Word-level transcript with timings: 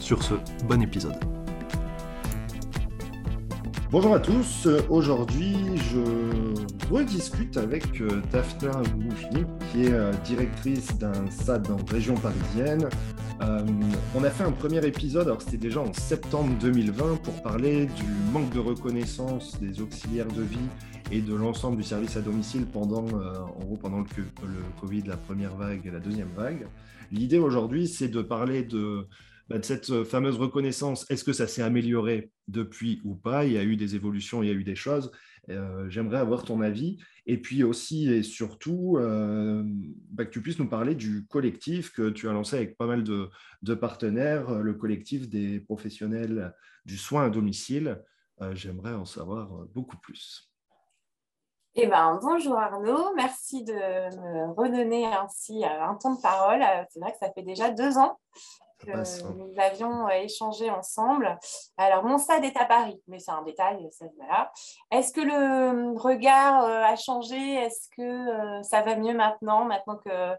Sur 0.00 0.22
ce, 0.22 0.34
bon 0.68 0.82
épisode. 0.82 1.16
Bonjour 3.90 4.14
à 4.14 4.20
tous, 4.20 4.68
aujourd'hui 4.88 5.56
je 5.76 6.92
rediscute 6.92 7.56
avec 7.56 8.00
euh, 8.00 8.20
Daphna 8.30 8.82
Moufni 8.96 9.44
qui 9.70 9.84
est 9.84 9.92
euh, 9.92 10.12
directrice 10.24 10.96
d'un 10.98 11.30
SAD 11.30 11.70
en 11.70 11.84
région 11.90 12.14
parisienne. 12.14 12.88
Euh, 13.40 13.64
on 14.14 14.24
a 14.24 14.30
fait 14.30 14.44
un 14.44 14.52
premier 14.52 14.84
épisode, 14.86 15.26
alors 15.26 15.42
c'était 15.42 15.56
déjà 15.56 15.80
en 15.80 15.92
septembre 15.92 16.52
2020, 16.60 17.16
pour 17.22 17.42
parler 17.42 17.86
du 17.86 18.06
manque 18.32 18.52
de 18.52 18.60
reconnaissance 18.60 19.58
des 19.60 19.80
auxiliaires 19.80 20.28
de 20.28 20.42
vie 20.42 20.68
et 21.10 21.20
de 21.20 21.34
l'ensemble 21.34 21.76
du 21.76 21.82
service 21.82 22.16
à 22.16 22.20
domicile 22.20 22.66
pendant, 22.66 23.04
en 23.06 23.64
gros, 23.64 23.76
pendant 23.76 23.98
le 23.98 24.04
Covid, 24.80 25.02
la 25.02 25.16
première 25.16 25.54
vague 25.54 25.86
et 25.86 25.90
la 25.90 26.00
deuxième 26.00 26.30
vague. 26.36 26.66
L'idée 27.12 27.38
aujourd'hui, 27.38 27.86
c'est 27.86 28.08
de 28.08 28.22
parler 28.22 28.62
de 28.62 29.06
bah, 29.48 29.58
de 29.58 29.64
cette 29.64 29.90
euh, 29.90 30.04
fameuse 30.04 30.38
reconnaissance, 30.38 31.08
est-ce 31.08 31.22
que 31.22 31.32
ça 31.32 31.46
s'est 31.46 31.62
amélioré 31.62 32.32
depuis 32.48 33.00
ou 33.04 33.14
pas? 33.14 33.44
Il 33.44 33.52
y 33.52 33.58
a 33.58 33.62
eu 33.62 33.76
des 33.76 33.94
évolutions, 33.94 34.42
il 34.42 34.48
y 34.48 34.50
a 34.50 34.54
eu 34.54 34.64
des 34.64 34.74
choses. 34.74 35.12
Euh, 35.50 35.88
j'aimerais 35.88 36.18
avoir 36.18 36.44
ton 36.44 36.60
avis. 36.60 36.98
Et 37.26 37.40
puis 37.40 37.62
aussi 37.62 38.12
et 38.12 38.24
surtout, 38.24 38.96
euh, 38.98 39.62
bah, 40.10 40.24
que 40.24 40.30
tu 40.30 40.42
puisses 40.42 40.58
nous 40.58 40.68
parler 40.68 40.96
du 40.96 41.26
collectif 41.26 41.92
que 41.92 42.10
tu 42.10 42.28
as 42.28 42.32
lancé 42.32 42.56
avec 42.56 42.76
pas 42.76 42.86
mal 42.86 43.04
de, 43.04 43.74
partenaires, 43.74 44.50
le 44.60 44.74
collectif 44.74 45.28
des 45.28 45.60
professionnels 45.60 46.52
du 46.84 46.96
soin 46.98 47.26
à 47.26 47.30
domicile. 47.30 48.02
J'aimerais 48.52 48.92
en 48.92 49.06
savoir 49.06 49.48
beaucoup 49.74 49.96
plus. 49.96 50.52
Eh 51.74 51.86
ben, 51.86 52.18
bonjour 52.22 52.56
Arnaud, 52.58 53.14
merci 53.14 53.64
de 53.64 53.72
me 53.72 54.52
redonner 54.54 55.06
ainsi 55.06 55.64
un 55.64 55.94
temps 55.94 56.14
de 56.14 56.20
parole. 56.20 56.62
C'est 56.90 57.00
vrai 57.00 57.12
que 57.12 57.18
ça 57.18 57.32
fait 57.32 57.42
déjà 57.42 57.70
deux 57.70 57.96
ans 57.98 58.18
hein. 58.92 59.02
nous 59.36 59.52
avions 59.58 60.06
euh, 60.06 60.22
échangé 60.22 60.70
ensemble. 60.70 61.38
Alors, 61.76 62.04
mon 62.04 62.18
stade 62.18 62.44
est 62.44 62.56
à 62.56 62.64
Paris, 62.64 63.00
mais 63.06 63.18
c'est 63.18 63.30
un 63.30 63.42
détail. 63.42 63.88
Voilà. 64.16 64.52
Est-ce 64.90 65.12
que 65.12 65.20
le 65.20 65.98
regard 65.98 66.64
euh, 66.64 66.82
a 66.82 66.96
changé? 66.96 67.36
Est-ce 67.36 67.88
que 67.90 68.02
euh, 68.02 68.62
ça 68.62 68.82
va 68.82 68.96
mieux 68.96 69.14
maintenant, 69.14 69.64
maintenant 69.64 69.96
que 69.96 70.34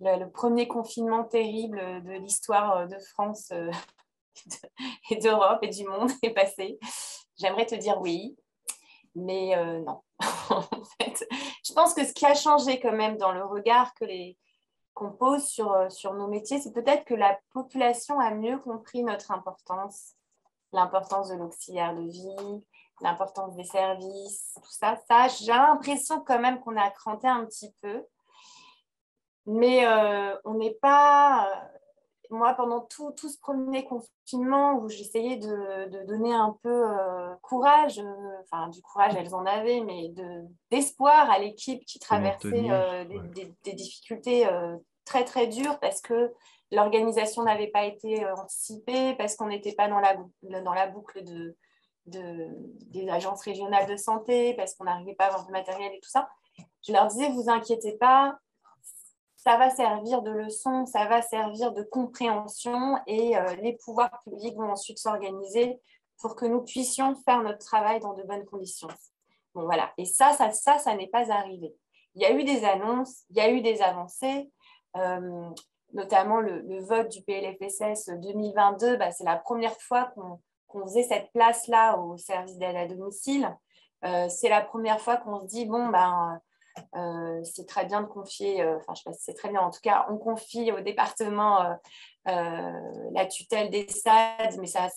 le, 0.00 0.26
premier 0.30 0.68
confinement 0.68 1.24
terrible 1.24 1.80
de 2.04 2.12
l'histoire 2.12 2.86
de 2.86 2.98
France 2.98 3.52
et 5.10 5.16
d'Europe 5.16 5.58
et 5.62 5.68
du 5.68 5.84
monde 5.84 6.10
est 6.22 6.30
passé? 6.30 6.78
J'aimerais 7.38 7.66
te 7.66 7.74
dire 7.74 8.00
oui, 8.00 8.36
mais 9.14 9.56
non. 9.84 10.02
en 10.50 10.62
fait, 11.00 11.26
je 11.64 11.72
pense 11.72 11.94
que 11.94 12.04
ce 12.04 12.12
qui 12.12 12.26
a 12.26 12.34
changé 12.34 12.80
quand 12.80 12.92
même 12.92 13.16
dans 13.16 13.32
le 13.32 13.44
regard 13.44 13.94
que 13.94 14.04
les, 14.04 14.36
qu'on 14.98 15.12
pose 15.12 15.44
sur, 15.44 15.72
euh, 15.72 15.88
sur 15.90 16.12
nos 16.14 16.26
métiers, 16.26 16.58
c'est 16.60 16.72
peut-être 16.72 17.04
que 17.04 17.14
la 17.14 17.38
population 17.52 18.18
a 18.18 18.32
mieux 18.32 18.58
compris 18.58 19.04
notre 19.04 19.30
importance, 19.30 20.16
l'importance 20.72 21.28
de 21.28 21.36
l'auxiliaire 21.36 21.94
de 21.94 22.02
vie, 22.02 22.64
l'importance 23.00 23.54
des 23.54 23.62
services, 23.62 24.54
tout 24.56 24.70
ça. 24.72 24.98
Ça, 25.08 25.28
j'ai 25.28 25.52
l'impression 25.52 26.20
quand 26.20 26.40
même 26.40 26.58
qu'on 26.58 26.76
a 26.76 26.90
cranté 26.90 27.28
un 27.28 27.46
petit 27.46 27.72
peu. 27.80 28.04
Mais 29.46 29.86
euh, 29.86 30.36
on 30.44 30.54
n'est 30.54 30.74
pas. 30.82 31.48
Euh, 31.48 31.78
moi, 32.30 32.54
pendant 32.54 32.80
tout, 32.80 33.12
tout, 33.12 33.28
ce 33.28 33.38
premier 33.38 33.84
confinement 33.84 34.74
où 34.80 34.88
j'essayais 34.88 35.36
de, 35.36 35.88
de, 35.88 36.04
donner 36.06 36.34
un 36.34 36.58
peu 36.62 36.84
courage, 37.40 38.02
enfin 38.42 38.68
du 38.68 38.82
courage, 38.82 39.14
elles 39.16 39.34
en 39.34 39.46
avaient, 39.46 39.80
mais 39.80 40.12
d'espoir 40.70 41.30
à 41.30 41.38
l'équipe 41.38 41.82
qui 41.86 41.98
traversait 41.98 43.06
des, 43.08 43.50
des, 43.64 43.72
difficultés 43.72 44.46
très 45.08 45.24
très 45.24 45.46
dur 45.46 45.78
parce 45.80 46.00
que 46.00 46.32
l'organisation 46.70 47.42
n'avait 47.42 47.68
pas 47.68 47.84
été 47.84 48.24
euh, 48.24 48.34
anticipée, 48.36 49.14
parce 49.14 49.36
qu'on 49.36 49.46
n'était 49.46 49.72
pas 49.72 49.88
dans 49.88 50.00
la, 50.00 50.16
dans 50.42 50.74
la 50.74 50.86
boucle 50.86 51.24
de, 51.24 51.56
de, 52.06 52.48
des 52.90 53.08
agences 53.08 53.42
régionales 53.42 53.88
de 53.88 53.96
santé, 53.96 54.54
parce 54.54 54.74
qu'on 54.74 54.84
n'arrivait 54.84 55.14
pas 55.14 55.24
à 55.24 55.28
avoir 55.28 55.46
du 55.46 55.52
matériel 55.52 55.92
et 55.94 56.00
tout 56.00 56.10
ça. 56.10 56.28
Je 56.86 56.92
leur 56.92 57.06
disais, 57.06 57.30
vous 57.30 57.48
inquiétez 57.48 57.96
pas, 57.96 58.38
ça 59.36 59.56
va 59.56 59.70
servir 59.70 60.20
de 60.22 60.30
leçon, 60.30 60.84
ça 60.84 61.06
va 61.06 61.22
servir 61.22 61.72
de 61.72 61.82
compréhension 61.82 62.98
et 63.06 63.36
euh, 63.36 63.56
les 63.62 63.74
pouvoirs 63.84 64.20
publics 64.22 64.56
vont 64.56 64.70
ensuite 64.70 64.98
s'organiser 64.98 65.80
pour 66.20 66.36
que 66.36 66.44
nous 66.44 66.62
puissions 66.62 67.14
faire 67.24 67.42
notre 67.42 67.64
travail 67.64 68.00
dans 68.00 68.12
de 68.12 68.24
bonnes 68.24 68.44
conditions. 68.44 68.88
Bon, 69.54 69.64
voilà. 69.64 69.92
Et 69.96 70.04
ça, 70.04 70.32
ça, 70.32 70.50
ça, 70.52 70.78
ça 70.78 70.94
n'est 70.94 71.06
pas 71.06 71.32
arrivé. 71.32 71.74
Il 72.14 72.22
y 72.22 72.26
a 72.26 72.32
eu 72.32 72.44
des 72.44 72.64
annonces, 72.64 73.22
il 73.30 73.36
y 73.36 73.40
a 73.40 73.50
eu 73.50 73.60
des 73.62 73.80
avancées, 73.80 74.50
notamment 75.92 76.40
le, 76.40 76.80
vote 76.80 77.08
du 77.08 77.22
PLFSS 77.22 78.10
2022, 78.10 78.96
bah, 78.96 79.10
c'est 79.10 79.24
la 79.24 79.36
première 79.36 79.76
fois 79.80 80.12
qu'on 80.66 80.82
faisait 80.86 81.02
cette 81.02 81.30
place-là 81.32 81.96
au 81.98 82.16
service 82.16 82.58
d'aide 82.58 82.76
à 82.76 82.86
domicile. 82.86 83.56
Euh, 84.04 84.28
c'est 84.28 84.48
la 84.48 84.60
première 84.60 85.00
fois 85.00 85.16
qu'on 85.16 85.40
se 85.40 85.46
dit, 85.46 85.66
bon, 85.66 85.88
ben, 85.88 86.40
euh, 86.94 87.42
c'est 87.42 87.66
très 87.66 87.84
bien 87.84 88.02
de 88.02 88.06
confier, 88.06 88.64
enfin, 88.64 88.94
je 88.94 89.02
sais 89.02 89.10
pas 89.10 89.12
si 89.12 89.24
c'est 89.24 89.34
très 89.34 89.48
bien, 89.48 89.60
en 89.60 89.70
tout 89.70 89.80
cas, 89.82 90.06
on 90.10 90.18
confie 90.18 90.70
au 90.70 90.80
département 90.80 91.76
la 92.26 93.26
tutelle 93.26 93.70
des 93.70 93.88
SAD, 93.88 94.58
mais 94.60 94.66
ça, 94.66 94.88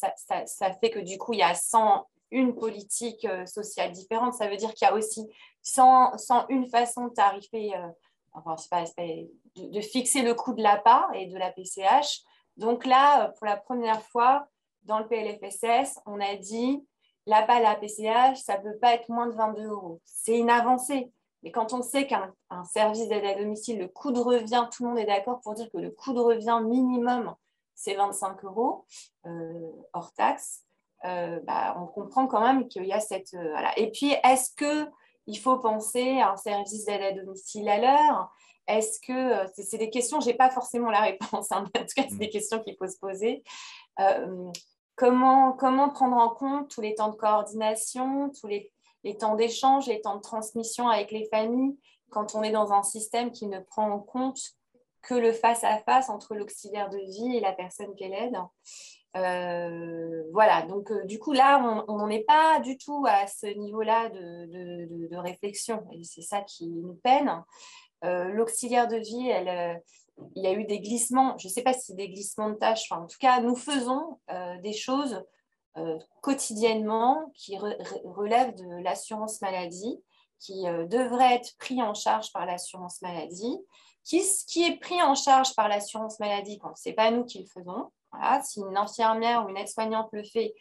fait 0.81 0.89
que 0.89 0.99
du 0.99 1.17
coup, 1.17 1.33
il 1.33 1.39
y 1.39 1.43
a 1.43 1.55
101 1.55 2.51
politiques 2.51 3.25
sociales 3.45 3.93
différentes. 3.93 4.33
Ça 4.33 4.49
veut 4.49 4.57
dire 4.57 4.73
qu'il 4.73 4.85
y 4.85 4.91
a 4.91 4.93
aussi 4.93 5.25
100, 5.61 6.17
101 6.17 6.65
façons 6.69 7.07
de 7.07 7.13
tarifer 7.13 7.73
enfin, 8.33 8.55
pas, 8.69 8.83
de, 9.55 9.81
fixer 9.81 10.21
le 10.21 10.33
coût 10.33 10.53
de 10.53 10.61
l'APA 10.61 11.09
et 11.13 11.27
de 11.27 11.37
la 11.37 11.51
PCH. 11.51 12.23
Donc 12.57 12.85
là, 12.85 13.29
pour 13.37 13.45
la 13.45 13.57
première 13.57 14.01
fois, 14.03 14.47
dans 14.83 14.99
le 14.99 15.07
PLFSS, 15.07 15.99
on 16.05 16.19
a 16.19 16.35
dit 16.35 16.85
l'APA 17.25 17.59
et 17.59 17.63
la 17.63 17.75
PCH, 17.75 18.37
ça 18.37 18.57
ne 18.57 18.63
peut 18.63 18.77
pas 18.79 18.93
être 18.93 19.09
moins 19.09 19.27
de 19.27 19.33
22 19.33 19.67
euros. 19.67 20.01
C'est 20.05 20.37
une 20.37 20.49
avancée. 20.49 21.11
Mais 21.43 21.51
quand 21.51 21.73
on 21.73 21.81
sait 21.81 22.05
qu'un 22.05 22.33
service 22.65 23.07
d'aide 23.07 23.25
à 23.25 23.35
domicile, 23.35 23.79
le 23.79 23.87
coût 23.87 24.11
de 24.11 24.19
revient, 24.19 24.67
tout 24.71 24.83
le 24.83 24.89
monde 24.89 24.99
est 24.99 25.05
d'accord 25.05 25.41
pour 25.41 25.53
dire 25.53 25.69
que 25.71 25.77
le 25.77 25.89
coût 25.89 26.13
de 26.13 26.19
revient 26.19 26.59
minimum, 26.63 27.35
c'est 27.73 27.95
25 27.95 28.43
euros 28.43 28.85
euh, 29.25 29.71
hors 29.93 30.13
taxe, 30.13 30.63
euh, 31.05 31.39
bah, 31.43 31.75
on 31.79 31.87
comprend 31.87 32.27
quand 32.27 32.41
même 32.41 32.67
qu'il 32.67 32.85
y 32.85 32.93
a 32.93 32.99
cette... 32.99 33.33
Euh. 33.33 33.55
Et 33.75 33.89
puis, 33.89 34.13
est-ce 34.23 34.53
que 34.55 34.87
il 35.31 35.39
faut 35.39 35.57
penser 35.57 36.19
à 36.19 36.33
un 36.33 36.37
service 36.37 36.85
d'aide 36.85 37.01
à 37.01 37.11
domicile 37.13 37.69
à 37.69 37.77
l'heure 37.77 38.35
Est-ce 38.67 38.99
que 38.99 39.45
euh, 39.45 39.47
c'est 39.53 39.77
des 39.77 39.89
questions, 39.89 40.19
je 40.19 40.27
n'ai 40.27 40.33
pas 40.33 40.49
forcément 40.49 40.89
la 40.89 41.01
réponse, 41.01 41.51
hein, 41.51 41.63
en 41.75 41.79
tout 41.79 41.95
cas, 41.95 42.03
c'est 42.09 42.17
des 42.17 42.27
mm. 42.27 42.31
questions 42.31 42.59
qu'il 42.59 42.75
faut 42.75 42.87
se 42.87 42.97
poser. 42.99 43.43
Euh, 44.01 44.51
comment, 44.95 45.53
comment 45.53 45.89
prendre 45.89 46.17
en 46.17 46.29
compte 46.29 46.69
tous 46.69 46.81
les 46.81 46.95
temps 46.95 47.09
de 47.09 47.15
coordination, 47.15 48.29
tous 48.39 48.47
les, 48.47 48.71
les 49.05 49.17
temps 49.17 49.35
d'échange, 49.35 49.87
les 49.87 50.01
temps 50.01 50.17
de 50.17 50.21
transmission 50.21 50.89
avec 50.89 51.11
les 51.11 51.25
familles, 51.29 51.77
quand 52.09 52.35
on 52.35 52.43
est 52.43 52.51
dans 52.51 52.73
un 52.73 52.83
système 52.83 53.31
qui 53.31 53.47
ne 53.47 53.59
prend 53.59 53.89
en 53.89 53.99
compte 53.99 54.41
que 55.01 55.15
le 55.15 55.31
face-à-face 55.31 56.09
entre 56.09 56.35
l'auxiliaire 56.35 56.89
de 56.89 56.97
vie 56.97 57.37
et 57.37 57.39
la 57.39 57.53
personne 57.53 57.95
qu'elle 57.95 58.13
aide 58.13 58.37
euh, 59.15 60.20
voilà, 60.31 60.63
donc 60.63 60.91
euh, 60.91 61.03
du 61.05 61.19
coup 61.19 61.33
là, 61.33 61.83
on 61.87 61.97
n'en 61.97 62.09
est 62.09 62.23
pas 62.23 62.59
du 62.59 62.77
tout 62.77 63.05
à 63.07 63.27
ce 63.27 63.47
niveau-là 63.47 64.09
de, 64.09 65.15
réflexion 65.15 65.85
et 65.91 66.03
c'est 66.03 66.21
ça 66.21 66.41
qui 66.41 66.67
nous 66.67 66.95
peine. 66.95 67.43
Euh, 68.03 68.29
l'auxiliaire 68.29 68.87
de 68.87 68.97
vie, 68.97 69.29
elle, 69.29 69.81
il 70.35 70.43
y 70.43 70.47
a 70.47 70.53
eu 70.53 70.65
des 70.65 70.79
glissements, 70.79 71.37
je 71.37 71.47
ne 71.47 71.51
sais 71.51 71.61
pas 71.61 71.73
si 71.73 71.93
des 71.95 72.09
glissements 72.09 72.49
de 72.49 72.55
tâches, 72.55 72.91
en 72.91 73.05
tout 73.05 73.17
cas, 73.19 73.39
nous 73.41 73.55
faisons 73.55 74.19
des 74.63 74.73
choses 74.73 75.23
quotidiennement 76.21 77.31
qui 77.35 77.57
relèvent 77.57 78.55
de 78.55 78.83
l'assurance 78.83 79.41
maladie, 79.41 80.01
qui 80.39 80.63
devraient 80.63 81.35
être 81.35 81.55
pris 81.59 81.81
en 81.83 81.93
charge 81.93 82.31
par 82.33 82.45
l'assurance 82.45 83.01
maladie, 83.01 83.59
qui, 84.03 84.21
qui 84.47 84.63
est 84.63 84.79
pris 84.79 85.01
en 85.03 85.13
charge 85.13 85.55
par 85.55 85.67
l'assurance 85.67 86.19
maladie 86.19 86.57
quand 86.57 86.75
ce 86.75 86.89
n'est 86.89 86.95
pas 86.95 87.11
nous 87.11 87.25
qui 87.25 87.39
le 87.39 87.47
faisons 87.47 87.91
si 88.43 88.59
une 88.59 88.77
infirmière 88.77 89.45
ou 89.45 89.49
une 89.49 89.57
aide-soignante 89.57 90.09
le 90.11 90.23
fait, 90.23 90.53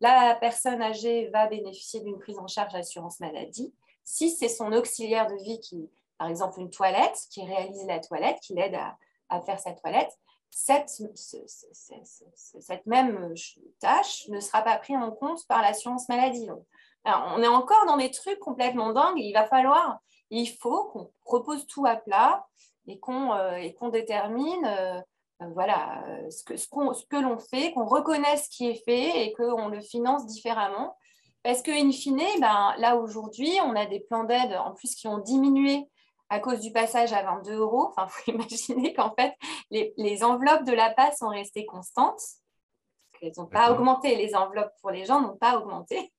la 0.00 0.36
personne 0.36 0.80
âgée 0.80 1.28
va 1.28 1.46
bénéficier 1.46 2.00
d'une 2.00 2.18
prise 2.18 2.38
en 2.38 2.46
charge 2.46 2.72
d'assurance 2.72 3.20
maladie. 3.20 3.74
Si 4.04 4.30
c'est 4.30 4.48
son 4.48 4.72
auxiliaire 4.72 5.26
de 5.26 5.36
vie 5.36 5.60
qui, 5.60 5.90
par 6.18 6.28
exemple, 6.28 6.60
une 6.60 6.70
toilette, 6.70 7.18
qui 7.30 7.44
réalise 7.44 7.84
la 7.86 7.98
toilette, 7.98 8.38
qui 8.40 8.54
l'aide 8.54 8.78
à, 9.28 9.40
faire 9.42 9.58
sa 9.58 9.72
toilette, 9.72 10.16
cette, 10.50 10.90
même 12.86 13.34
tâche 13.80 14.28
ne 14.28 14.40
sera 14.40 14.62
pas 14.62 14.78
prise 14.78 14.96
en 14.96 15.10
compte 15.10 15.46
par 15.46 15.60
l'assurance 15.60 16.08
maladie. 16.08 16.48
on 17.04 17.42
est 17.42 17.48
encore 17.48 17.84
dans 17.86 17.98
des 17.98 18.10
trucs 18.10 18.38
complètement 18.38 18.92
dingues. 18.92 19.18
Il 19.18 19.32
va 19.32 19.46
falloir, 19.46 19.98
il 20.30 20.46
faut 20.46 20.84
qu'on 20.86 21.10
propose 21.24 21.66
tout 21.66 21.84
à 21.84 21.96
plat 21.96 22.46
et 22.86 22.98
qu'on 22.98 23.34
euh, 23.34 23.90
détermine 23.92 24.64
euh, 24.64 25.00
voilà, 25.54 26.02
ce 26.30 26.42
que, 26.42 26.56
ce, 26.56 26.66
ce 26.66 27.06
que 27.06 27.16
l'on 27.16 27.38
fait, 27.38 27.72
qu'on 27.72 27.86
reconnaisse 27.86 28.44
ce 28.44 28.50
qui 28.50 28.68
est 28.68 28.84
fait 28.84 29.24
et 29.24 29.32
qu'on 29.32 29.68
le 29.68 29.80
finance 29.80 30.26
différemment. 30.26 30.96
Parce 31.42 31.62
qu'in 31.62 31.90
fine, 31.92 32.20
ben, 32.40 32.74
là 32.78 32.96
aujourd'hui, 32.96 33.50
on 33.64 33.76
a 33.76 33.86
des 33.86 34.00
plans 34.00 34.24
d'aide 34.24 34.52
en 34.54 34.74
plus 34.74 34.94
qui 34.94 35.06
ont 35.06 35.18
diminué 35.18 35.88
à 36.30 36.40
cause 36.40 36.60
du 36.60 36.72
passage 36.72 37.12
à 37.12 37.22
22 37.22 37.54
euros. 37.54 37.92
Enfin, 37.96 38.06
il 38.06 38.10
faut 38.10 38.32
imaginer 38.32 38.92
qu'en 38.92 39.14
fait, 39.18 39.34
les, 39.70 40.24
enveloppes 40.24 40.64
de 40.64 40.72
la 40.72 40.90
passe 40.90 41.18
sont 41.18 41.28
restées 41.28 41.66
constantes. 41.66 42.20
Elles 43.22 43.32
n'ont 43.36 43.46
pas 43.46 43.72
augmenté. 43.72 44.16
Les 44.16 44.34
enveloppes 44.34 44.72
pour 44.80 44.90
les 44.90 45.04
gens 45.04 45.20
n'ont 45.20 45.36
pas 45.36 45.56
augmenté. 45.58 46.12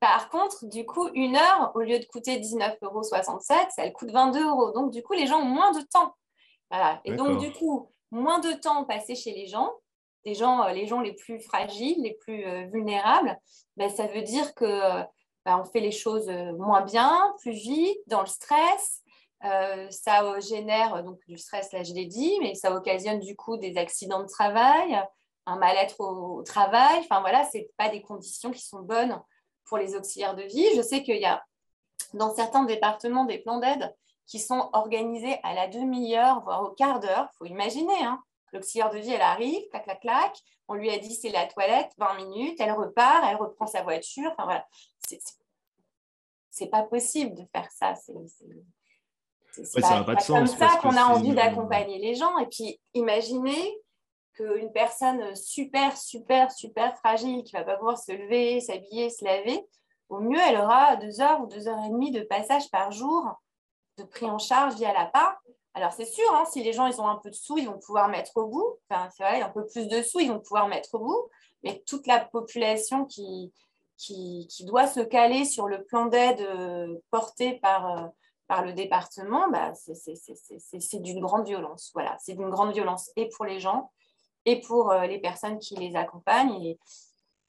Par 0.00 0.28
contre, 0.28 0.66
du 0.66 0.84
coup, 0.84 1.08
une 1.14 1.36
heure, 1.36 1.72
au 1.74 1.80
lieu 1.80 1.98
de 1.98 2.04
coûter 2.06 2.38
19,67 2.38 2.78
euros, 2.82 3.02
ça 3.02 3.62
elle 3.78 3.92
coûte 3.92 4.10
22 4.10 4.46
euros. 4.46 4.72
Donc, 4.72 4.90
du 4.90 5.02
coup, 5.02 5.14
les 5.14 5.26
gens 5.26 5.40
ont 5.40 5.44
moins 5.44 5.72
de 5.72 5.80
temps. 5.82 6.14
Et 7.04 7.12
donc, 7.12 7.38
du 7.38 7.52
coup, 7.52 7.93
moins 8.14 8.38
de 8.38 8.52
temps 8.52 8.84
passé 8.84 9.14
chez 9.14 9.32
les 9.32 9.46
gens, 9.46 9.70
les 10.24 10.34
gens, 10.34 10.62
euh, 10.62 10.72
les 10.72 11.12
plus 11.12 11.40
fragiles, 11.40 12.02
les 12.02 12.14
plus 12.14 12.46
euh, 12.46 12.66
vulnérables, 12.72 13.38
ben, 13.76 13.90
ça 13.90 14.06
veut 14.06 14.22
dire 14.22 14.54
que 14.54 15.04
ben, 15.44 15.58
on 15.58 15.64
fait 15.64 15.80
les 15.80 15.90
choses 15.90 16.28
euh, 16.28 16.52
moins 16.56 16.82
bien, 16.82 17.34
plus 17.40 17.52
vite, 17.52 17.98
dans 18.06 18.20
le 18.20 18.26
stress, 18.26 19.02
euh, 19.44 19.90
ça 19.90 20.40
génère 20.40 21.04
donc 21.04 21.18
du 21.28 21.36
stress, 21.36 21.70
là 21.72 21.82
je 21.82 21.92
l'ai 21.92 22.06
dit, 22.06 22.38
mais 22.40 22.54
ça 22.54 22.74
occasionne 22.74 23.20
du 23.20 23.36
coup 23.36 23.58
des 23.58 23.76
accidents 23.76 24.22
de 24.22 24.28
travail, 24.28 24.98
un 25.44 25.56
mal-être 25.56 26.00
au, 26.00 26.42
travail. 26.42 27.00
Enfin 27.00 27.20
voilà, 27.20 27.44
ce 27.44 27.58
pas 27.76 27.90
des 27.90 28.00
conditions 28.00 28.50
qui 28.52 28.64
sont 28.64 28.80
bonnes 28.80 29.20
pour 29.66 29.76
les 29.76 29.94
auxiliaires 29.94 30.34
de 30.34 30.44
vie. 30.44 30.66
Je 30.76 30.80
sais 30.80 31.02
qu'il 31.02 31.18
y 31.18 31.26
a 31.26 31.44
dans 32.14 32.34
certains 32.34 32.64
départements 32.64 33.26
des 33.26 33.38
plans 33.38 33.58
d'aide 33.58 33.94
qui 34.26 34.38
sont 34.38 34.70
organisés 34.72 35.38
à 35.42 35.54
la 35.54 35.68
demi-heure, 35.68 36.42
voire 36.42 36.62
au 36.62 36.70
quart 36.70 37.00
d'heure. 37.00 37.28
Il 37.34 37.36
faut 37.38 37.44
imaginer, 37.46 38.04
hein. 38.04 38.22
l'auxiliaire 38.52 38.90
de 38.90 38.98
vie, 38.98 39.10
elle 39.10 39.20
arrive, 39.20 39.68
clac, 39.70 39.84
clac, 39.84 40.00
clac. 40.00 40.38
On 40.68 40.74
lui 40.74 40.90
a 40.90 40.98
dit 40.98 41.14
c'est 41.14 41.30
la 41.30 41.46
toilette, 41.46 41.92
20 41.98 42.14
minutes, 42.14 42.60
elle 42.60 42.72
repart, 42.72 43.24
elle 43.28 43.36
reprend 43.36 43.66
sa 43.66 43.82
voiture. 43.82 44.30
Enfin 44.32 44.44
voilà, 44.44 44.66
c'est 46.50 46.68
pas 46.68 46.82
possible 46.82 47.34
de 47.34 47.44
faire 47.52 47.70
ça. 47.70 47.94
C'est 47.94 48.12
pas, 49.80 50.04
comme 50.26 50.46
ça 50.46 50.78
qu'on 50.80 50.96
a 50.96 51.04
envie 51.04 51.34
d'accompagner 51.34 51.98
les 51.98 52.14
gens. 52.14 52.38
Et 52.38 52.46
puis, 52.46 52.80
imaginez 52.94 53.78
qu'une 54.34 54.72
personne 54.72 55.34
super, 55.36 55.96
super, 55.96 56.50
super 56.50 56.96
fragile 56.98 57.44
qui 57.44 57.54
ne 57.54 57.60
va 57.60 57.64
pas 57.64 57.76
pouvoir 57.76 57.98
se 57.98 58.10
lever, 58.10 58.60
s'habiller, 58.60 59.10
se 59.10 59.24
laver, 59.24 59.64
au 60.08 60.20
mieux, 60.20 60.40
elle 60.40 60.56
aura 60.56 60.96
deux 60.96 61.20
heures 61.20 61.40
ou 61.40 61.46
deux 61.46 61.68
heures 61.68 61.84
et 61.84 61.90
demie 61.90 62.10
de 62.10 62.22
passage 62.22 62.70
par 62.70 62.90
jour 62.90 63.32
de 63.98 64.04
pris 64.04 64.26
en 64.26 64.38
charge 64.38 64.74
via 64.74 64.92
la 64.92 65.06
part. 65.06 65.40
Alors, 65.74 65.92
c'est 65.92 66.06
sûr, 66.06 66.24
hein, 66.34 66.44
si 66.50 66.62
les 66.62 66.72
gens 66.72 66.86
ils 66.86 67.00
ont 67.00 67.08
un 67.08 67.16
peu 67.16 67.30
de 67.30 67.34
sous, 67.34 67.58
ils 67.58 67.66
vont 67.66 67.78
pouvoir 67.78 68.08
mettre 68.08 68.36
au 68.36 68.46
bout. 68.46 68.78
Enfin, 68.88 69.08
c'est 69.16 69.24
vrai, 69.24 69.42
un 69.42 69.48
peu 69.48 69.66
plus 69.66 69.88
de 69.88 70.02
sous, 70.02 70.20
ils 70.20 70.30
vont 70.30 70.40
pouvoir 70.40 70.68
mettre 70.68 70.94
au 70.94 70.98
bout. 71.00 71.28
Mais 71.64 71.82
toute 71.86 72.06
la 72.06 72.20
population 72.20 73.04
qui, 73.06 73.52
qui, 73.96 74.46
qui 74.50 74.64
doit 74.64 74.86
se 74.86 75.00
caler 75.00 75.44
sur 75.44 75.66
le 75.66 75.84
plan 75.84 76.06
d'aide 76.06 76.40
euh, 76.40 76.96
porté 77.10 77.54
par, 77.54 77.98
euh, 77.98 78.06
par 78.46 78.64
le 78.64 78.72
département, 78.72 79.48
bah, 79.50 79.72
c'est 79.74 81.02
d'une 81.02 81.20
grande 81.20 81.46
violence. 81.46 81.90
Voilà, 81.94 82.16
c'est 82.20 82.34
d'une 82.34 82.50
grande 82.50 82.72
violence 82.72 83.10
et 83.16 83.28
pour 83.30 83.44
les 83.44 83.60
gens 83.60 83.90
et 84.44 84.60
pour 84.60 84.92
euh, 84.92 85.06
les 85.06 85.18
personnes 85.18 85.58
qui 85.58 85.74
les 85.76 85.96
accompagnent. 85.96 86.76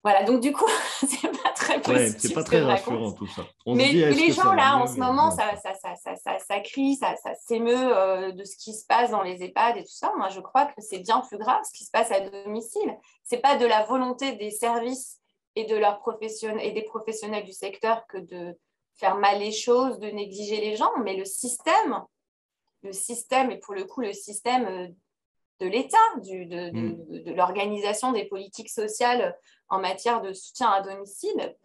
Voilà, 0.03 0.23
donc 0.23 0.39
du 0.39 0.53
coup, 0.53 0.69
c'est 1.05 1.29
possible. 1.93 2.19
c'est 2.19 2.33
pas 2.33 2.43
très 2.43 2.61
rassurant 2.61 3.11
tout 3.11 3.27
ça. 3.27 3.43
Mais 3.67 3.91
les 3.91 4.31
gens 4.31 4.53
là, 4.53 4.77
en 4.77 4.87
ce 4.87 4.97
moment, 4.97 5.31
ça, 5.31 5.55
ça, 5.55 5.73
ça, 5.73 5.95
ça, 5.95 6.39
ça, 6.39 6.59
crie, 6.59 6.95
ça, 6.95 7.15
s'émeut 7.47 7.95
euh, 7.95 8.31
de 8.31 8.43
ce 8.43 8.55
qui 8.57 8.73
se 8.73 8.85
passe 8.85 9.11
dans 9.11 9.21
les 9.21 9.43
EHPAD 9.43 9.77
et 9.77 9.83
tout 9.83 9.93
ça. 9.93 10.13
Moi, 10.17 10.29
je 10.29 10.39
crois 10.39 10.65
que 10.65 10.81
c'est 10.81 10.99
bien 10.99 11.21
plus 11.21 11.37
grave 11.37 11.61
ce 11.65 11.77
qui 11.77 11.85
se 11.85 11.91
passe 11.91 12.11
à 12.11 12.19
domicile. 12.21 12.97
C'est 13.23 13.41
pas 13.41 13.55
de 13.55 13.65
la 13.65 13.83
volonté 13.83 14.33
des 14.33 14.51
services 14.51 15.19
et 15.55 15.65
de 15.65 15.75
leurs 15.75 15.99
professionnels 15.99 16.65
et 16.65 16.71
des 16.71 16.83
professionnels 16.83 17.45
du 17.45 17.53
secteur 17.53 18.05
que 18.07 18.17
de 18.17 18.57
faire 18.95 19.15
mal 19.15 19.39
les 19.39 19.51
choses, 19.51 19.99
de 19.99 20.07
négliger 20.07 20.61
les 20.61 20.75
gens, 20.75 20.91
mais 21.03 21.15
le 21.15 21.25
système, 21.25 22.03
le 22.83 22.93
système, 22.93 23.51
et 23.51 23.57
pour 23.57 23.73
le 23.73 23.83
coup 23.83 24.01
le 24.01 24.13
système 24.13 24.65
euh, 24.65 24.87
de 25.59 25.67
l'État, 25.67 25.97
de, 26.17 26.71
mm. 26.71 27.23
de, 27.23 27.31
l'organisation 27.33 28.11
des 28.11 28.25
politiques 28.25 28.69
sociales 28.69 29.37
en 29.69 29.79
matière 29.79 30.21
de 30.21 30.33
soutien 30.33 30.69
à 30.69 30.81
domicile, 30.81 31.55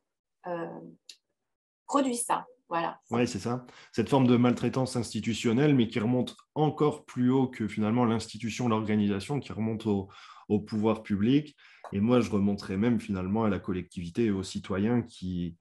produit 1.87 2.17
ça. 2.17 2.47
Voilà. 2.69 3.01
Oui, 3.11 3.27
c'est 3.27 3.41
ça. 3.41 3.67
Cette 3.91 4.09
forme 4.09 4.29
de 4.29 4.37
maltraitance 4.37 4.95
institutionnelle, 4.95 5.75
mais 5.75 5.89
qui 5.89 5.99
remonte 5.99 6.37
encore 6.55 7.05
plus 7.05 7.31
haut 7.31 7.49
que 7.49 7.67
finalement 7.67 8.05
l'institution, 8.05 8.69
l'organisation, 8.69 9.41
qui 9.41 9.53
remonte 9.53 9.87
au, 9.87 10.09
au, 10.49 10.61
pouvoir 10.61 11.03
public. 11.03 11.57
Et 11.93 11.99
moi, 11.99 12.21
je 12.21 12.31
remonterais 12.31 12.77
même 12.77 13.01
finalement 13.01 13.43
à 13.43 13.49
la 13.49 13.59
collectivité 13.59 14.27
et 14.27 14.31
aux 14.31 14.45
citoyens 14.45 15.03
qui, 15.03 15.57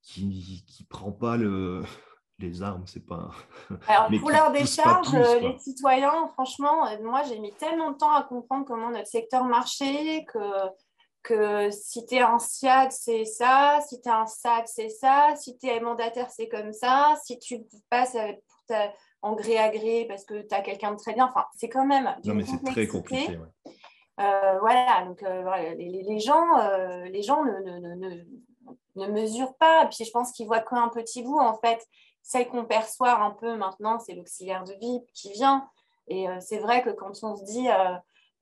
qui 0.00 0.64
ne 0.80 0.86
prend 0.86 1.12
pas 1.12 1.36
le, 1.36 1.82
les 2.38 2.62
armes, 2.62 2.84
c'est 2.86 3.04
pas. 3.04 3.30
Alors, 3.88 4.08
pour 4.20 4.30
leur 4.30 4.52
décharge, 4.52 5.12
les 5.40 5.58
citoyens, 5.58 6.28
franchement, 6.34 6.86
euh, 6.86 6.96
moi, 7.02 7.22
j'ai 7.22 7.38
mis 7.38 7.52
tellement 7.52 7.92
de 7.92 7.96
temps 7.96 8.12
à 8.12 8.22
comprendre 8.22 8.66
comment 8.66 8.90
notre 8.90 9.08
secteur 9.08 9.44
marchait 9.44 10.24
que, 10.32 10.38
que 11.26 11.70
si 11.70 12.06
tu 12.06 12.14
es 12.14 12.20
un 12.20 12.38
SIAD, 12.38 12.92
c'est 12.92 13.24
ça, 13.24 13.80
si 13.88 14.00
tu 14.00 14.08
es 14.08 14.12
un 14.12 14.26
SAD, 14.26 14.66
c'est 14.66 14.88
ça, 14.88 15.34
si 15.36 15.58
tu 15.58 15.66
es 15.66 15.80
mandataire, 15.80 16.30
c'est 16.30 16.48
comme 16.48 16.72
ça, 16.72 17.16
si 17.24 17.38
tu 17.38 17.62
passes 17.90 18.12
pour 18.12 18.62
ta, 18.68 18.92
en 19.22 19.34
gré 19.34 19.58
à 19.58 19.68
gré 19.70 20.06
parce 20.08 20.24
que 20.24 20.46
tu 20.46 20.54
as 20.54 20.60
quelqu'un 20.60 20.92
de 20.92 20.98
très 20.98 21.14
bien, 21.14 21.26
enfin, 21.26 21.44
c'est 21.56 21.68
quand 21.68 21.86
même. 21.86 22.14
Non, 22.24 22.34
mais 22.34 22.44
c'est 22.44 22.62
très 22.64 22.86
compliqué. 22.86 23.38
Euh, 24.18 24.58
voilà, 24.60 25.04
donc 25.04 25.22
euh, 25.22 25.74
les, 25.74 26.20
gens, 26.20 26.46
les 27.04 27.22
gens 27.22 27.44
ne, 27.44 27.60
ne, 27.60 27.94
ne 27.94 28.24
ne 28.96 29.06
mesure 29.08 29.54
pas. 29.56 29.84
Et 29.84 29.88
puis 29.88 30.04
je 30.04 30.10
pense 30.10 30.32
qu'ils 30.32 30.46
voient 30.46 30.60
qu'un 30.60 30.88
petit 30.88 31.22
bout. 31.22 31.38
En 31.38 31.56
fait, 31.58 31.86
celle 32.22 32.48
qu'on 32.48 32.64
perçoit 32.64 33.20
un 33.22 33.30
peu 33.30 33.56
maintenant, 33.56 33.98
c'est 33.98 34.14
l'auxiliaire 34.14 34.64
de 34.64 34.74
vie 34.74 35.00
qui 35.14 35.32
vient. 35.32 35.68
Et 36.08 36.28
euh, 36.28 36.38
c'est 36.40 36.58
vrai 36.58 36.82
que 36.82 36.90
quand 36.90 37.12
on 37.22 37.36
se 37.36 37.44
dit 37.44 37.68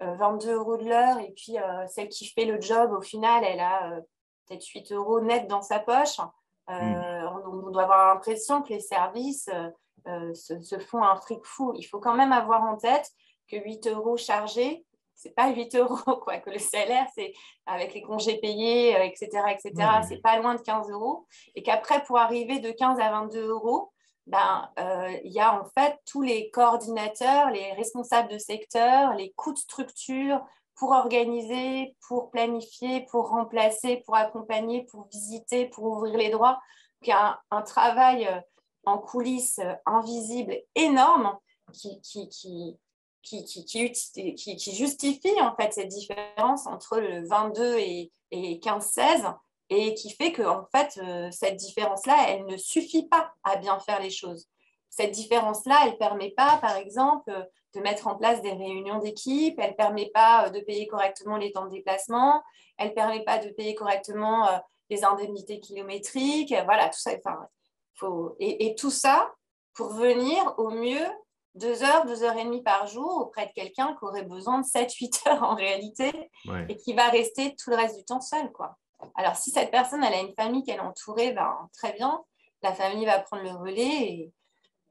22 0.00 0.48
euh, 0.48 0.52
euh, 0.52 0.58
euros 0.58 0.76
de 0.76 0.84
l'heure 0.84 1.18
et 1.18 1.32
puis 1.32 1.56
celle 1.88 2.08
qui 2.08 2.26
fait 2.26 2.44
le 2.44 2.60
job, 2.60 2.92
au 2.92 3.00
final, 3.00 3.44
elle 3.44 3.60
a 3.60 4.00
peut-être 4.46 4.66
8 4.66 4.92
euros 4.92 5.20
net 5.20 5.46
dans 5.46 5.62
sa 5.62 5.78
poche, 5.78 6.18
hmm. 6.68 6.94
on, 7.46 7.70
doit 7.70 7.84
avoir 7.84 8.14
l'impression 8.14 8.62
que 8.62 8.70
les 8.70 8.80
services 8.80 9.48
se, 10.06 10.60
se, 10.60 10.78
font 10.78 11.02
un 11.02 11.16
fric 11.16 11.44
fou. 11.44 11.72
Il 11.76 11.84
faut 11.84 11.98
quand 11.98 12.14
même 12.14 12.32
avoir 12.32 12.62
en 12.62 12.76
tête 12.76 13.10
que 13.48 13.56
8 13.56 13.86
euros 13.88 14.16
chargés, 14.16 14.84
c'est 15.14 15.34
pas 15.34 15.50
8 15.50 15.74
euros, 15.76 16.16
quoi, 16.16 16.38
que 16.38 16.50
le 16.50 16.58
salaire, 16.58 17.06
c'est 17.14 17.32
avec 17.66 17.94
les 17.94 18.02
congés 18.02 18.38
payés, 18.38 18.90
etc., 19.06 19.30
euh, 19.34 19.48
etc., 19.48 19.88
c'est 20.06 20.22
pas 20.22 20.38
loin 20.38 20.54
de 20.54 20.60
15 20.60 20.90
euros. 20.90 21.26
Et 21.54 21.62
qu'après, 21.62 22.02
pour 22.04 22.18
arriver 22.18 22.58
de 22.58 22.70
15 22.70 23.00
à 23.00 23.10
22 23.10 23.48
euros, 23.48 23.92
ben, 24.26 24.70
euh, 24.78 25.16
il 25.24 25.32
y 25.32 25.40
a 25.40 25.60
en 25.60 25.64
fait 25.66 25.98
tous 26.06 26.22
les 26.22 26.50
coordinateurs, 26.50 27.50
les 27.50 27.72
responsables 27.74 28.30
de 28.30 28.38
secteur, 28.38 29.14
les 29.14 29.32
coûts 29.32 29.52
de 29.52 29.58
structure 29.58 30.40
pour 30.76 30.90
organiser, 30.92 31.96
pour 32.08 32.30
planifier, 32.30 33.06
pour 33.10 33.28
remplacer, 33.28 34.02
pour 34.04 34.16
accompagner, 34.16 34.84
pour 34.90 35.06
visiter, 35.08 35.66
pour 35.66 35.84
ouvrir 35.84 36.16
les 36.16 36.30
droits. 36.30 36.54
Donc, 37.00 37.08
il 37.08 37.10
y 37.10 37.12
a 37.12 37.40
un, 37.50 37.62
travail 37.62 38.26
euh, 38.26 38.40
en 38.84 38.98
coulisses 38.98 39.60
invisible 39.86 40.56
énorme 40.74 41.36
qui, 41.72 42.00
qui, 42.00 42.28
qui, 42.28 42.78
qui, 43.22 43.44
qui, 44.56 44.74
justifie 44.74 45.40
en 45.40 45.54
fait 45.56 45.72
cette 45.72 45.88
différence 45.88 46.66
entre 46.66 46.98
le 46.98 47.26
22 47.26 47.78
et, 47.78 48.10
15-16 48.32 49.32
et 49.70 49.94
qui 49.94 50.10
fait 50.10 50.32
que 50.32 50.42
en 50.42 50.66
fait 50.74 50.98
euh, 51.02 51.30
cette 51.30 51.56
différence-là, 51.56 52.16
elle 52.28 52.46
ne 52.46 52.56
suffit 52.56 53.08
pas 53.08 53.32
à 53.42 53.56
bien 53.56 53.78
faire 53.80 54.00
les 54.00 54.10
choses. 54.10 54.48
Cette 54.90 55.10
différence-là, 55.10 55.76
elle 55.84 55.92
ne 55.92 55.96
permet 55.96 56.30
pas, 56.30 56.58
par 56.58 56.76
exemple, 56.76 57.32
de 57.74 57.80
mettre 57.80 58.06
en 58.06 58.14
place 58.14 58.40
des 58.42 58.52
réunions 58.52 59.00
d'équipe, 59.00 59.58
elle 59.58 59.70
ne 59.70 59.76
permet 59.76 60.10
pas 60.14 60.46
euh, 60.46 60.50
de 60.50 60.60
payer 60.60 60.86
correctement 60.86 61.36
les 61.36 61.52
temps 61.52 61.64
de 61.64 61.70
déplacement, 61.70 62.42
elle 62.78 62.90
ne 62.90 62.94
permet 62.94 63.24
pas 63.24 63.38
de 63.38 63.48
payer 63.50 63.74
correctement 63.74 64.48
euh, 64.48 64.58
les 64.90 65.04
indemnités 65.04 65.60
kilométriques, 65.60 66.54
voilà, 66.64 66.88
tout 66.88 67.00
ça. 67.00 67.12
Enfin, 67.16 67.38
faut... 67.94 68.36
et, 68.38 68.66
et 68.66 68.74
tout 68.74 68.90
ça 68.90 69.32
pour 69.74 69.88
venir 69.88 70.54
au 70.58 70.70
mieux 70.70 71.04
deux 71.54 71.82
heures, 71.82 72.04
deux 72.04 72.22
heures 72.24 72.36
et 72.36 72.44
demie 72.44 72.62
par 72.62 72.86
jour 72.86 73.18
auprès 73.18 73.46
de 73.46 73.52
quelqu'un 73.52 73.94
qui 73.98 74.04
aurait 74.04 74.24
besoin 74.24 74.60
de 74.60 74.66
7-8 74.66 75.28
heures 75.28 75.42
en 75.42 75.54
réalité 75.54 76.30
et 76.68 76.76
qui 76.76 76.94
va 76.94 77.08
rester 77.08 77.54
tout 77.56 77.70
le 77.70 77.76
reste 77.76 77.96
du 77.96 78.04
temps 78.04 78.20
seul. 78.20 78.50
Quoi. 78.52 78.76
Alors, 79.14 79.36
si 79.36 79.50
cette 79.50 79.70
personne 79.70 80.02
elle 80.04 80.14
a 80.14 80.20
une 80.20 80.34
famille 80.34 80.62
qu'elle 80.62 80.76
est 80.76 80.80
entourée, 80.80 81.32
ben, 81.32 81.68
très 81.72 81.92
bien, 81.92 82.22
la 82.62 82.72
famille 82.72 83.04
va 83.04 83.20
prendre 83.20 83.42
le 83.42 83.50
relais 83.50 83.82
et, 83.82 84.32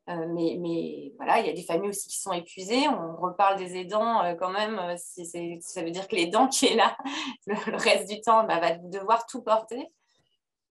mais, 0.07 0.57
mais, 0.59 1.13
voilà, 1.15 1.39
il 1.39 1.47
y 1.47 1.49
a 1.49 1.53
des 1.53 1.63
familles 1.63 1.89
aussi 1.89 2.09
qui 2.09 2.19
sont 2.19 2.33
épuisées. 2.33 2.89
On 2.89 3.15
reparle 3.15 3.57
des 3.57 3.77
aidants 3.77 4.21
quand 4.37 4.49
même. 4.49 4.77
ça 4.97 5.81
veut 5.81 5.91
dire 5.91 6.07
que 6.09 6.15
l'aidant 6.15 6.47
qui 6.47 6.65
est 6.65 6.75
là 6.75 6.97
le, 7.47 7.77
reste 7.77 8.09
du 8.09 8.19
temps 8.19 8.43
bah, 8.43 8.59
va 8.59 8.71
devoir 8.75 9.25
tout 9.25 9.41
porter. 9.41 9.87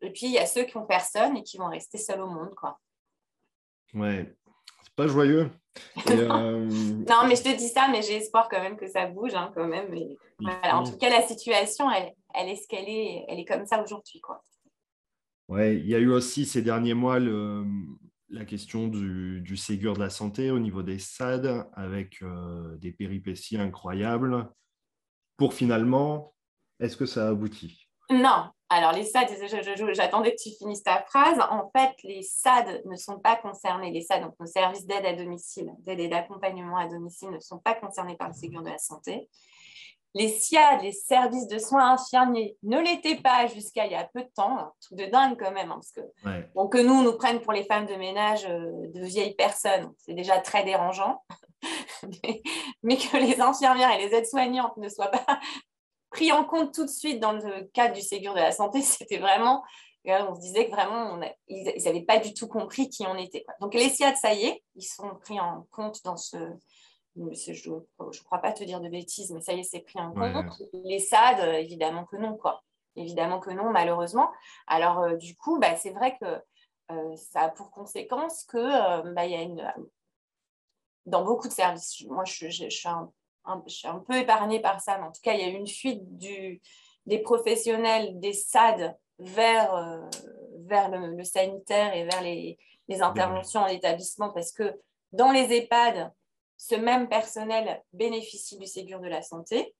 Et 0.02 0.10
puis, 0.10 0.26
il 0.26 0.32
y 0.32 0.38
a 0.38 0.46
ceux 0.46 0.64
qui 0.64 0.76
ont 0.76 0.84
personne 0.84 1.36
et 1.36 1.42
qui 1.42 1.56
vont 1.56 1.68
rester 1.68 1.96
seuls 1.96 2.20
au 2.20 2.26
monde. 2.26 2.54
Quoi. 2.56 2.78
Ouais, 3.94 4.34
c'est 4.82 4.94
pas 4.94 5.06
joyeux. 5.06 5.50
Euh, 6.10 6.66
non, 7.08 7.26
mais 7.26 7.34
je 7.34 7.44
te 7.44 7.56
dis 7.56 7.68
ça, 7.68 7.88
mais 7.88 8.02
j'ai 8.02 8.16
espoir 8.16 8.48
quand 8.50 8.60
même 8.60 8.76
que 8.76 8.86
ça 8.86 9.06
bouge, 9.06 9.34
hein, 9.34 9.50
quand 9.54 9.66
même. 9.66 9.88
En 10.70 10.82
tout 10.82 10.98
cas, 10.98 11.08
la 11.08 11.22
situation, 11.22 11.90
elle, 11.90 12.12
elle 12.34 12.48
est 12.48 12.56
ce 12.56 12.68
qu'elle 12.68 12.88
est, 12.88 13.24
elle 13.28 13.38
est 13.38 13.44
comme 13.44 13.66
ça 13.66 13.82
aujourd'hui, 13.82 14.20
quoi. 14.20 14.42
Ouais, 15.48 15.76
il 15.76 15.86
y 15.86 15.94
a 15.94 15.98
eu 15.98 16.10
aussi 16.10 16.46
ces 16.46 16.62
derniers 16.62 16.94
mois 16.94 17.18
le, 17.18 17.64
la 18.28 18.44
question 18.44 18.88
du, 18.88 19.40
du, 19.40 19.56
Ségur 19.56 19.94
de 19.94 20.00
la 20.00 20.10
santé 20.10 20.50
au 20.50 20.58
niveau 20.58 20.82
des 20.82 20.98
SAD, 20.98 21.66
avec 21.74 22.22
euh, 22.22 22.76
des 22.78 22.92
péripéties 22.92 23.58
incroyables. 23.58 24.48
Pour 25.36 25.52
finalement, 25.52 26.34
est-ce 26.80 26.96
que 26.96 27.06
ça 27.06 27.26
a 27.26 27.30
abouti? 27.30 27.88
Non, 28.10 28.50
alors, 28.74 28.92
les 28.92 29.04
SAD, 29.04 29.28
j'attendais 29.92 30.34
que 30.34 30.42
tu 30.42 30.48
finisses 30.56 30.82
ta 30.82 31.02
phrase. 31.02 31.38
En 31.50 31.70
fait, 31.76 31.92
les 32.04 32.22
SAD 32.22 32.82
ne 32.86 32.96
sont 32.96 33.18
pas 33.18 33.36
concernés. 33.36 33.90
Les 33.90 34.00
SAD, 34.00 34.22
donc 34.22 34.34
nos 34.40 34.46
services 34.46 34.86
d'aide 34.86 35.04
à 35.04 35.12
domicile, 35.12 35.70
d'aide 35.80 36.00
et 36.00 36.08
d'accompagnement 36.08 36.78
à 36.78 36.88
domicile, 36.88 37.28
ne 37.32 37.40
sont 37.40 37.58
pas 37.58 37.74
concernés 37.74 38.16
par 38.16 38.28
le 38.28 38.34
Ségur 38.34 38.62
de 38.62 38.70
la 38.70 38.78
santé. 38.78 39.28
Les 40.14 40.28
SIAD, 40.28 40.82
les 40.82 40.92
services 40.92 41.46
de 41.46 41.58
soins 41.58 41.92
infirmiers, 41.92 42.56
ne 42.62 42.78
l'étaient 42.78 43.16
pas 43.16 43.46
jusqu'à 43.46 43.86
il 43.86 43.92
y 43.92 43.94
a 43.94 44.08
peu 44.12 44.22
de 44.22 44.30
temps. 44.34 44.58
Un 44.58 44.72
truc 44.80 44.98
de 44.98 45.06
dingue 45.06 45.38
quand 45.38 45.52
même, 45.52 45.70
hein, 45.70 45.80
parce 45.80 45.92
que, 45.92 46.00
bon, 46.54 46.68
que 46.68 46.78
nous, 46.78 46.92
on 46.92 47.02
nous 47.02 47.16
prenne 47.16 47.40
pour 47.40 47.52
les 47.52 47.64
femmes 47.64 47.86
de 47.86 47.94
ménage 47.94 48.44
euh, 48.44 48.88
de 48.94 49.04
vieilles 49.04 49.34
personnes, 49.34 49.92
c'est 49.96 50.14
déjà 50.14 50.38
très 50.38 50.64
dérangeant. 50.64 51.22
mais, 52.82 52.96
que 52.96 53.16
les 53.16 53.40
infirmières 53.40 53.92
et 53.92 54.06
les 54.06 54.14
aides-soignantes 54.14 54.76
ne 54.76 54.88
soient 54.88 55.10
pas 55.10 55.24
pris 56.10 56.32
en 56.32 56.44
compte 56.44 56.74
tout 56.74 56.84
de 56.84 56.90
suite 56.90 57.20
dans 57.20 57.32
le 57.32 57.64
cadre 57.72 57.94
du 57.94 58.02
Ségur 58.02 58.34
de 58.34 58.40
la 58.40 58.52
santé, 58.52 58.82
c'était 58.82 59.18
vraiment, 59.18 59.62
euh, 60.08 60.26
on 60.28 60.34
se 60.34 60.40
disait 60.40 60.66
que 60.66 60.72
vraiment, 60.72 61.20
ils 61.48 61.82
n'avaient 61.84 62.04
pas 62.04 62.18
du 62.18 62.34
tout 62.34 62.48
compris 62.48 62.88
qui 62.88 63.06
on 63.06 63.16
était. 63.16 63.44
Donc 63.60 63.74
les 63.74 63.88
SIAD, 63.88 64.16
ça 64.16 64.34
y 64.34 64.44
est, 64.44 64.62
ils 64.74 64.82
sont 64.82 65.14
pris 65.22 65.40
en 65.40 65.66
compte 65.70 66.04
dans 66.04 66.16
ce... 66.16 66.36
Je 67.16 67.70
ne 67.70 68.24
crois 68.24 68.38
pas 68.38 68.52
te 68.52 68.64
dire 68.64 68.80
de 68.80 68.88
bêtises, 68.88 69.30
mais 69.32 69.40
ça 69.40 69.52
y 69.52 69.60
est, 69.60 69.64
c'est 69.64 69.80
pris 69.80 69.98
en 69.98 70.12
compte. 70.12 70.62
Les 70.72 70.98
SAD, 70.98 71.40
euh, 71.40 71.52
évidemment 71.54 72.04
que 72.04 72.16
non, 72.16 72.36
quoi. 72.36 72.62
Évidemment 72.96 73.40
que 73.40 73.50
non, 73.50 73.70
malheureusement. 73.70 74.30
Alors, 74.66 75.00
euh, 75.00 75.16
du 75.16 75.36
coup, 75.36 75.58
bah, 75.58 75.76
c'est 75.76 75.90
vrai 75.90 76.16
que 76.20 76.42
ça 77.16 77.40
a 77.40 77.48
pour 77.48 77.70
conséquence 77.70 78.44
que 78.44 79.12
bah, 79.14 79.24
y 79.24 79.34
a 79.34 79.40
une, 79.40 79.66
dans 81.06 81.24
beaucoup 81.24 81.48
de 81.48 81.52
services, 81.52 82.04
moi 82.06 82.24
je, 82.26 82.50
je, 82.50 82.64
je 82.64 82.68
suis 82.68 82.88
un 82.88 83.10
je 83.66 83.74
suis 83.74 83.88
un 83.88 83.98
peu 83.98 84.16
épargnée 84.16 84.60
par 84.60 84.80
ça, 84.80 84.98
mais 84.98 85.04
en 85.04 85.12
tout 85.12 85.20
cas, 85.22 85.34
il 85.34 85.40
y 85.40 85.44
a 85.44 85.48
eu 85.48 85.56
une 85.56 85.66
fuite 85.66 86.02
des 86.16 87.18
professionnels 87.22 88.18
des 88.20 88.32
SAD 88.32 88.96
vers, 89.18 89.74
euh, 89.74 90.00
vers 90.66 90.90
le, 90.90 91.24
sanitaire 91.24 91.94
et 91.94 92.04
vers 92.04 92.22
les, 92.22 92.58
interventions 93.00 93.60
en 93.60 93.68
établissement 93.68 94.30
parce 94.34 94.52
que 94.52 94.78
dans 95.12 95.30
les 95.30 95.50
EHPAD, 95.50 96.12
ce 96.62 96.76
même 96.76 97.08
personnel 97.08 97.82
bénéficie 97.92 98.56
du 98.56 98.66
Ségur 98.66 99.00
de 99.00 99.08
la 99.08 99.20
santé. 99.20 99.74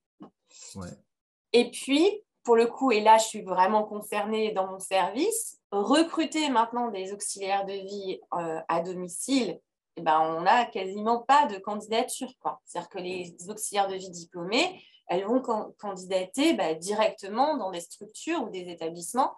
Et 1.52 1.70
puis, 1.70 2.22
pour 2.42 2.56
le 2.56 2.66
coup, 2.66 2.90
et 2.90 3.00
là, 3.00 3.18
je 3.18 3.24
suis 3.24 3.42
vraiment 3.42 3.84
concernée 3.84 4.50
dans 4.50 4.66
mon 4.66 4.80
service, 4.80 5.60
recruter 5.70 6.50
maintenant 6.50 6.88
des 6.88 7.12
auxiliaires 7.12 7.64
de 7.66 7.72
vie 7.72 8.20
euh, 8.34 8.60
à 8.66 8.80
domicile 8.80 9.60
eh 9.96 10.00
ben, 10.00 10.20
on 10.22 10.40
n'a 10.40 10.64
quasiment 10.64 11.18
pas 11.18 11.46
de 11.46 11.58
candidature. 11.58 12.32
C'est-à-dire 12.64 12.88
que 12.88 12.98
les 12.98 13.36
auxiliaires 13.48 13.88
de 13.88 13.94
vie 13.94 14.10
diplômés, 14.10 14.82
elles 15.06 15.26
vont 15.26 15.42
candidater 15.78 16.54
bah, 16.54 16.74
directement 16.74 17.58
dans 17.58 17.70
des 17.70 17.80
structures 17.80 18.42
ou 18.42 18.48
des 18.48 18.70
établissements 18.70 19.34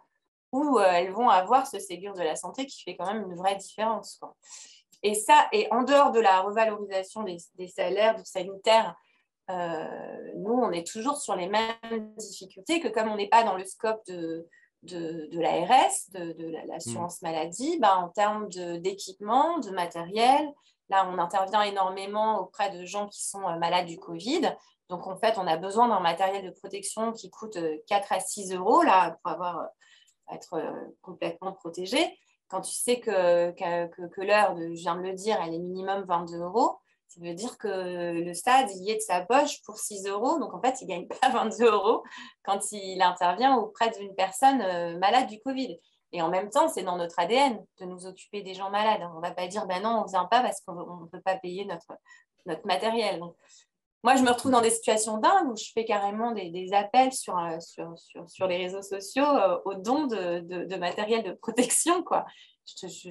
où 0.52 0.78
euh, 0.78 0.84
elles 0.86 1.10
vont 1.10 1.28
avoir 1.28 1.66
ce 1.66 1.80
Ségur 1.80 2.14
de 2.14 2.22
la 2.22 2.36
santé 2.36 2.64
qui 2.66 2.84
fait 2.84 2.96
quand 2.96 3.12
même 3.12 3.24
une 3.28 3.34
vraie 3.34 3.56
différence. 3.56 4.20
Et 5.04 5.14
ça, 5.14 5.48
et 5.52 5.68
en 5.70 5.82
dehors 5.82 6.12
de 6.12 6.18
la 6.18 6.40
revalorisation 6.40 7.24
des, 7.24 7.68
salaires 7.68 8.16
du 8.16 8.24
sanitaire, 8.24 8.96
euh, 9.50 10.32
nous, 10.36 10.54
on 10.54 10.72
est 10.72 10.86
toujours 10.86 11.18
sur 11.18 11.36
les 11.36 11.46
mêmes 11.46 12.14
difficultés 12.16 12.80
que 12.80 12.88
comme 12.88 13.10
on 13.10 13.16
n'est 13.16 13.28
pas 13.28 13.44
dans 13.44 13.54
le 13.54 13.66
scope 13.66 14.00
de, 14.06 14.48
de, 14.82 15.38
l'ARS, 15.38 16.10
de, 16.14 16.32
de 16.32 16.56
l'assurance 16.68 17.20
mm. 17.20 17.26
maladie, 17.26 17.78
bah, 17.78 17.98
en 17.98 18.08
termes 18.08 18.48
d'équipement, 18.48 19.58
de, 19.58 19.70
matériel. 19.70 20.50
Là, 20.88 21.06
on 21.12 21.18
intervient 21.18 21.62
énormément 21.62 22.40
auprès 22.40 22.70
de 22.70 22.86
gens 22.86 23.06
qui 23.08 23.26
sont 23.26 23.46
euh, 23.46 23.56
malades 23.58 23.86
du 23.86 23.98
Covid. 23.98 24.56
Donc, 24.88 25.06
en 25.06 25.18
fait, 25.18 25.36
on 25.36 25.46
a 25.46 25.58
besoin 25.58 25.88
d'un 25.88 26.00
matériel 26.00 26.46
de 26.46 26.50
protection 26.50 27.12
qui 27.12 27.30
coûte 27.30 27.58
4 27.88 28.12
euh, 28.12 28.16
à 28.16 28.20
6 28.20 28.54
euros 28.54 28.82
là, 28.82 29.18
pour 29.22 29.32
avoir, 29.32 29.68
être 30.32 30.62
complètement 31.02 31.52
protégé. 31.52 32.18
Quand 32.48 32.60
tu 32.60 32.72
sais 32.72 33.00
que, 33.00 33.50
que, 33.52 34.20
l'heure, 34.20 34.56
je 34.56 34.80
viens 34.80 34.96
de 34.96 35.02
le 35.02 35.12
dire, 35.12 35.38
elle 35.42 35.54
est 35.54 35.58
minimum 35.58 36.04
22 36.04 36.38
euros, 36.38 36.78
ça 37.14 37.20
veut 37.20 37.34
dire 37.34 37.56
que 37.58 37.68
le 38.12 38.34
stade, 38.34 38.70
y 38.70 38.90
est 38.90 38.96
de 38.96 39.00
sa 39.00 39.20
poche 39.20 39.62
pour 39.62 39.78
6 39.78 40.06
euros. 40.08 40.38
Donc, 40.40 40.52
en 40.52 40.60
fait, 40.60 40.80
il 40.80 40.88
ne 40.88 40.88
gagne 40.88 41.08
pas 41.20 41.28
22 41.28 41.66
euros 41.66 42.02
quand 42.42 42.60
il 42.72 43.00
intervient 43.02 43.56
auprès 43.56 43.90
d'une 43.90 44.14
personne 44.14 44.60
euh, 44.62 44.98
malade 44.98 45.28
du 45.28 45.40
Covid. 45.40 45.78
Et 46.12 46.22
en 46.22 46.28
même 46.28 46.50
temps, 46.50 46.68
c'est 46.68 46.82
dans 46.82 46.96
notre 46.96 47.18
ADN 47.18 47.64
de 47.80 47.84
nous 47.86 48.06
occuper 48.06 48.42
des 48.42 48.54
gens 48.54 48.70
malades. 48.70 49.08
On 49.12 49.16
ne 49.16 49.20
va 49.20 49.32
pas 49.32 49.46
dire, 49.46 49.66
ben 49.66 49.82
non, 49.82 50.00
on 50.00 50.04
ne 50.04 50.08
vient 50.08 50.26
pas 50.26 50.42
parce 50.42 50.60
qu'on 50.60 50.74
ne 50.74 51.06
peut 51.06 51.20
pas 51.20 51.36
payer 51.36 51.64
notre 51.64 52.66
matériel. 52.66 53.20
Moi, 54.04 54.16
je 54.16 54.22
me 54.22 54.28
retrouve 54.28 54.52
dans 54.52 54.60
des 54.60 54.70
situations 54.70 55.18
dingues 55.18 55.50
où 55.50 55.56
je 55.56 55.72
fais 55.72 55.84
carrément 55.84 56.32
des, 56.32 56.72
appels 56.72 57.12
sur, 57.12 57.36
euh, 57.38 57.58
sur, 57.58 57.98
sur, 57.98 58.28
sur, 58.28 58.46
les 58.46 58.58
réseaux 58.58 58.82
sociaux 58.82 59.24
euh, 59.24 59.58
au 59.64 59.74
don 59.74 60.06
de, 60.06 60.40
de, 60.40 60.76
matériel 60.76 61.24
de 61.24 61.32
protection. 61.32 62.02
Quoi. 62.02 62.24
Je, 62.66 62.86
je, 62.86 63.10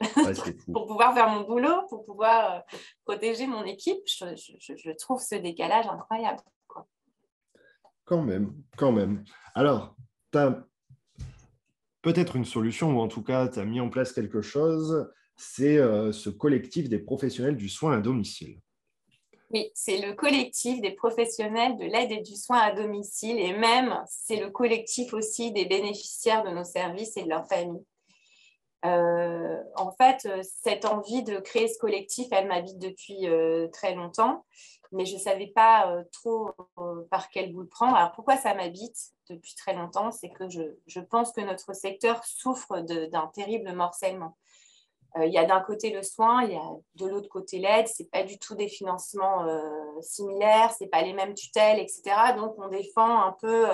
pour 0.72 0.86
pouvoir 0.86 1.14
faire 1.14 1.28
mon 1.28 1.42
boulot, 1.42 1.86
pour 1.88 2.04
pouvoir 2.04 2.52
euh, 2.52 2.76
protéger 3.04 3.46
mon 3.46 3.64
équipe. 3.64 4.00
Je, 4.06 4.96
trouve 4.96 5.20
ce 5.20 5.34
décalage 5.34 5.86
incroyable. 5.86 6.40
Quand 8.04 8.22
même, 8.22 8.54
quand 8.76 8.92
même. 8.92 9.24
Alors, 9.54 9.94
tu 10.32 10.38
as 10.38 10.64
peut-être 12.02 12.36
une 12.36 12.44
solution, 12.44 12.96
ou 12.96 13.00
en 13.00 13.08
tout 13.08 13.22
cas, 13.22 13.48
tu 13.48 13.60
as 13.60 13.64
mis 13.64 13.80
en 13.80 13.90
place 13.90 14.12
quelque 14.12 14.40
chose, 14.40 15.12
c'est 15.36 15.78
euh, 15.78 16.10
ce 16.12 16.30
collectif 16.30 16.88
des 16.88 16.98
professionnels 16.98 17.56
du 17.56 17.68
soin 17.68 17.98
à 17.98 18.00
domicile. 18.00 18.58
Oui, 19.52 19.68
c'est 19.74 19.98
le 19.98 20.14
collectif 20.14 20.80
des 20.80 20.92
professionnels 20.92 21.76
de 21.76 21.84
l'aide 21.84 22.12
et 22.12 22.20
du 22.20 22.36
soin 22.36 22.58
à 22.58 22.72
domicile, 22.72 23.38
et 23.40 23.52
même 23.52 24.00
c'est 24.06 24.36
le 24.36 24.50
collectif 24.50 25.12
aussi 25.12 25.50
des 25.50 25.64
bénéficiaires 25.64 26.44
de 26.44 26.50
nos 26.50 26.62
services 26.62 27.16
et 27.16 27.24
de 27.24 27.28
leurs 27.28 27.48
familles. 27.48 27.84
Euh, 28.84 29.62
en 29.76 29.90
fait, 29.92 30.24
euh, 30.26 30.42
cette 30.62 30.84
envie 30.84 31.24
de 31.24 31.38
créer 31.38 31.66
ce 31.66 31.78
collectif, 31.78 32.28
elle 32.30 32.46
m'habite 32.46 32.78
depuis 32.78 33.28
euh, 33.28 33.66
très 33.72 33.94
longtemps, 33.94 34.46
mais 34.92 35.04
je 35.04 35.14
ne 35.14 35.20
savais 35.20 35.48
pas 35.48 36.02
trop 36.12 36.50
par 37.10 37.28
quel 37.30 37.52
bout 37.52 37.62
le 37.62 37.68
prendre. 37.68 37.96
Alors 37.96 38.12
pourquoi 38.12 38.36
ça 38.36 38.54
m'habite 38.54 39.12
depuis 39.28 39.54
très 39.54 39.74
longtemps 39.74 40.10
C'est 40.10 40.30
que 40.30 40.48
je, 40.48 40.62
je, 40.86 41.00
pense 41.00 41.32
que 41.32 41.40
notre 41.40 41.74
secteur 41.74 42.24
souffre 42.24 42.80
d'un 42.80 43.26
terrible 43.28 43.72
morcellement. 43.72 44.36
Il 45.16 45.32
y 45.32 45.38
a 45.38 45.44
d'un 45.44 45.60
côté 45.60 45.90
le 45.90 46.02
soin, 46.02 46.44
il 46.44 46.52
y 46.52 46.56
a 46.56 46.70
de 46.94 47.06
l'autre 47.06 47.28
côté 47.28 47.58
l'aide. 47.58 47.88
Ce 47.88 48.02
n'est 48.02 48.08
pas 48.08 48.22
du 48.22 48.38
tout 48.38 48.54
des 48.54 48.68
financements 48.68 49.46
similaires, 50.00 50.72
ce 50.72 50.84
n'est 50.84 50.90
pas 50.90 51.02
les 51.02 51.12
mêmes 51.12 51.34
tutelles, 51.34 51.78
etc. 51.78 52.02
Donc 52.36 52.54
on 52.58 52.68
défend 52.68 53.22
un 53.22 53.32
peu 53.40 53.66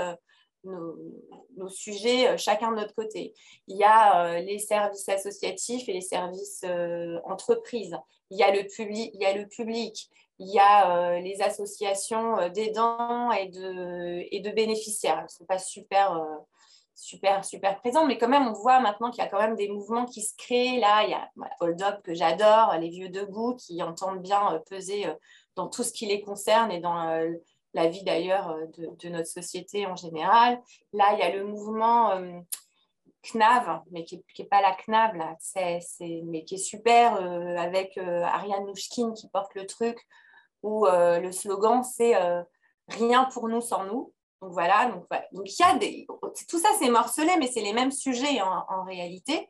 nos, 0.66 1.68
sujets 1.68 2.28
euh, 2.28 2.36
chacun 2.36 2.70
de 2.70 2.76
notre 2.76 2.94
côté. 2.94 3.34
Il 3.66 3.76
y 3.76 3.84
a 3.84 4.24
euh, 4.24 4.40
les 4.40 4.58
services 4.58 5.08
associatifs 5.08 5.88
et 5.88 5.92
les 5.92 6.00
services 6.00 6.62
euh, 6.64 7.18
entreprises. 7.24 7.96
Il 8.30 8.38
y 8.38 8.42
a 8.42 8.50
le 8.50 8.66
public, 8.66 9.10
il 9.14 9.20
y 9.20 9.26
a 9.26 9.36
le 9.36 9.46
public. 9.46 10.10
Il 10.38 10.52
y 10.52 10.58
a 10.58 11.18
les 11.20 11.40
associations 11.40 12.50
d'aidants 12.50 13.32
et 13.32 13.48
de, 13.48 14.22
et 14.30 14.40
de 14.40 14.50
bénéficiaires. 14.50 15.16
Elles 15.16 15.24
ne 15.24 15.28
sont 15.28 15.46
pas 15.46 15.58
super, 15.58 16.22
super, 16.96 17.44
super 17.44 17.78
présentes, 17.80 18.08
mais 18.08 18.18
quand 18.18 18.28
même, 18.28 18.48
on 18.48 18.52
voit 18.52 18.80
maintenant 18.80 19.10
qu'il 19.10 19.22
y 19.22 19.26
a 19.26 19.30
quand 19.30 19.38
même 19.38 19.54
des 19.54 19.68
mouvements 19.68 20.06
qui 20.06 20.22
se 20.22 20.34
créent. 20.36 20.80
Là, 20.80 21.04
il 21.04 21.10
y 21.10 21.14
a 21.14 21.30
Hold 21.60 21.82
Up 21.82 22.02
que 22.02 22.14
j'adore, 22.14 22.74
les 22.80 22.88
vieux 22.88 23.10
debout 23.10 23.54
qui 23.54 23.80
entendent 23.82 24.22
bien 24.22 24.60
peser 24.68 25.06
dans 25.54 25.68
tout 25.68 25.82
ce 25.82 25.92
qui 25.92 26.06
les 26.06 26.20
concerne 26.22 26.72
et 26.72 26.80
dans 26.80 27.22
la 27.76 27.88
vie 27.88 28.02
d'ailleurs 28.02 28.50
euh, 28.50 28.66
de, 28.78 29.08
notre 29.08 29.28
société 29.28 29.86
en 29.86 29.94
général. 29.94 30.60
Là, 30.92 31.12
il 31.12 31.18
y 31.18 31.22
a 31.22 31.30
le 31.30 31.44
mouvement 31.44 32.10
euh, 32.12 32.40
CNAV, 33.22 33.82
mais 33.90 34.02
qui 34.04 34.24
n'est 34.38 34.46
pas 34.46 34.62
la 34.62 34.74
CNAV, 34.74 35.16
là, 35.16 35.36
mais 36.24 36.44
qui 36.44 36.54
est 36.54 36.58
super, 36.58 37.16
euh, 37.16 37.56
avec 37.56 37.98
Ariane 37.98 38.66
Nouchkine 38.66 39.12
qui 39.12 39.28
porte 39.28 39.54
le 39.54 39.66
truc, 39.66 39.98
où 40.62 40.86
le 40.86 41.30
slogan, 41.30 41.84
c'est 41.84 42.14
Rien 42.88 43.24
pour 43.24 43.48
nous 43.48 43.60
sans 43.60 43.84
nous. 43.84 44.12
Donc 44.42 44.52
voilà, 44.52 44.90
donc, 44.90 45.06
il 45.46 45.56
y 45.58 45.62
a 45.62 45.78
des... 45.78 46.06
tout 46.48 46.58
ça, 46.58 46.68
c'est 46.78 46.90
morcelé, 46.90 47.32
mais 47.38 47.46
c'est 47.46 47.62
les 47.62 47.72
mêmes 47.72 47.90
sujets 47.90 48.40
en, 48.42 48.84
réalité. 48.84 49.48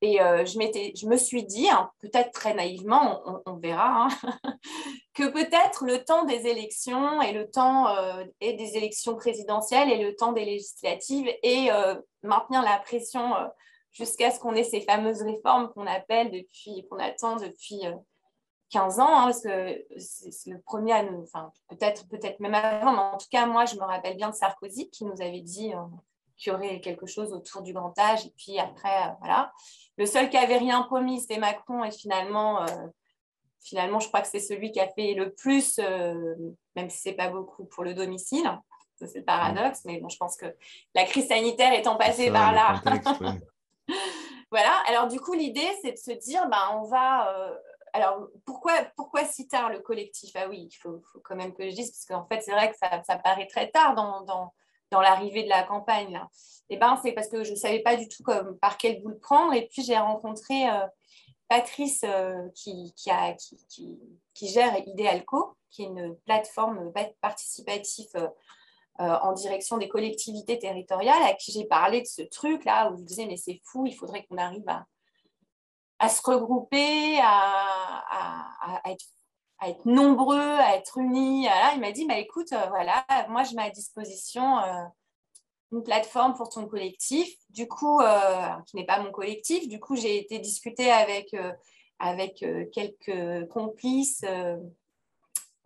Et 0.00 0.20
euh, 0.20 0.44
je, 0.44 0.52
je, 0.52 1.06
me 1.06 1.16
suis 1.16 1.44
dit, 1.44 1.68
hein, 1.68 1.90
peut-être 2.00 2.32
très 2.32 2.54
naïvement, 2.54 3.20
on, 3.46 3.56
verra, 3.56 4.06
hein, 4.06 4.08
que 5.14 5.28
peut-être 5.28 5.84
le 5.84 6.04
temps 6.04 6.24
des 6.24 6.46
élections 6.46 7.20
et 7.20 7.32
le 7.32 7.50
temps 7.50 7.88
euh, 7.88 8.24
et 8.40 8.52
des 8.52 8.76
élections 8.76 9.16
présidentielles 9.16 9.90
et 9.90 10.02
le 10.02 10.14
temps 10.14 10.32
des 10.32 10.44
législatives 10.44 11.28
et 11.42 11.72
euh, 11.72 11.96
maintenir 12.22 12.62
la 12.62 12.78
pression 12.78 13.34
jusqu'à 13.90 14.30
ce 14.30 14.38
qu'on 14.38 14.54
ait 14.54 14.62
ces 14.62 14.82
fameuses 14.82 15.22
réformes 15.22 15.72
qu'on 15.72 15.86
appelle 15.86 16.30
depuis, 16.30 16.86
qu'on 16.88 16.98
attend 16.98 17.36
depuis 17.36 17.82
15 18.70 19.00
ans, 19.00 19.06
hein, 19.08 19.24
parce 19.24 19.42
que 19.42 19.84
c'est 19.98 20.50
le 20.50 20.60
premier 20.60 20.92
à 20.92 21.02
nous, 21.02 21.22
enfin 21.22 21.52
peut-être 21.68 22.06
peut-être 22.08 22.38
même 22.40 22.54
avant, 22.54 22.92
mais 22.92 22.98
en 22.98 23.16
tout 23.16 23.28
cas 23.30 23.46
moi 23.46 23.64
je 23.64 23.76
me 23.76 23.82
rappelle 23.82 24.16
bien 24.16 24.30
de 24.30 24.34
Sarkozy 24.34 24.90
qui 24.90 25.04
nous 25.04 25.20
avait 25.20 25.40
dit 25.40 25.72
qu'il 26.36 26.52
y 26.52 26.54
aurait 26.54 26.80
quelque 26.80 27.06
chose 27.06 27.32
autour 27.32 27.62
du 27.62 27.72
grand 27.72 27.98
âge 27.98 28.26
et 28.26 28.32
puis 28.36 28.58
après 28.58 29.16
voilà. 29.20 29.52
Le 29.98 30.06
seul 30.06 30.30
qui 30.30 30.36
avait 30.36 30.58
rien 30.58 30.82
promis, 30.82 31.20
c'était 31.20 31.38
Macron, 31.38 31.82
et 31.82 31.90
finalement, 31.90 32.62
euh, 32.62 32.66
finalement, 33.60 33.98
je 33.98 34.06
crois 34.06 34.20
que 34.20 34.28
c'est 34.28 34.38
celui 34.38 34.70
qui 34.70 34.78
a 34.78 34.88
fait 34.88 35.14
le 35.14 35.34
plus, 35.34 35.80
euh, 35.80 36.34
même 36.76 36.88
si 36.88 36.98
ce 36.98 37.08
n'est 37.08 37.16
pas 37.16 37.28
beaucoup 37.28 37.64
pour 37.64 37.82
le 37.82 37.94
domicile. 37.94 38.48
C'est 39.00 39.18
le 39.18 39.24
paradoxe, 39.24 39.82
mais 39.84 40.00
bon, 40.00 40.08
je 40.08 40.16
pense 40.16 40.36
que 40.36 40.46
la 40.94 41.04
crise 41.04 41.28
sanitaire 41.28 41.72
étant 41.72 41.96
passée 41.96 42.30
par 42.30 42.52
là. 42.52 42.80
voilà. 44.50 44.72
Alors, 44.88 45.08
du 45.08 45.20
coup, 45.20 45.34
l'idée, 45.34 45.68
c'est 45.82 45.92
de 45.92 45.98
se 45.98 46.12
dire, 46.12 46.48
ben, 46.48 46.80
on 46.80 46.82
va. 46.84 47.52
Alors, 47.92 48.28
pourquoi, 48.44 49.24
si 49.24 49.48
tard 49.48 49.70
le 49.70 49.80
collectif? 49.80 50.30
Ah 50.34 50.48
oui, 50.48 50.68
il 50.70 50.76
faut, 50.76 51.02
quand 51.24 51.36
même 51.36 51.54
que 51.54 51.68
je 51.68 51.74
dise, 51.74 51.90
parce 51.90 52.04
qu'en 52.06 52.26
fait, 52.26 52.42
c'est 52.42 52.52
vrai 52.52 52.70
que 52.70 52.76
ça, 52.78 53.16
paraît 53.18 53.46
très 53.46 53.70
tard 53.70 53.94
dans, 53.94 54.52
l'arrivée 54.90 55.44
de 55.44 55.48
la 55.48 55.62
campagne. 55.62 56.12
Là. 56.12 56.28
Et 56.70 56.74
eh 56.74 56.76
ben, 56.76 56.98
c'est 57.02 57.12
parce 57.12 57.28
que 57.28 57.44
je 57.44 57.52
ne 57.52 57.56
savais 57.56 57.80
pas 57.80 57.96
du 57.96 58.08
tout 58.08 58.22
par 58.60 58.76
quel 58.76 59.02
bout 59.02 59.08
le 59.08 59.18
prendre. 59.18 59.54
Et 59.54 59.66
puis, 59.66 59.82
j'ai 59.82 59.96
rencontré 59.96 60.68
euh, 60.68 60.86
Patrice 61.48 62.02
euh, 62.04 62.48
qui, 62.54 62.94
gère 64.42 64.78
Idealco, 64.86 65.56
qui 65.70 65.82
est 65.82 65.86
une 65.86 66.16
plateforme 66.26 66.92
participative 67.20 68.30
euh, 69.00 69.16
en 69.22 69.32
direction 69.32 69.78
des 69.78 69.88
collectivités 69.88 70.58
territoriales, 70.58 71.22
à 71.22 71.32
qui 71.32 71.52
j'ai 71.52 71.64
parlé 71.64 72.00
de 72.00 72.06
ce 72.06 72.22
truc-là, 72.22 72.90
où 72.90 72.96
je 72.96 73.02
disais, 73.02 73.26
mais 73.26 73.36
c'est 73.36 73.60
fou, 73.64 73.86
il 73.86 73.94
faudrait 73.94 74.24
qu'on 74.26 74.38
arrive 74.38 74.68
à, 74.68 74.86
à 75.98 76.08
se 76.08 76.22
regrouper, 76.22 77.18
à, 77.20 78.82
être 79.66 79.86
nombreux, 79.86 80.38
à 80.38 80.76
être 80.76 80.98
unis. 80.98 81.48
il 81.74 81.80
m'a 81.80 81.92
dit, 81.92 82.06
bah, 82.06 82.18
écoute, 82.18 82.52
euh, 82.52 82.66
voilà, 82.68 83.04
moi, 83.28 83.42
je 83.42 83.54
mets 83.54 83.64
à 83.64 83.70
disposition 83.70 84.58
euh, 84.58 84.84
une 85.72 85.82
plateforme 85.82 86.34
pour 86.34 86.48
ton 86.48 86.66
collectif, 86.66 87.28
du 87.50 87.66
coup, 87.66 88.00
euh, 88.00 88.48
qui 88.66 88.76
n'est 88.76 88.86
pas 88.86 89.00
mon 89.02 89.10
collectif. 89.10 89.68
Du 89.68 89.80
coup, 89.80 89.96
j'ai 89.96 90.18
été 90.18 90.38
discuter 90.38 90.90
avec, 90.90 91.34
avec 91.98 92.44
quelques 92.72 93.48
complices 93.48 94.24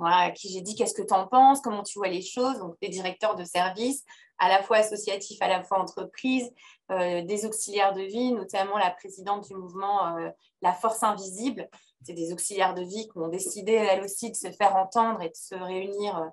à 0.04 0.30
qui 0.32 0.48
j'ai 0.48 0.62
dit, 0.62 0.74
qu'est-ce 0.74 0.94
que 0.94 1.06
tu 1.06 1.14
en 1.14 1.28
penses, 1.28 1.60
comment 1.60 1.82
tu 1.82 1.98
vois 1.98 2.08
les 2.08 2.22
choses, 2.22 2.58
donc 2.58 2.74
des 2.80 2.88
directeurs 2.88 3.36
de 3.36 3.44
services, 3.44 4.04
à 4.42 4.48
la 4.48 4.62
fois 4.62 4.78
associatifs, 4.78 5.40
à 5.40 5.48
la 5.48 5.62
fois 5.62 5.78
entreprises, 5.78 6.52
des 6.90 7.46
auxiliaires 7.46 7.94
de 7.94 8.02
vie, 8.02 8.32
notamment 8.32 8.76
la 8.76 8.90
présidente 8.90 9.46
du 9.46 9.54
mouvement 9.54 10.16
La 10.60 10.72
Force 10.72 11.02
Invisible, 11.02 11.70
c'est 12.04 12.14
des 12.14 12.32
auxiliaires 12.32 12.74
de 12.74 12.82
vie 12.82 13.08
qui 13.08 13.18
ont 13.18 13.28
décidé, 13.28 13.72
elles 13.72 14.02
aussi, 14.02 14.30
de 14.30 14.36
se 14.36 14.50
faire 14.50 14.76
entendre 14.76 15.22
et 15.22 15.28
de 15.28 15.36
se 15.36 15.54
réunir 15.54 16.16
euh, 16.18 16.28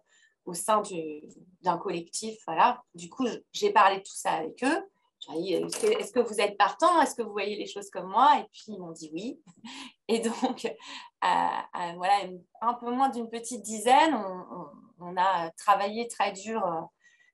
au 0.45 0.53
sein 0.53 0.81
d'un 1.61 1.77
collectif. 1.77 2.39
Voilà. 2.47 2.81
Du 2.95 3.09
coup, 3.09 3.27
j'ai 3.53 3.71
parlé 3.71 3.97
de 3.97 4.01
tout 4.01 4.15
ça 4.15 4.31
avec 4.31 4.63
eux. 4.63 4.89
Dit, 5.33 5.53
est-ce 5.53 6.11
que, 6.11 6.21
vous 6.21 6.39
êtes 6.39 6.57
partant 6.57 7.01
Est-ce 7.01 7.13
que 7.13 7.21
vous 7.21 7.33
voyez 7.33 7.57
les 7.57 7.67
choses 7.67 7.89
comme 7.89 8.09
moi? 8.09 8.39
Et 8.39 8.43
puis, 8.53 8.63
ils 8.69 8.79
m'ont 8.79 8.91
dit 8.91 9.11
oui. 9.13 9.39
Et 10.07 10.19
donc, 10.19 10.75
voilà, 11.21 12.21
un 12.61 12.73
peu 12.73 12.89
moins 12.89 13.09
d'une 13.09 13.29
petite 13.29 13.61
dizaine, 13.61 14.15
on, 14.99 15.17
a 15.17 15.51
travaillé 15.51 16.07
très 16.07 16.31
dur, 16.31 16.65
euh, 16.65 16.81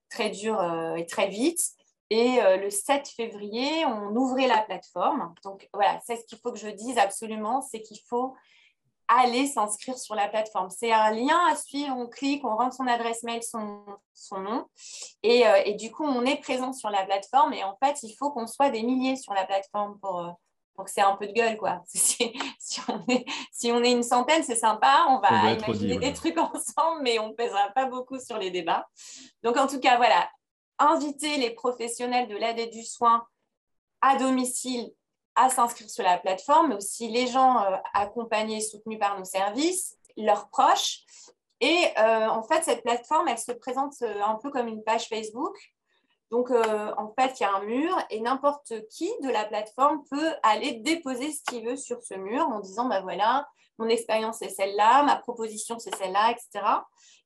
très 0.10 0.30
dur 0.30 0.60
euh, 0.60 0.96
et 0.96 1.06
très 1.06 1.28
vite. 1.28 1.62
Et 2.10 2.40
euh, 2.42 2.58
le 2.58 2.70
7 2.70 3.08
février, 3.08 3.86
on 3.86 4.16
ouvrait 4.16 4.48
la 4.48 4.62
plateforme. 4.62 5.34
Donc 5.44 5.68
voilà, 5.74 6.00
c'est 6.06 6.18
ce 6.18 6.26
qu'il 6.26 6.38
faut 6.38 6.52
que 6.52 6.60
je 6.60 6.68
dise 6.68 6.98
absolument, 6.98 7.62
c'est 7.62 7.82
qu'il 7.82 8.00
faut 8.08 8.36
aller 9.08 9.48
s'inscrire 9.48 9.98
sur 9.98 10.16
la 10.16 10.28
plateforme. 10.28 10.70
C'est 10.70 10.92
un 10.92 11.12
lien 11.12 11.40
à 11.50 11.56
suivre, 11.56 11.96
on 11.96 12.08
clique, 12.08 12.44
on 12.44 12.56
rentre 12.56 12.76
son 12.76 12.88
adresse 12.88 13.24
mail, 13.24 13.42
son, 13.44 13.84
nom, 14.32 14.66
euh, 15.26 15.62
et, 15.66 15.74
du 15.76 15.92
coup, 15.92 16.04
on 16.04 16.26
est 16.26 16.42
présent 16.42 16.74
sur 16.74 16.90
la 16.90 17.06
plateforme. 17.06 17.54
Et 17.54 17.64
en 17.64 17.76
fait, 17.84 18.02
il 18.04 18.14
faut 18.16 18.32
qu'on 18.32 18.48
soit 18.48 18.70
des 18.70 18.84
milliers 18.84 19.16
sur 19.16 19.34
la 19.34 19.46
plateforme 19.46 20.00
pour, 20.00 20.36
pour 20.76 20.86
que 20.86 20.92
c'est 20.92 21.02
un 21.02 21.16
peu 21.16 21.28
de 21.28 21.34
gueule. 21.34 21.58
Quoi. 21.58 21.82
Si, 21.96 22.34
si, 22.60 22.82
on 22.88 23.04
est, 23.08 23.26
si 23.52 23.72
on 23.72 23.84
est 23.84 23.92
une 23.92 24.04
centaine, 24.04 24.44
c'est 24.44 24.56
sympa, 24.56 25.06
on 25.10 25.20
va 25.20 25.52
imaginer 25.54 25.98
des 25.98 26.14
trucs 26.14 26.38
ensemble, 26.54 27.02
mais 27.02 27.20
on 27.20 27.30
ne 27.30 27.34
pèsera 27.34 27.70
pas 27.70 27.86
beaucoup 27.86 28.20
sur 28.20 28.38
les 28.38 28.52
débats. 28.52 28.88
Donc, 29.44 29.58
en 29.58 29.68
tout 29.68 29.80
cas, 29.80 29.98
voilà, 29.98 30.30
inviter 30.80 31.38
les 31.38 31.52
professionnels 31.52 32.28
de 32.28 32.36
l'aide 32.36 32.60
et 32.60 32.68
du 32.68 32.84
soin 32.84 33.26
à 34.02 34.18
domicile 34.18 34.92
à 35.36 35.50
s'inscrire 35.50 35.90
sur 35.90 36.04
la 36.04 36.18
plateforme, 36.18 36.70
mais 36.70 36.76
aussi 36.76 37.10
les 37.10 37.28
gens 37.28 37.62
euh, 37.62 37.76
accompagnés, 37.94 38.62
soutenus 38.62 39.00
par 39.00 39.20
nos 39.20 39.26
services, 39.26 39.98
leurs 40.18 40.50
proches. 40.50 41.02
Et 41.60 41.88
euh, 41.98 42.28
en 42.28 42.44
fait, 42.44 42.64
cette 42.64 42.84
plateforme, 42.84 43.28
elle 43.28 43.38
se 43.38 43.52
présente 43.52 43.94
euh, 44.02 44.22
un 44.22 44.36
peu 44.36 44.50
comme 44.50 44.68
une 44.68 44.84
page 44.84 45.08
Facebook. 45.08 45.56
Donc, 46.32 46.50
en 46.50 47.14
fait, 47.18 47.40
il 47.40 47.44
y 47.44 47.46
a 47.46 47.56
un 47.56 47.64
mur 47.64 47.98
et 48.10 48.20
n'importe 48.20 48.74
qui 48.90 49.10
de 49.22 49.30
la 49.30 49.46
plateforme 49.46 50.04
peut 50.10 50.34
aller 50.44 50.74
déposer 50.74 51.32
ce 51.32 51.44
qu'il 51.44 51.66
veut 51.66 51.78
sur 51.78 52.02
ce 52.02 52.16
mur 52.16 52.48
en 52.48 52.60
disant, 52.60 52.88
ben 52.88 53.02
voilà, 53.02 53.48
mon 53.78 53.90
expérience 53.90 54.42
est 54.42 54.50
celle-là, 54.50 55.04
ma 55.04 55.18
proposition 55.18 55.80
c'est 55.80 55.96
celle-là, 55.96 56.32
etc. 56.32 56.66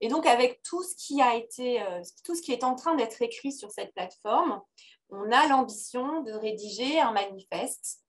Et 0.02 0.08
donc 0.08 0.26
avec 0.26 0.62
tout 0.64 0.84
ce 0.84 0.96
qui 0.96 1.22
a 1.22 1.36
été, 1.36 1.82
euh, 1.82 2.02
tout 2.24 2.36
ce 2.36 2.42
qui 2.42 2.52
est 2.52 2.64
en 2.64 2.76
train 2.76 2.96
d'être 2.96 3.22
écrit 3.22 3.52
sur 3.52 3.72
cette 3.72 3.94
plateforme, 3.94 4.62
on 5.10 5.32
a 5.32 5.48
l'ambition 5.48 6.22
de 6.22 6.32
rédiger 6.32 7.00
un 7.00 7.12
manifeste 7.12 8.04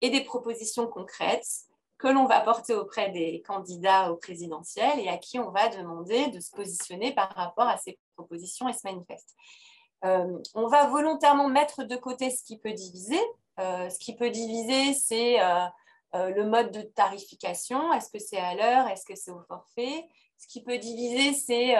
et 0.00 0.10
des 0.10 0.22
propositions 0.22 0.86
concrètes 0.86 1.46
que 1.98 2.08
l'on 2.08 2.26
va 2.26 2.40
porter 2.40 2.74
auprès 2.74 3.10
des 3.10 3.42
candidats 3.42 4.12
au 4.12 4.16
présidentiel 4.16 4.98
et 4.98 5.08
à 5.08 5.16
qui 5.16 5.38
on 5.38 5.50
va 5.50 5.68
demander 5.68 6.28
de 6.28 6.40
se 6.40 6.50
positionner 6.50 7.14
par 7.14 7.30
rapport 7.34 7.68
à 7.68 7.78
ces 7.78 7.98
propositions 8.16 8.68
et 8.68 8.72
ce 8.72 8.80
manifeste. 8.84 9.34
Euh, 10.04 10.38
on 10.54 10.66
va 10.66 10.86
volontairement 10.86 11.48
mettre 11.48 11.84
de 11.84 11.96
côté 11.96 12.30
ce 12.30 12.42
qui 12.42 12.58
peut 12.58 12.72
diviser. 12.72 13.20
Euh, 13.58 13.88
ce 13.88 13.98
qui 13.98 14.14
peut 14.14 14.30
diviser, 14.30 14.92
c'est 14.94 15.40
euh, 15.40 15.66
le 16.12 16.44
mode 16.44 16.70
de 16.72 16.82
tarification, 16.82 17.92
est-ce 17.92 18.10
que 18.10 18.18
c'est 18.18 18.38
à 18.38 18.54
l'heure, 18.54 18.88
est-ce 18.88 19.04
que 19.04 19.14
c'est 19.14 19.30
au 19.30 19.40
forfait? 19.48 20.06
Ce 20.38 20.46
qui 20.46 20.62
peut 20.62 20.78
diviser, 20.78 21.32
c'est 21.32 21.74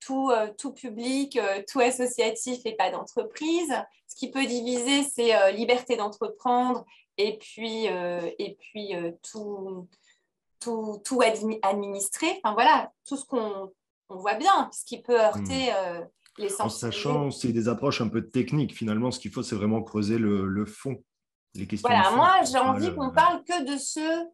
tout, 0.00 0.30
tout, 0.58 0.72
public, 0.72 1.38
tout 1.70 1.80
associatif 1.80 2.60
et 2.64 2.74
pas 2.74 2.90
d'entreprise. 2.90 3.72
Ce 4.08 4.16
qui 4.16 4.30
peut 4.30 4.44
diviser, 4.44 5.04
c'est 5.04 5.52
liberté 5.52 5.96
d'entreprendre 5.96 6.84
et 7.16 7.38
puis, 7.38 7.86
et 7.86 8.56
puis 8.58 8.94
tout, 9.22 9.88
tout, 10.58 11.00
tout 11.04 11.20
administré. 11.62 12.40
Enfin 12.42 12.54
voilà, 12.54 12.92
tout 13.06 13.16
ce 13.16 13.24
qu'on 13.24 13.72
on 14.08 14.16
voit 14.16 14.34
bien, 14.34 14.70
ce 14.72 14.84
qui 14.84 15.00
peut 15.00 15.20
heurter 15.20 15.70
hmm. 15.70 16.08
Les. 16.38 16.60
En 16.60 16.68
sachant, 16.68 17.30
c'est 17.30 17.52
des 17.52 17.68
approches 17.68 18.00
un 18.00 18.08
peu 18.08 18.28
techniques. 18.28 18.74
Finalement, 18.74 19.10
ce 19.10 19.20
qu'il 19.20 19.30
faut, 19.30 19.42
c'est 19.42 19.56
vraiment 19.56 19.82
creuser 19.82 20.18
le, 20.18 20.46
le 20.46 20.66
fond 20.66 21.02
voilà, 21.82 22.10
moi 22.12 22.42
j'ai 22.44 22.58
envie 22.58 22.94
qu'on 22.94 23.10
parle 23.10 23.44
que 23.44 23.64
de 23.64 23.76
ce, 23.76 24.26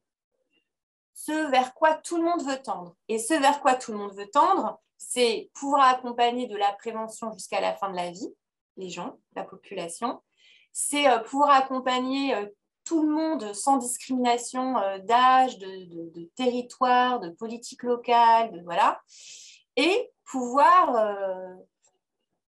ce 1.15 1.51
vers 1.51 1.75
quoi 1.75 1.95
tout 1.95 2.17
le 2.17 2.23
monde 2.23 2.43
veut 2.43 2.63
tendre. 2.63 2.95
Et 3.09 3.19
ce 3.19 3.35
vers 3.35 3.61
quoi 3.61 3.75
tout 3.75 3.93
le 3.93 3.99
monde 3.99 4.15
veut 4.15 4.31
tendre, 4.31 4.81
c'est 4.97 5.51
pouvoir 5.55 5.89
accompagner 5.89 6.47
de 6.47 6.57
la 6.57 6.73
prévention 6.73 7.33
jusqu'à 7.33 7.61
la 7.61 7.75
fin 7.75 7.91
de 7.91 7.97
la 7.97 8.11
vie, 8.11 8.29
les 8.77 8.91
gens, 8.91 9.19
la 9.35 9.45
population. 9.45 10.23
C'est 10.73 11.11
euh, 11.11 11.19
pouvoir 11.19 11.51
accompagner 11.51 12.35
euh, 12.35 12.47
tout 12.85 13.03
le 13.03 13.13
monde 13.13 13.53
sans 13.53 13.79
discrimination 13.79 14.79
euh, 14.79 14.99
d'âge, 14.99 15.59
de, 15.59 16.31
territoire, 16.37 17.19
de 17.19 17.31
politique 17.31 17.83
locale, 17.83 18.53
de, 18.53 18.61
voilà. 18.63 19.01
Et 19.77 20.11
pouvoir 20.25 20.95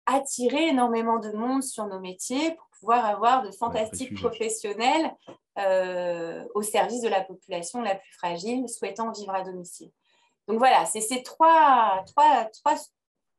attirer 0.05 0.67
énormément 0.67 1.19
de 1.19 1.31
monde 1.31 1.63
sur 1.63 1.87
nos 1.87 1.99
métiers 1.99 2.55
pouvoir 2.79 3.05
avoir 3.05 3.41
de 3.43 3.51
fantastiques 3.51 4.15
professionnels 4.15 5.11
euh, 5.57 6.45
au 6.53 6.61
service 6.61 7.01
de 7.01 7.07
la 7.07 7.21
population 7.21 7.81
la 7.81 7.95
plus 7.95 8.13
fragile 8.13 8.67
souhaitant 8.69 9.11
vivre 9.11 9.33
à 9.33 9.43
domicile. 9.43 9.91
Donc 10.47 10.59
voilà, 10.59 10.85
c'est 10.85 11.01
ces 11.01 11.23
trois, 11.23 12.03
trois, 12.05 12.45
trois, 12.45 12.75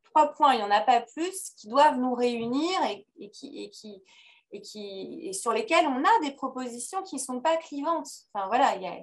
trois, 0.04 0.32
points, 0.32 0.54
il 0.54 0.58
n'y 0.58 0.64
en 0.64 0.70
a 0.70 0.80
pas 0.80 1.02
plus, 1.02 1.50
qui 1.56 1.68
doivent 1.68 1.98
nous 1.98 2.14
réunir 2.14 2.72
et, 2.90 3.06
et 3.20 3.30
qui, 3.30 3.62
et, 3.62 3.70
qui, 3.70 4.02
et, 4.50 4.60
qui, 4.60 5.20
et 5.28 5.32
sur 5.32 5.52
lesquels 5.52 5.86
on 5.86 6.02
a 6.02 6.20
des 6.22 6.32
propositions 6.32 7.02
qui 7.02 7.16
ne 7.16 7.20
sont 7.20 7.40
pas 7.40 7.56
clivantes. 7.58 8.08
Enfin 8.32 8.48
voilà, 8.48 8.74
il 8.76 8.82
y 8.82 8.86
a, 8.86 8.96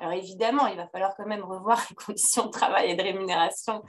alors 0.00 0.12
évidemment, 0.12 0.66
il 0.66 0.76
va 0.76 0.88
falloir 0.88 1.14
quand 1.14 1.26
même 1.26 1.44
revoir 1.44 1.84
les 1.90 1.96
conditions 2.06 2.46
de 2.46 2.50
travail 2.50 2.90
et 2.90 2.96
de 2.96 3.02
rémunération 3.02 3.82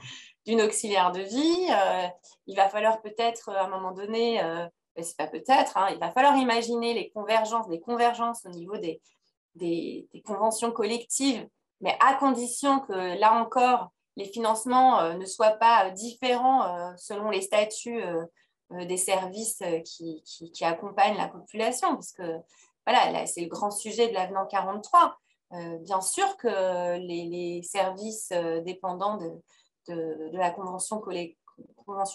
d'une 0.46 0.60
auxiliaire 0.60 1.10
de 1.10 1.20
vie. 1.20 1.66
Euh, 1.70 2.08
il 2.46 2.56
va 2.56 2.68
falloir 2.68 3.00
peut-être 3.00 3.48
à 3.50 3.64
un 3.64 3.68
moment 3.68 3.92
donné 3.92 4.42
euh, 4.98 5.02
c'est 5.02 5.16
pas 5.16 5.26
peut-être, 5.26 5.76
hein, 5.76 5.88
il 5.90 5.98
va 5.98 6.10
falloir 6.10 6.36
imaginer 6.36 6.94
les 6.94 7.10
convergences, 7.10 7.68
des 7.68 7.80
convergences 7.80 8.44
au 8.44 8.50
niveau 8.50 8.76
des, 8.76 9.00
conventions 10.24 10.70
collectives, 10.70 11.46
mais 11.80 11.96
à 12.00 12.14
condition 12.14 12.80
que, 12.80 13.18
là 13.18 13.34
encore, 13.34 13.90
les 14.16 14.26
financements 14.26 15.00
euh, 15.00 15.14
ne 15.14 15.24
soient 15.24 15.52
pas 15.52 15.90
différents 15.90 16.66
euh, 16.66 16.92
selon 16.96 17.30
les 17.30 17.40
statuts 17.40 18.02
des 18.70 18.96
services 18.96 19.62
qui, 19.84 20.22
qui, 20.24 20.64
accompagnent 20.64 21.18
la 21.18 21.28
population, 21.28 21.94
parce 21.94 22.12
que 22.12 22.38
voilà, 22.86 23.26
c'est 23.26 23.42
le 23.42 23.48
grand 23.48 23.70
sujet 23.70 24.08
de 24.08 24.14
l'avenant 24.14 24.46
43. 24.46 25.14
Bien 25.80 26.00
sûr 26.00 26.36
que 26.36 26.98
les, 26.98 27.62
services 27.62 28.32
dépendants 28.64 29.18
de, 29.88 30.30
la 30.32 30.50
convention 30.50 31.00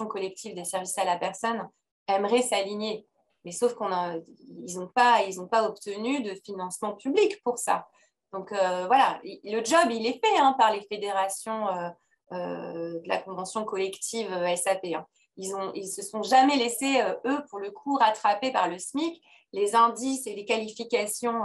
collective 0.06 0.56
des 0.56 0.66
services 0.66 0.98
à 0.98 1.06
la 1.06 1.18
personne 1.18 1.68
aimerait 2.08 2.42
s'aligner. 2.42 3.06
Mais 3.46 3.52
sauf 3.52 3.76
qu'ils 3.78 4.78
n'ont 4.78 4.88
pas, 4.88 5.68
obtenu 5.68 6.22
de 6.22 6.34
financement 6.44 6.96
public 6.96 7.42
pour 7.44 7.58
ça. 7.58 7.88
Donc 8.34 8.52
euh, 8.52 8.86
voilà, 8.88 9.22
le 9.24 9.64
job, 9.64 9.90
il 9.90 10.06
est 10.06 10.20
fait 10.24 10.38
hein, 10.38 10.54
par 10.58 10.74
les 10.74 10.82
fédérations 10.82 11.68
euh, 11.70 11.90
euh, 12.34 13.00
de 13.00 13.08
la 13.08 13.20
convention 13.20 13.64
collective 13.64 14.30
SAP. 14.56 14.88
Hein. 14.94 15.06
Ils 15.38 15.52
ne 15.52 15.72
ils 15.76 15.88
se 15.88 16.02
sont 16.02 16.24
jamais 16.24 16.58
laissés, 16.58 17.02
eux, 17.26 17.40
pour 17.50 17.60
le 17.60 17.72
coup, 17.72 17.96
rattraper 17.96 18.52
par 18.52 18.68
le 18.68 18.80
SMIC. 18.80 19.22
Les 19.54 19.76
indices 19.76 20.28
et 20.28 20.36
les 20.36 20.44
qualifications 20.44 21.42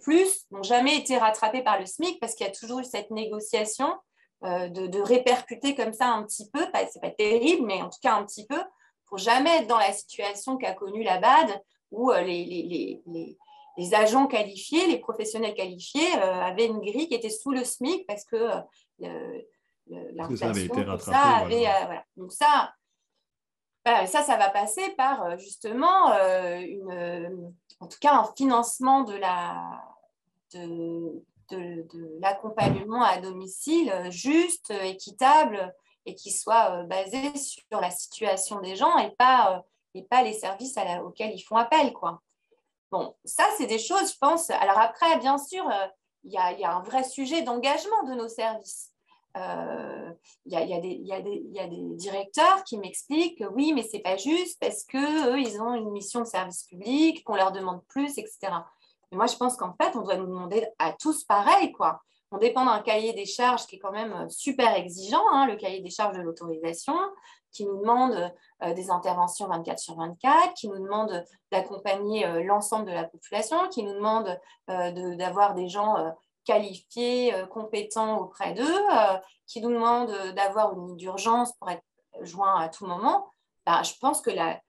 plus 0.00 0.46
n'ont 0.50 0.62
jamais 0.62 0.96
été 0.96 1.18
rattrapés 1.18 1.62
par 1.62 1.78
le 1.78 1.86
SMIC 1.86 2.20
parce 2.20 2.34
qu'il 2.34 2.46
y 2.46 2.48
a 2.48 2.52
toujours 2.52 2.80
eu 2.80 2.84
cette 2.84 3.10
négociation 3.10 3.92
euh, 4.44 4.68
de, 4.68 5.00
répercuter 5.00 5.74
comme 5.74 5.94
ça 5.94 6.08
un 6.08 6.22
petit 6.22 6.50
peu, 6.50 6.60
c'est 6.92 7.00
pas 7.00 7.10
terrible, 7.10 7.64
mais 7.66 7.80
en 7.80 7.88
tout 7.88 7.98
cas 8.02 8.14
un 8.14 8.24
petit 8.24 8.46
peu, 8.46 8.60
pour 9.06 9.16
jamais 9.16 9.60
être 9.60 9.68
dans 9.68 9.78
la 9.78 9.92
situation 9.92 10.58
qu'a 10.58 10.74
connue 10.74 11.02
la 11.02 11.18
BAD, 11.18 11.62
où 11.90 12.10
euh, 12.10 12.20
les, 12.20 13.00
les, 13.06 13.94
agents 13.94 14.26
qualifiés, 14.26 14.86
les 14.86 14.98
professionnels 14.98 15.54
qualifiés 15.54 16.14
euh, 16.18 16.42
avaient 16.42 16.66
une 16.66 16.80
grille 16.80 17.08
qui 17.08 17.14
était 17.14 17.30
sous 17.30 17.52
le 17.52 17.64
SMIC 17.64 18.06
parce 18.06 18.24
que 18.26 18.50
l'inflation, 19.88 20.52
ça 20.52 20.60
été 20.60 20.82
rattrapé. 20.82 21.64
Ça 21.64 21.76
avait, 21.76 22.02
Donc 22.18 22.32
ça, 22.32 22.74
ça, 23.84 24.22
ça 24.22 24.36
va 24.36 24.50
passer 24.50 24.90
par 24.96 25.38
justement 25.38 26.12
une, 26.58 27.52
en 27.80 27.86
tout 27.86 27.98
cas 28.00 28.14
un 28.14 28.32
financement 28.36 29.02
de 29.02 29.14
la, 29.14 29.82
de, 30.54 31.22
de, 31.50 32.18
l'accompagnement 32.20 33.02
à 33.02 33.18
domicile 33.18 33.92
juste, 34.10 34.70
équitable 34.70 35.74
et 36.06 36.14
qui 36.14 36.30
soit 36.30 36.70
euh, 36.70 36.82
basé 36.84 37.36
sur 37.36 37.80
la 37.80 37.90
situation 37.90 38.60
des 38.60 38.76
gens 38.76 38.98
et 38.98 39.10
pas, 39.12 39.56
euh, 39.56 39.60
et 39.94 40.02
pas 40.02 40.22
les 40.22 40.32
services 40.32 40.76
auxquels 41.02 41.34
ils 41.34 41.42
font 41.42 41.56
appel. 41.56 41.92
Quoi. 41.92 42.20
Bon, 42.90 43.14
ça, 43.24 43.44
c'est 43.56 43.66
des 43.66 43.78
choses, 43.78 44.12
je 44.12 44.18
pense. 44.18 44.50
Alors 44.50 44.78
après, 44.78 45.18
bien 45.18 45.38
sûr, 45.38 45.66
euh, 45.68 45.86
il 46.24 46.32
y, 46.32 46.36
a, 46.38 46.74
un 46.74 46.82
vrai 46.82 47.04
sujet 47.04 47.42
d'engagement 47.42 48.02
de 48.04 48.14
nos 48.14 48.28
services. 48.28 48.90
Il 49.36 50.52
y, 50.52 50.56
a, 50.56 51.20
des 51.20 51.80
directeurs 51.96 52.62
qui 52.64 52.78
m'expliquent 52.78 53.38
que 53.38 53.44
oui, 53.44 53.72
mais 53.72 53.82
c'est 53.82 53.98
pas 54.00 54.16
juste 54.16 54.60
parce 54.60 54.84
qu'eux, 54.84 55.40
ils 55.40 55.60
ont 55.60 55.74
une 55.74 55.90
mission 55.90 56.20
de 56.20 56.26
service 56.26 56.64
public, 56.64 57.24
qu'on 57.24 57.36
leur 57.36 57.52
demande 57.52 57.82
plus, 57.88 58.16
etc 58.18 58.52
moi, 59.14 59.26
je 59.26 59.36
pense 59.36 59.56
qu'en 59.56 59.74
fait, 59.74 59.96
on 59.96 60.02
doit 60.02 60.16
nous 60.16 60.26
demander 60.26 60.66
à 60.78 60.92
tous 60.92 61.24
pareil, 61.24 61.72
quoi. 61.72 62.00
On 62.30 62.38
dépend 62.38 62.64
d'un 62.64 62.80
cahier 62.80 63.12
des 63.12 63.26
charges 63.26 63.66
qui 63.66 63.76
est 63.76 63.78
quand 63.78 63.92
même 63.92 64.12
euh, 64.12 64.28
super 64.28 64.74
exigeant, 64.74 65.22
hein, 65.32 65.46
le 65.46 65.56
cahier 65.56 65.80
des 65.80 65.90
charges 65.90 66.16
de 66.16 66.22
l'autorisation, 66.22 66.96
qui 67.52 67.64
nous 67.64 67.78
demande 67.78 68.32
euh, 68.64 68.74
des 68.74 68.90
interventions 68.90 69.46
24 69.46 69.78
sur 69.78 69.96
24, 69.96 70.54
qui 70.54 70.68
nous 70.68 70.80
demande 70.80 71.24
d'accompagner 71.52 72.26
euh, 72.26 72.42
l'ensemble 72.42 72.86
de 72.86 72.92
la 72.92 73.04
population, 73.04 73.68
qui 73.68 73.84
nous 73.84 73.94
demande 73.94 74.36
d'avoir 74.66 75.54
des 75.54 75.68
gens 75.68 75.94
qualifiés, 76.44 77.32
compétents 77.50 78.18
auprès 78.18 78.54
d'eux, 78.54 78.80
qui 79.46 79.60
nous 79.60 79.70
demande 79.70 80.10
d'avoir 80.34 80.72
une 80.74 80.86
ligne 80.86 80.96
d'urgence 80.96 81.52
pour 81.58 81.70
être 81.70 81.82
joint 82.22 82.60
à 82.60 82.68
tout 82.68 82.86
moment. 82.86 83.26
Bah, 83.66 83.82
je 83.82 83.92
pense 84.00 84.20
que 84.20 84.30
la, 84.30 84.60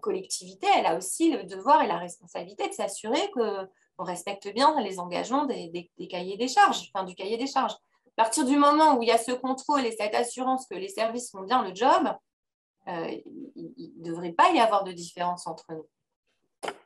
collectivité, 0.00 0.66
elle 0.76 0.86
a 0.86 0.96
aussi 0.96 1.30
le 1.30 1.44
devoir 1.44 1.82
et 1.82 1.86
la 1.86 1.96
responsabilité 1.96 2.68
de 2.68 2.74
s'assurer 2.74 3.30
que 3.30 3.68
on 3.98 4.04
respecte 4.04 4.52
bien 4.52 4.80
les 4.80 4.98
engagements 4.98 5.44
des, 5.44 5.90
cahiers 6.08 6.36
des 6.36 6.48
charges, 6.48 6.90
enfin 6.92 7.04
du 7.04 7.14
cahier 7.14 7.36
des 7.36 7.46
charges. 7.46 7.74
À 8.18 8.24
partir 8.24 8.44
du 8.44 8.56
moment 8.56 8.96
où 8.96 9.02
il 9.02 9.08
y 9.08 9.12
a 9.12 9.18
ce 9.18 9.32
contrôle 9.32 9.84
et 9.86 9.92
cette 9.92 10.14
assurance 10.14 10.66
que 10.66 10.74
les 10.74 10.88
services 10.88 11.30
font 11.30 11.42
bien 11.42 11.62
le 11.62 11.74
job, 11.74 12.14
euh, 12.88 13.16
il 13.56 13.92
ne 13.98 14.04
devrait 14.04 14.32
pas 14.32 14.52
y 14.52 14.58
avoir 14.58 14.84
de 14.84 14.92
différence 14.92 15.46
entre 15.46 15.66
nous. 15.70 15.86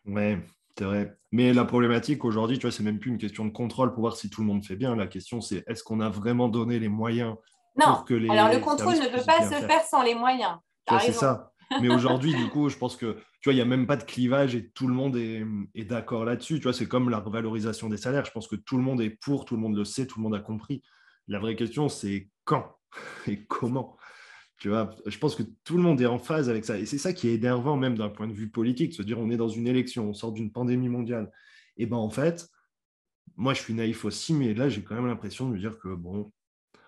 Oui, 0.07 0.37
c'est 0.79 0.85
vrai. 0.85 1.17
Mais 1.31 1.53
la 1.53 1.65
problématique 1.65 2.25
aujourd'hui, 2.25 2.59
tu 2.59 2.63
vois, 2.63 2.73
c'est 2.73 2.83
même 2.83 2.99
plus 2.99 3.11
une 3.11 3.19
question 3.19 3.45
de 3.45 3.51
contrôle 3.51 3.93
pour 3.93 4.01
voir 4.01 4.17
si 4.17 4.31
tout 4.31 4.41
le 4.41 4.47
monde 4.47 4.65
fait 4.65 4.77
bien. 4.77 4.97
La 4.97 5.07
question, 5.07 5.41
c'est 5.41 5.65
est-ce 5.69 5.83
qu'on 5.83 6.01
a 6.01 6.09
vraiment 6.09 6.49
donné 6.49 6.79
les 6.79 6.89
moyens 6.89 7.37
non. 7.77 7.87
pour 7.87 8.05
que 8.05 8.15
les. 8.15 8.29
Alors, 8.29 8.53
le 8.53 8.59
contrôle 8.59 8.95
ne 8.95 9.09
peut 9.09 9.25
pas 9.25 9.43
se 9.43 9.67
faire. 9.67 9.83
sans 9.83 10.03
les 10.03 10.15
moyens. 10.15 10.59
C'est 11.01 11.13
ça. 11.13 11.53
Mais 11.81 11.89
aujourd'hui, 11.95 12.35
du 12.35 12.49
coup, 12.49 12.69
je 12.69 12.77
pense 12.77 12.97
que 12.97 13.17
tu 13.41 13.51
vois, 13.51 13.53
il 13.53 13.57
n'y 13.57 13.63
a 13.63 13.67
même 13.67 13.87
pas 13.87 13.97
de 13.97 14.05
clivage 14.05 14.55
et 14.55 14.71
tout 14.71 14.87
le 14.87 14.95
monde 14.95 15.17
est, 15.17 15.85
d'accord 15.85 16.25
là-dessus. 16.25 16.57
Tu 16.57 16.63
vois, 16.65 16.73
c'est 16.73 16.89
comme 16.89 17.11
la 17.11 17.19
revalorisation 17.19 17.89
des 17.89 17.97
salaires. 17.97 18.25
Je 18.25 18.33
pense 18.33 18.49
que 18.49 18.57
tout 18.57 18.77
le 18.77 18.83
monde 18.83 19.01
est 19.01 19.11
pour, 19.11 19.45
tout 19.45 19.55
le 19.55 19.61
monde 19.61 19.77
le 19.77 19.85
sait, 19.85 20.07
tout 20.07 20.19
le 20.19 20.25
monde 20.25 20.35
a 20.35 20.41
compris. 20.41 20.83
La 21.29 21.39
vraie 21.39 21.57
question, 21.57 21.89
c'est 21.89 22.31
quand 22.45 22.77
et 23.27 23.45
comment. 23.45 23.97
Tu 24.65 24.71
vois, 24.71 24.89
je 25.05 25.19
pense 25.19 25.35
que 25.35 25.43
tout 25.63 25.77
le 25.77 25.83
monde 25.83 26.01
est 26.01 26.07
en 26.07 26.19
phase 26.19 26.49
avec 26.49 26.65
ça. 26.65 26.79
Et 26.79 26.87
c'est 26.87 26.97
ça 26.97 27.13
qui 27.13 27.29
est 27.29 27.35
énervant, 27.35 27.77
même 27.77 27.99
d'un 27.99 28.09
point 28.09 28.27
de 28.27 28.33
vue 28.33 28.49
politique, 28.49 28.95
se 28.95 29.03
dire 29.03 29.19
on 29.19 29.29
est 29.29 29.37
dans 29.37 29.51
une 29.51 29.67
élection, 29.67 30.09
on 30.09 30.15
sort 30.15 30.33
d'une 30.33 30.51
pandémie 30.51 30.89
mondiale. 30.89 31.31
Et 31.77 31.85
ben 31.85 31.99
en 31.99 32.09
fait, 32.09 32.49
moi 33.37 33.53
je 33.53 33.61
suis 33.61 33.75
naïf 33.75 34.07
aussi, 34.07 34.33
mais 34.33 34.55
là 34.55 34.71
j'ai 34.71 34.83
quand 34.83 34.95
même 34.95 35.07
l'impression 35.07 35.47
de 35.47 35.53
me 35.53 35.59
dire 35.59 35.79
que 35.79 35.89
bon, 35.89 36.33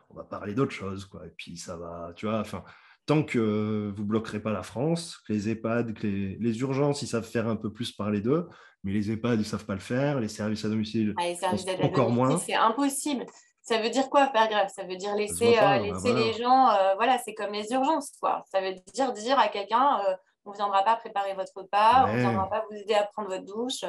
on 0.08 0.14
va 0.14 0.24
parler 0.24 0.54
d'autre 0.54 0.72
chose, 0.72 1.04
quoi. 1.04 1.26
Et 1.26 1.32
puis 1.36 1.58
ça 1.58 1.76
va, 1.76 2.14
tu 2.16 2.24
vois, 2.24 2.40
enfin, 2.40 2.64
tant 3.04 3.22
que 3.22 3.92
vous 3.94 4.02
ne 4.04 4.08
bloquerez 4.08 4.40
pas 4.40 4.54
la 4.54 4.62
France, 4.62 5.18
que 5.28 5.34
les 5.34 5.50
EHPAD, 5.50 5.92
que 5.92 6.06
les, 6.06 6.60
urgences, 6.60 7.02
ils 7.02 7.08
savent 7.08 7.28
faire 7.28 7.46
un 7.46 7.56
peu 7.56 7.70
plus 7.70 7.92
par 7.92 8.10
les 8.10 8.22
deux, 8.22 8.48
mais 8.84 8.92
les 8.94 9.10
EHPAD, 9.10 9.34
ils 9.34 9.40
ne 9.40 9.44
savent 9.44 9.66
pas 9.66 9.74
le 9.74 9.80
faire, 9.80 10.18
les 10.18 10.28
services 10.28 10.64
à 10.64 10.70
domicile, 10.70 11.12
ah, 11.18 11.52
encore 11.82 12.08
moins. 12.08 12.38
C'est 12.38 12.54
impossible. 12.54 13.26
Ça 13.66 13.82
veut 13.82 13.90
dire 13.90 14.08
quoi 14.08 14.28
faire 14.28 14.48
grève? 14.48 14.68
Ça 14.72 14.84
veut 14.84 14.94
dire 14.94 15.16
laisser, 15.16 15.58
euh, 15.60 15.78
laisser 15.78 16.14
les 16.14 16.34
gens, 16.34 16.70
euh, 16.70 16.94
voilà, 16.94 17.18
c'est 17.18 17.34
comme 17.34 17.52
les 17.52 17.72
urgences, 17.72 18.12
quoi. 18.20 18.44
Ça 18.52 18.60
veut 18.60 18.74
dire 18.94 19.12
dire 19.12 19.36
à 19.40 19.48
quelqu'un, 19.48 19.98
euh, 20.06 20.14
on 20.44 20.52
ne 20.52 20.56
viendra 20.56 20.84
pas 20.84 20.94
préparer 20.94 21.34
votre 21.34 21.50
repas, 21.56 22.04
on 22.06 22.12
ne 22.12 22.18
viendra 22.20 22.48
pas 22.48 22.64
vous 22.70 22.76
aider 22.76 22.94
à 22.94 23.02
prendre 23.12 23.28
votre 23.28 23.44
douche. 23.44 23.84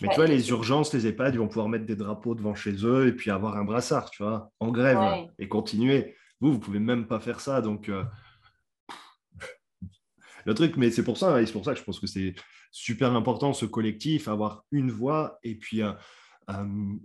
Mais 0.00 0.08
tu 0.08 0.16
vois, 0.16 0.26
les 0.26 0.50
urgences, 0.50 0.92
les 0.92 1.06
EHPAD, 1.06 1.34
ils 1.34 1.38
vont 1.38 1.46
pouvoir 1.46 1.68
mettre 1.68 1.86
des 1.86 1.94
drapeaux 1.94 2.34
devant 2.34 2.56
chez 2.56 2.72
eux 2.84 3.06
et 3.06 3.12
puis 3.12 3.30
avoir 3.30 3.56
un 3.56 3.62
brassard, 3.62 4.10
tu 4.10 4.24
vois, 4.24 4.50
en 4.58 4.72
grève 4.72 4.98
et 5.38 5.48
continuer. 5.48 6.16
Vous, 6.40 6.48
vous 6.48 6.54
ne 6.54 6.60
pouvez 6.60 6.80
même 6.80 7.06
pas 7.06 7.20
faire 7.20 7.38
ça, 7.38 7.60
donc 7.60 7.88
le 10.44 10.54
truc, 10.54 10.76
mais 10.76 10.90
c'est 10.90 11.04
pour 11.04 11.16
ça, 11.16 11.40
et 11.40 11.46
c'est 11.46 11.52
pour 11.52 11.64
ça 11.64 11.74
que 11.74 11.78
je 11.78 11.84
pense 11.84 12.00
que 12.00 12.08
c'est 12.08 12.34
super 12.72 13.14
important 13.14 13.52
ce 13.52 13.66
collectif, 13.66 14.26
avoir 14.26 14.64
une 14.72 14.90
voix 14.90 15.38
et 15.44 15.54
puis 15.54 15.80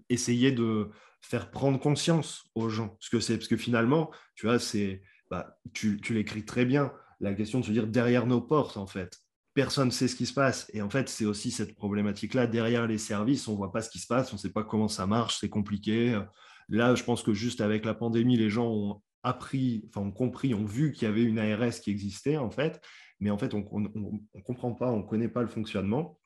essayer 0.10 0.51
de 0.51 0.89
faire 1.27 1.51
prendre 1.51 1.79
conscience 1.79 2.45
aux 2.55 2.69
gens. 2.69 2.97
Ce 2.99 3.09
que 3.09 3.19
c'est, 3.19 3.37
parce 3.37 3.47
que 3.47 3.57
finalement, 3.57 4.11
tu 4.35 4.45
vois, 4.45 4.59
c'est, 4.59 5.01
bah, 5.29 5.57
tu, 5.73 5.99
tu 6.01 6.13
l'écris 6.13 6.45
très 6.45 6.65
bien. 6.65 6.91
La 7.19 7.33
question 7.33 7.59
de 7.59 7.65
se 7.65 7.71
dire 7.71 7.87
derrière 7.87 8.25
nos 8.25 8.41
portes, 8.41 8.77
en 8.77 8.87
fait, 8.87 9.17
personne 9.53 9.87
ne 9.87 9.91
sait 9.91 10.07
ce 10.07 10.15
qui 10.15 10.25
se 10.25 10.33
passe. 10.33 10.69
Et 10.73 10.81
en 10.81 10.89
fait, 10.89 11.09
c'est 11.09 11.25
aussi 11.25 11.51
cette 11.51 11.75
problématique-là. 11.75 12.47
Derrière 12.47 12.87
les 12.87 12.97
services, 12.97 13.47
on 13.47 13.53
ne 13.53 13.57
voit 13.57 13.71
pas 13.71 13.81
ce 13.81 13.89
qui 13.89 13.99
se 13.99 14.07
passe, 14.07 14.31
on 14.31 14.35
ne 14.35 14.41
sait 14.41 14.51
pas 14.51 14.63
comment 14.63 14.87
ça 14.87 15.07
marche, 15.07 15.37
c'est 15.39 15.49
compliqué. 15.49 16.19
Là, 16.69 16.95
je 16.95 17.03
pense 17.03 17.23
que 17.23 17.33
juste 17.33 17.61
avec 17.61 17.85
la 17.85 17.93
pandémie, 17.93 18.37
les 18.37 18.49
gens 18.49 18.67
ont 18.67 19.01
appris, 19.23 19.89
enfin, 19.89 20.05
ont 20.05 20.11
compris, 20.11 20.53
ont 20.53 20.65
vu 20.65 20.91
qu'il 20.91 21.07
y 21.07 21.11
avait 21.11 21.23
une 21.23 21.39
ARS 21.39 21.79
qui 21.81 21.91
existait, 21.91 22.37
en 22.37 22.51
fait 22.51 22.81
mais 23.19 23.29
en 23.29 23.37
fait, 23.37 23.53
on 23.53 23.59
ne 23.79 24.41
comprend 24.41 24.73
pas, 24.73 24.91
on 24.91 24.97
ne 24.97 25.07
connaît 25.07 25.29
pas 25.29 25.41
le 25.41 25.47
fonctionnement. 25.47 26.19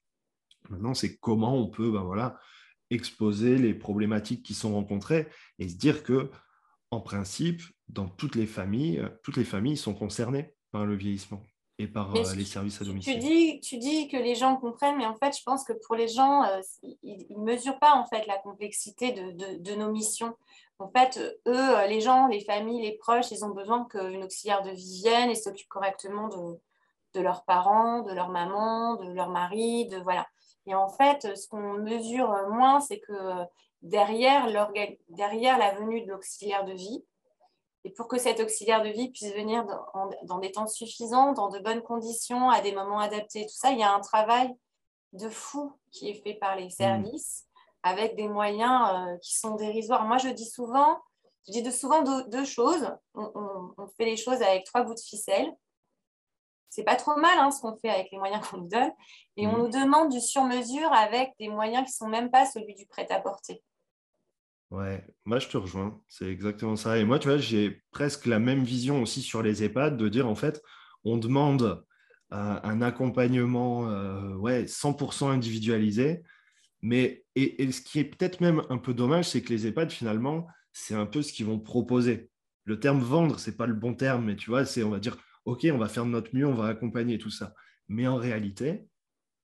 Maintenant, 0.69 0.93
c'est 0.93 1.17
comment 1.17 1.55
on 1.57 1.69
peut 1.69 1.91
ben 1.91 2.03
voilà, 2.03 2.39
exposer 2.91 3.57
les 3.57 3.73
problématiques 3.73 4.43
qui 4.43 4.53
sont 4.53 4.73
rencontrées 4.73 5.27
et 5.57 5.67
se 5.67 5.75
dire 5.75 6.03
que, 6.03 6.29
en 6.91 6.99
principe, 6.99 7.61
dans 7.87 8.07
toutes 8.07 8.35
les 8.35 8.45
familles, 8.45 8.99
euh, 8.99 9.09
toutes 9.23 9.37
les 9.37 9.45
familles 9.45 9.77
sont 9.77 9.93
concernées 9.93 10.53
par 10.71 10.85
le 10.85 10.95
vieillissement 10.95 11.41
et 11.79 11.87
par 11.87 12.15
euh, 12.15 12.23
les 12.35 12.45
services 12.45 12.81
à 12.81 12.85
domicile. 12.85 13.13
Tu 13.13 13.19
dis, 13.19 13.59
tu 13.61 13.77
dis 13.77 14.07
que 14.07 14.17
les 14.17 14.35
gens 14.35 14.57
comprennent, 14.57 14.97
mais 14.97 15.05
en 15.05 15.15
fait, 15.15 15.35
je 15.35 15.43
pense 15.43 15.63
que 15.63 15.73
pour 15.73 15.95
les 15.95 16.09
gens, 16.09 16.43
euh, 16.43 16.59
ils 17.01 17.25
ne 17.37 17.43
mesurent 17.43 17.79
pas 17.79 17.93
en 17.95 18.05
fait 18.05 18.27
la 18.27 18.37
complexité 18.37 19.13
de, 19.13 19.31
de, 19.31 19.57
de, 19.57 19.75
nos 19.75 19.91
missions. 19.91 20.35
En 20.79 20.89
fait, 20.89 21.19
eux, 21.47 21.87
les 21.87 22.01
gens, 22.01 22.27
les 22.27 22.41
familles, 22.41 22.81
les 22.81 22.97
proches, 22.97 23.31
ils 23.31 23.45
ont 23.45 23.51
besoin 23.51 23.85
qu'une 23.85 24.23
auxiliaire 24.23 24.63
de 24.63 24.71
vie 24.71 25.01
vienne 25.03 25.29
et 25.29 25.35
s'occupe 25.35 25.69
correctement 25.69 26.27
de, 26.27 26.59
de 27.13 27.21
leurs 27.21 27.43
parents, 27.45 28.01
de 28.01 28.13
leur 28.13 28.29
maman, 28.29 28.95
de 28.95 29.11
leur 29.11 29.29
mari, 29.29 29.87
de 29.87 29.97
voilà. 29.97 30.27
Et 30.67 30.75
en 30.75 30.89
fait, 30.89 31.35
ce 31.35 31.47
qu'on 31.47 31.73
mesure 31.73 32.29
moins, 32.49 32.79
c'est 32.79 32.99
que 32.99 33.13
derrière, 33.81 34.47
derrière 35.09 35.57
la 35.57 35.73
venue 35.75 36.01
de 36.01 36.11
l'auxiliaire 36.11 36.65
de 36.65 36.73
vie, 36.73 37.03
Et 37.83 37.89
pour 37.89 38.07
que 38.07 38.19
cet 38.19 38.39
auxiliaire 38.39 38.83
de 38.83 38.89
vie 38.89 39.09
puisse 39.09 39.33
venir 39.33 39.65
dans, 40.23 40.37
des 40.37 40.51
temps 40.51 40.67
suffisants, 40.67 41.33
dans 41.33 41.49
de 41.49 41.59
bonnes 41.59 41.81
conditions, 41.81 42.49
à 42.49 42.61
des 42.61 42.73
moments 42.73 42.99
adaptés, 42.99 43.45
tout 43.47 43.55
ça, 43.55 43.71
il 43.71 43.79
y 43.79 43.83
a 43.83 43.91
un 43.91 44.01
travail 44.01 44.53
de 45.13 45.29
fou 45.29 45.73
qui 45.91 46.09
est 46.09 46.21
fait 46.21 46.35
par 46.35 46.55
les 46.55 46.67
mmh. 46.67 46.71
services 46.71 47.47
avec 47.83 48.15
des 48.15 48.27
moyens 48.27 48.89
euh, 48.93 49.17
qui 49.17 49.37
sont 49.37 49.55
dérisoires. 49.55 50.05
Moi, 50.05 50.17
je 50.17 50.29
dis 50.29 50.45
souvent, 50.45 50.99
je 51.47 51.53
dis 51.53 51.63
de 51.63 51.71
souvent 51.71 52.03
deux, 52.27 52.45
choses. 52.45 52.91
On, 53.15 53.87
fait 53.97 54.05
les 54.05 54.17
choses 54.17 54.41
avec 54.41 54.65
trois 54.65 54.83
bouts 54.83 54.93
de 54.93 54.99
ficelle. 54.99 55.51
C'est 56.71 56.85
pas 56.85 56.95
trop 56.95 57.17
mal 57.17 57.37
hein, 57.37 57.51
ce 57.51 57.59
qu'on 57.59 57.75
fait 57.75 57.89
avec 57.89 58.07
les 58.11 58.17
moyens 58.17 58.47
qu'on 58.47 58.59
nous 58.59 58.69
donne. 58.69 58.91
Et 59.35 59.45
on 59.45 59.51
mmh. 59.51 59.59
nous 59.59 59.69
demande 59.69 60.09
du 60.09 60.21
sur-mesure 60.21 60.91
avec 60.93 61.31
des 61.37 61.49
moyens 61.49 61.85
qui 61.85 61.91
sont 61.91 62.07
même 62.07 62.31
pas 62.31 62.45
celui 62.45 62.73
du 62.75 62.85
prêt-à-porter. 62.85 63.61
Ouais, 64.71 65.05
moi 65.25 65.39
je 65.39 65.49
te 65.49 65.57
rejoins, 65.57 66.01
c'est 66.07 66.27
exactement 66.27 66.77
ça. 66.77 66.97
Et 66.97 67.03
moi, 67.03 67.19
tu 67.19 67.27
vois, 67.27 67.37
j'ai 67.37 67.83
presque 67.91 68.25
la 68.25 68.39
même 68.39 68.63
vision 68.63 69.01
aussi 69.01 69.21
sur 69.21 69.43
les 69.43 69.65
EHPAD 69.65 69.97
de 69.97 70.07
dire 70.07 70.29
en 70.29 70.35
fait, 70.35 70.61
on 71.03 71.17
demande 71.17 71.83
euh, 72.31 72.59
un 72.63 72.81
accompagnement 72.81 73.89
euh, 73.89 74.33
ouais, 74.35 74.63
100% 74.63 75.29
individualisé. 75.29 76.23
Mais 76.81 77.25
et, 77.35 77.69
ce 77.73 77.81
qui 77.81 77.99
est 77.99 78.05
peut-être 78.05 78.39
même 78.39 78.61
un 78.69 78.77
peu 78.77 78.93
dommage, 78.93 79.25
c'est 79.25 79.41
que 79.41 79.49
les 79.49 79.67
EHPAD, 79.67 79.91
finalement, 79.91 80.47
c'est 80.71 80.95
un 80.95 81.05
peu 81.05 81.21
ce 81.21 81.33
qu'ils 81.33 81.47
vont 81.47 81.59
proposer. 81.59 82.29
Le 82.63 82.79
terme 82.79 83.01
vendre, 83.01 83.39
c'est 83.39 83.57
pas 83.57 83.67
le 83.67 83.73
bon 83.73 83.93
terme, 83.93 84.23
mais 84.23 84.37
tu 84.37 84.49
vois, 84.49 84.65
c'est 84.65 84.83
on 84.83 84.89
va 84.89 84.99
dire, 84.99 85.17
OK, 85.45 85.67
on 85.71 85.77
va 85.77 85.87
faire 85.87 86.05
de 86.05 86.11
notre 86.11 86.35
mieux, 86.35 86.45
on 86.45 86.53
va 86.53 86.67
accompagner 86.67 87.17
tout 87.17 87.31
ça. 87.31 87.55
Mais 87.87 88.07
en 88.07 88.15
réalité, 88.15 88.87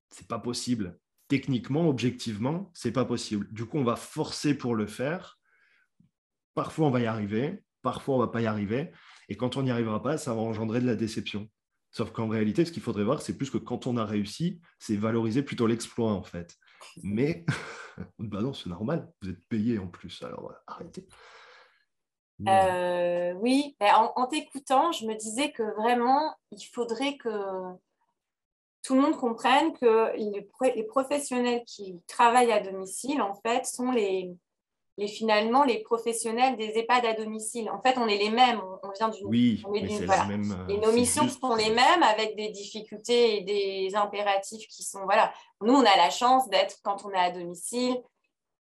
c'est 0.09 0.27
pas 0.27 0.39
possible 0.39 0.97
techniquement, 1.27 1.87
objectivement, 1.89 2.71
c'est 2.73 2.91
pas 2.91 3.05
possible. 3.05 3.47
Du 3.51 3.65
coup, 3.65 3.77
on 3.77 3.83
va 3.83 3.95
forcer 3.95 4.57
pour 4.57 4.75
le 4.75 4.87
faire. 4.87 5.39
Parfois, 6.53 6.87
on 6.87 6.91
va 6.91 7.01
y 7.01 7.05
arriver, 7.05 7.63
parfois, 7.81 8.15
on 8.15 8.19
va 8.19 8.27
pas 8.27 8.41
y 8.41 8.45
arriver. 8.45 8.91
Et 9.29 9.35
quand 9.35 9.57
on 9.57 9.63
n'y 9.63 9.71
arrivera 9.71 10.01
pas, 10.01 10.17
ça 10.17 10.33
va 10.33 10.41
engendrer 10.41 10.81
de 10.81 10.87
la 10.87 10.95
déception. 10.95 11.49
Sauf 11.91 12.11
qu'en 12.11 12.27
réalité, 12.27 12.65
ce 12.65 12.71
qu'il 12.71 12.83
faudrait 12.83 13.03
voir, 13.03 13.21
c'est 13.21 13.37
plus 13.37 13.49
que 13.49 13.57
quand 13.57 13.87
on 13.87 13.97
a 13.97 14.05
réussi, 14.05 14.61
c'est 14.79 14.95
valoriser 14.95 15.43
plutôt 15.43 15.67
l'exploit, 15.67 16.11
en 16.11 16.23
fait. 16.23 16.55
Mais, 17.03 17.45
bah 18.19 18.41
non, 18.41 18.53
c'est 18.53 18.69
normal, 18.69 19.11
vous 19.21 19.29
êtes 19.29 19.45
payé 19.47 19.79
en 19.79 19.87
plus, 19.87 20.21
alors 20.23 20.53
arrêtez. 20.67 21.07
Euh, 22.47 23.33
oui, 23.41 23.75
en, 23.81 24.11
en 24.15 24.27
t'écoutant, 24.27 24.91
je 24.91 25.05
me 25.05 25.15
disais 25.15 25.51
que 25.51 25.63
vraiment, 25.81 26.35
il 26.51 26.63
faudrait 26.63 27.17
que 27.17 27.29
tout 28.83 28.95
le 28.95 29.01
monde 29.01 29.17
comprenne 29.17 29.73
que 29.73 30.15
les, 30.15 30.83
professionnels 30.83 31.63
qui 31.65 31.99
travaillent 32.07 32.51
à 32.51 32.61
domicile, 32.61 33.21
en 33.21 33.33
fait, 33.33 33.65
sont 33.65 33.91
les, 33.91 34.31
les, 34.97 35.07
finalement 35.07 35.63
les 35.63 35.79
professionnels 35.79 36.55
des 36.55 36.77
EHPAD 36.77 37.05
à 37.05 37.13
domicile. 37.13 37.69
En 37.69 37.81
fait, 37.81 37.97
on 37.97 38.07
est 38.07 38.17
les 38.17 38.29
mêmes. 38.29 38.61
On, 38.83 38.91
vient 38.91 39.09
d'une. 39.09 39.27
Oui, 39.27 39.61
et 40.69 40.77
nos 40.77 40.91
missions 40.93 41.27
sont 41.27 41.55
les 41.55 41.71
mêmes 41.71 42.03
avec 42.03 42.37
des 42.37 42.49
difficultés 42.49 43.37
et 43.37 43.41
des 43.41 43.95
impératifs 43.95 44.67
qui 44.67 44.83
sont. 44.83 45.03
Voilà. 45.03 45.33
Nous, 45.61 45.73
on 45.73 45.83
a 45.83 45.97
la 45.97 46.09
chance 46.09 46.47
d'être, 46.49 46.77
quand 46.83 47.03
on 47.03 47.11
est 47.11 47.19
à 47.19 47.31
domicile, 47.31 48.01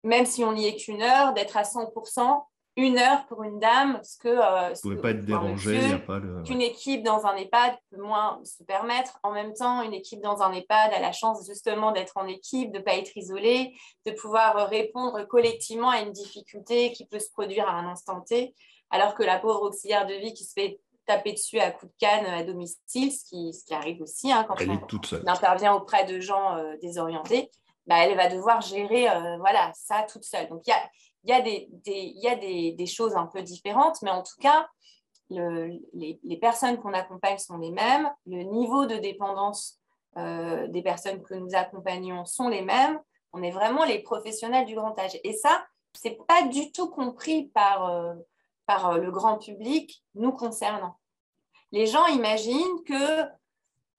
même 0.02 0.26
si 0.26 0.44
on 0.44 0.54
n'y 0.54 0.66
est 0.66 0.76
qu'une 0.76 1.02
heure, 1.02 1.34
d'être 1.34 1.56
à 1.56 1.62
100% 1.62 2.42
une 2.76 2.98
heure 2.98 3.26
pour 3.26 3.42
une 3.42 3.58
dame, 3.58 3.98
ce 4.02 4.18
que. 4.18 4.28
Euh, 4.28 4.70
ne 4.70 4.80
pouvez 4.80 4.96
pas 4.96 5.10
être 5.10 5.24
dérangé, 5.24 5.76
il 5.76 5.86
n'y 5.86 5.92
a 5.94 5.98
pas 5.98 6.18
le. 6.18 6.42
Qu'une 6.42 6.60
équipe 6.60 7.02
dans 7.02 7.24
un 7.24 7.34
EHPAD 7.34 7.74
peut 7.90 8.02
moins 8.02 8.38
se 8.44 8.62
permettre. 8.64 9.18
En 9.22 9.32
même 9.32 9.54
temps, 9.54 9.82
une 9.82 9.94
équipe 9.94 10.20
dans 10.20 10.42
un 10.42 10.52
EHPAD 10.52 10.92
a 10.92 11.00
la 11.00 11.12
chance 11.12 11.46
justement 11.46 11.92
d'être 11.92 12.16
en 12.16 12.26
équipe, 12.26 12.72
de 12.72 12.78
ne 12.78 12.82
pas 12.82 12.94
être 12.94 13.16
isolée, 13.16 13.74
de 14.04 14.12
pouvoir 14.12 14.68
répondre 14.68 15.24
collectivement 15.24 15.88
à 15.88 16.00
une 16.00 16.12
difficulté 16.12 16.92
qui 16.92 17.06
peut 17.06 17.18
se 17.18 17.30
produire 17.30 17.66
à 17.66 17.72
un 17.72 17.86
instant 17.86 18.20
T, 18.20 18.54
alors 18.90 19.14
que 19.14 19.22
la 19.22 19.38
pauvre 19.38 19.62
auxiliaire 19.62 20.06
de 20.06 20.14
vie 20.14 20.34
qui 20.34 20.44
se 20.44 20.52
fait 20.52 20.78
taper 21.06 21.32
dessus 21.32 21.60
à 21.60 21.70
coups 21.70 21.92
de 21.92 21.98
canne 21.98 22.26
à 22.26 22.42
domicile, 22.42 23.12
ce 23.12 23.24
qui, 23.24 23.54
ce 23.54 23.64
qui 23.64 23.74
arrive 23.74 24.02
aussi 24.02 24.30
hein, 24.32 24.44
quand 24.46 24.56
on, 24.60 25.28
intervient 25.28 25.72
auprès 25.72 26.04
de 26.04 26.20
gens 26.20 26.56
euh, 26.56 26.74
désorientés, 26.82 27.50
bah, 27.86 27.98
elle 28.00 28.16
va 28.16 28.28
devoir 28.28 28.60
gérer 28.60 29.08
euh, 29.08 29.36
voilà, 29.38 29.70
ça 29.74 30.04
toute 30.10 30.24
seule. 30.24 30.48
Donc 30.48 30.62
il 30.66 30.70
y 30.70 30.72
a 30.72 30.90
il 31.26 31.30
y 31.30 31.32
a, 31.32 31.40
des, 31.40 31.68
y 31.86 32.28
a 32.28 32.36
des, 32.36 32.86
choses 32.86 33.16
un 33.16 33.26
peu 33.26 33.42
différentes, 33.42 34.00
mais 34.02 34.10
en 34.10 34.22
tout 34.22 34.36
cas, 34.40 34.68
les, 35.28 36.38
personnes 36.40 36.78
qu'on 36.78 36.92
accompagne 36.92 37.38
sont 37.38 37.58
les 37.58 37.72
mêmes, 37.72 38.08
le 38.26 38.42
niveau 38.44 38.86
de 38.86 38.94
dépendance 38.96 39.80
euh, 40.16 40.68
des 40.68 40.82
personnes 40.82 41.22
que 41.22 41.34
nous 41.34 41.54
accompagnons 41.54 42.24
sont 42.24 42.48
les 42.48 42.62
mêmes. 42.62 43.00
On 43.32 43.42
est 43.42 43.50
vraiment 43.50 43.84
les 43.84 43.98
professionnels 43.98 44.66
du 44.66 44.76
grand 44.76 44.96
âge. 45.00 45.18
Et 45.24 45.32
ça, 45.32 45.66
ce 45.94 46.08
n'est 46.08 46.18
pas 46.28 46.42
du 46.42 46.70
tout 46.70 46.88
compris 46.88 47.48
par, 47.48 47.90
euh, 47.90 48.14
par 48.64 48.90
euh, 48.90 48.98
le 48.98 49.10
grand 49.10 49.36
public 49.36 50.04
nous 50.14 50.32
concernant. 50.32 50.96
Les 51.72 51.86
gens 51.86 52.06
imaginent 52.06 52.84
que 52.86 53.24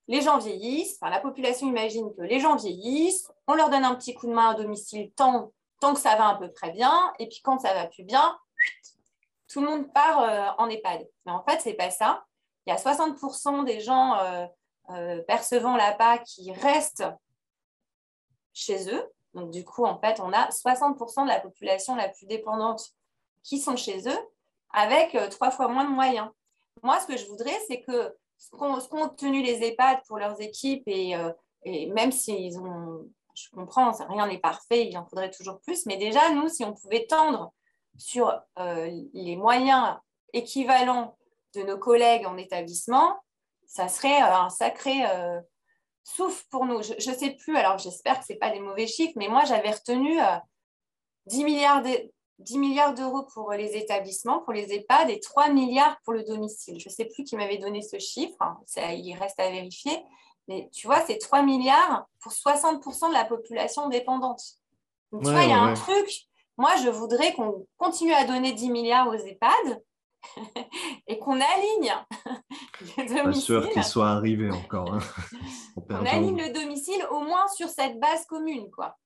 les 0.08 0.22
gens 0.22 0.38
vieillissent, 0.38 0.98
la 1.02 1.20
population 1.20 1.68
imagine 1.68 2.10
que 2.16 2.22
les 2.22 2.40
gens 2.40 2.56
vieillissent, 2.56 3.30
on 3.48 3.56
leur 3.56 3.70
donne 3.70 3.84
un 3.84 3.96
petit 3.96 4.14
coup 4.14 4.28
de 4.28 4.34
main 4.34 4.52
à 4.52 4.56
domicile 4.56 5.12
tant 5.12 5.52
tant 5.80 5.94
que 5.94 6.00
ça 6.00 6.16
va 6.16 6.30
à 6.30 6.36
peu 6.36 6.52
près 6.52 6.72
bien. 6.72 7.14
Et 7.20 7.28
puis 7.28 7.42
quand 7.44 7.60
ça 7.60 7.74
va 7.74 7.88
plus 7.88 8.04
bien, 8.04 8.38
tout 9.48 9.62
le 9.62 9.68
monde 9.68 9.92
part 9.94 10.22
euh, 10.22 10.50
en 10.58 10.70
EHPAD. 10.70 11.08
Mais 11.26 11.32
en 11.32 11.44
fait, 11.44 11.62
ce 11.62 11.70
n'est 11.70 11.76
pas 11.76 11.90
ça. 11.90 12.26
Il 12.66 12.70
y 12.72 12.74
a 12.74 12.78
60% 12.78 13.64
des 13.66 13.80
gens 13.80 14.18
euh, 14.20 14.46
euh, 14.90 15.22
percevant 15.24 15.76
l'APA 15.78 16.20
qui 16.20 16.52
restent 16.52 17.06
chez 18.54 18.94
eux. 18.94 19.06
Donc, 19.34 19.52
du 19.52 19.64
coup, 19.64 19.86
en 19.86 20.00
fait, 20.00 20.20
on 20.20 20.34
a 20.34 20.50
60% 20.50 21.24
de 21.24 21.28
la 21.28 21.40
population 21.40 21.96
la 21.96 22.10
plus 22.10 22.26
dépendante 22.26 22.92
qui 23.44 23.60
sont 23.60 23.78
chez 23.78 24.08
eux 24.10 24.20
avec 24.74 25.18
trois 25.30 25.52
fois 25.52 25.70
moins 25.70 25.86
de 25.86 25.92
moyens. 25.92 26.30
Moi, 26.84 27.00
ce 27.00 27.08
que 27.08 27.16
je 27.16 27.26
voudrais, 27.28 27.58
c'est 27.68 27.82
que 27.82 28.16
ce 28.38 28.50
qu'ont 28.52 29.04
obtenu 29.04 29.42
les 29.42 29.64
EHPAD 29.64 30.00
pour 30.08 30.18
leurs 30.18 30.42
équipes, 30.42 30.84
et, 30.88 31.16
et 31.64 31.88
même 31.88 32.12
s'ils 32.12 32.60
ont 32.60 33.10
je 33.38 33.50
comprends, 33.52 33.92
rien 33.92 34.28
n'est 34.28 34.40
parfait, 34.40 34.88
il 34.88 34.98
en 34.98 35.06
faudrait 35.06 35.30
toujours 35.30 35.60
plus. 35.62 35.86
Mais 35.86 35.98
déjà, 35.98 36.32
nous, 36.32 36.50
si 36.50 36.64
on 36.64 36.74
pouvait 36.74 37.06
tendre 37.06 37.54
sur 37.98 38.34
euh, 38.58 38.90
les 39.14 39.36
moyens 39.36 39.96
équivalents 40.34 41.18
de 41.54 41.62
nos 41.62 41.78
collègues 41.78 42.26
en 42.26 42.38
établissement, 42.38 43.16
ça 43.68 43.90
serait 43.90 44.22
euh, 44.24 44.36
un 44.36 44.50
sacré 44.50 45.06
euh, 45.06 45.40
souffle 46.04 46.46
pour 46.50 46.66
nous. 46.66 46.82
Je 46.82 46.94
ne 46.94 47.16
sais 47.16 47.32
plus, 47.32 47.56
alors 47.58 47.78
j'espère 47.78 48.20
que 48.20 48.26
ce 48.26 48.34
n'est 48.34 48.40
pas 48.40 48.50
des 48.50 48.60
mauvais 48.60 48.88
chiffres, 48.88 49.14
mais 49.18 49.28
moi, 49.28 49.46
j'avais 49.46 49.72
retenu 49.72 50.18
10 51.28 51.44
milliards 51.44 52.94
d'euros 52.96 53.28
pour 53.34 53.52
les 53.52 53.76
établissements, 53.76 54.40
pour 54.40 54.54
les 54.54 54.74
EHPAD 54.74 55.12
et 55.12 55.20
3 55.20 55.50
milliards 55.50 55.98
pour 56.04 56.14
le 56.14 56.24
domicile. 56.24 56.80
Je 56.80 56.90
ne 56.90 56.94
sais 56.94 57.06
plus 57.06 57.24
qui 57.24 57.36
m'avait 57.36 57.60
donné 57.60 57.84
ce 57.84 58.00
chiffre, 58.00 58.38
hein, 58.40 58.58
il 58.78 59.16
reste 59.16 59.40
à 59.40 59.52
vérifier. 59.52 60.04
Mais 60.48 60.70
tu 60.74 60.88
vois, 60.88 61.02
c'est 61.02 61.18
3 61.18 61.44
milliards 61.44 62.08
pour 62.22 62.32
60% 62.32 63.10
de 63.10 63.14
la 63.14 63.26
population 63.26 63.90
dépendante. 63.90 64.42
Donc, 65.12 65.24
tu 65.24 65.32
vois, 65.32 65.44
il 65.44 65.50
y 65.50 65.54
a 65.54 65.60
un 65.60 65.74
truc. 65.74 66.10
Moi, 66.58 66.72
je 66.84 66.90
voudrais 66.90 67.34
qu'on 67.34 67.68
continue 67.78 68.14
à 68.14 68.26
donner 68.26 68.54
10 68.54 68.70
milliards 68.72 69.08
aux 69.08 69.14
EHPAD 69.14 69.84
et 71.08 71.20
qu'on 71.20 71.40
aligne 71.40 71.94
le 72.98 73.08
domicile. 73.08 73.24
Pas 73.24 73.34
sûr 73.34 73.70
qu'il 73.70 73.84
soit 73.84 74.10
arrivé 74.10 74.50
encore. 74.52 74.94
Hein. 74.94 75.00
on 75.90 76.06
aligne 76.06 76.42
le 76.42 76.54
domicile 76.54 77.06
au 77.12 77.20
moins 77.20 77.48
sur 77.50 77.70
cette 77.70 78.00
base 78.00 78.26
commune, 78.26 78.72
quoi. 78.72 78.98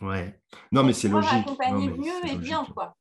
Ouais. 0.00 0.40
Non, 0.72 0.82
mais 0.82 0.92
c'est 0.92 1.08
logique. 1.08 1.46
accompagner 1.46 1.88
mieux 1.88 2.26
et 2.26 2.36
bien, 2.36 2.64
quoi. 2.74 2.96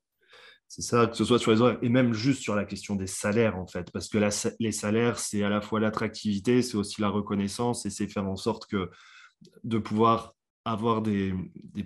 C'est 0.69 0.83
ça, 0.83 1.07
que 1.07 1.17
ce 1.17 1.25
soit 1.25 1.39
sur 1.39 1.49
les 1.51 1.61
horaires 1.61 1.79
et 1.81 1.89
même 1.89 2.13
juste 2.13 2.43
sur 2.43 2.55
la 2.55 2.63
question 2.63 2.95
des 2.95 3.07
salaires, 3.07 3.57
en 3.57 3.65
fait. 3.65 3.91
Parce 3.91 4.07
que 4.07 4.19
les 4.59 4.71
salaires, 4.71 5.17
c'est 5.17 5.43
à 5.43 5.49
la 5.49 5.61
fois 5.61 5.79
l'attractivité, 5.79 6.61
c'est 6.61 6.77
aussi 6.77 7.01
la 7.01 7.09
reconnaissance 7.09 7.87
et 7.87 7.89
c'est 7.89 8.07
faire 8.07 8.27
en 8.27 8.35
sorte 8.35 8.67
que 8.67 8.91
de 9.63 9.79
pouvoir 9.79 10.35
avoir 10.65 11.01
des, 11.01 11.33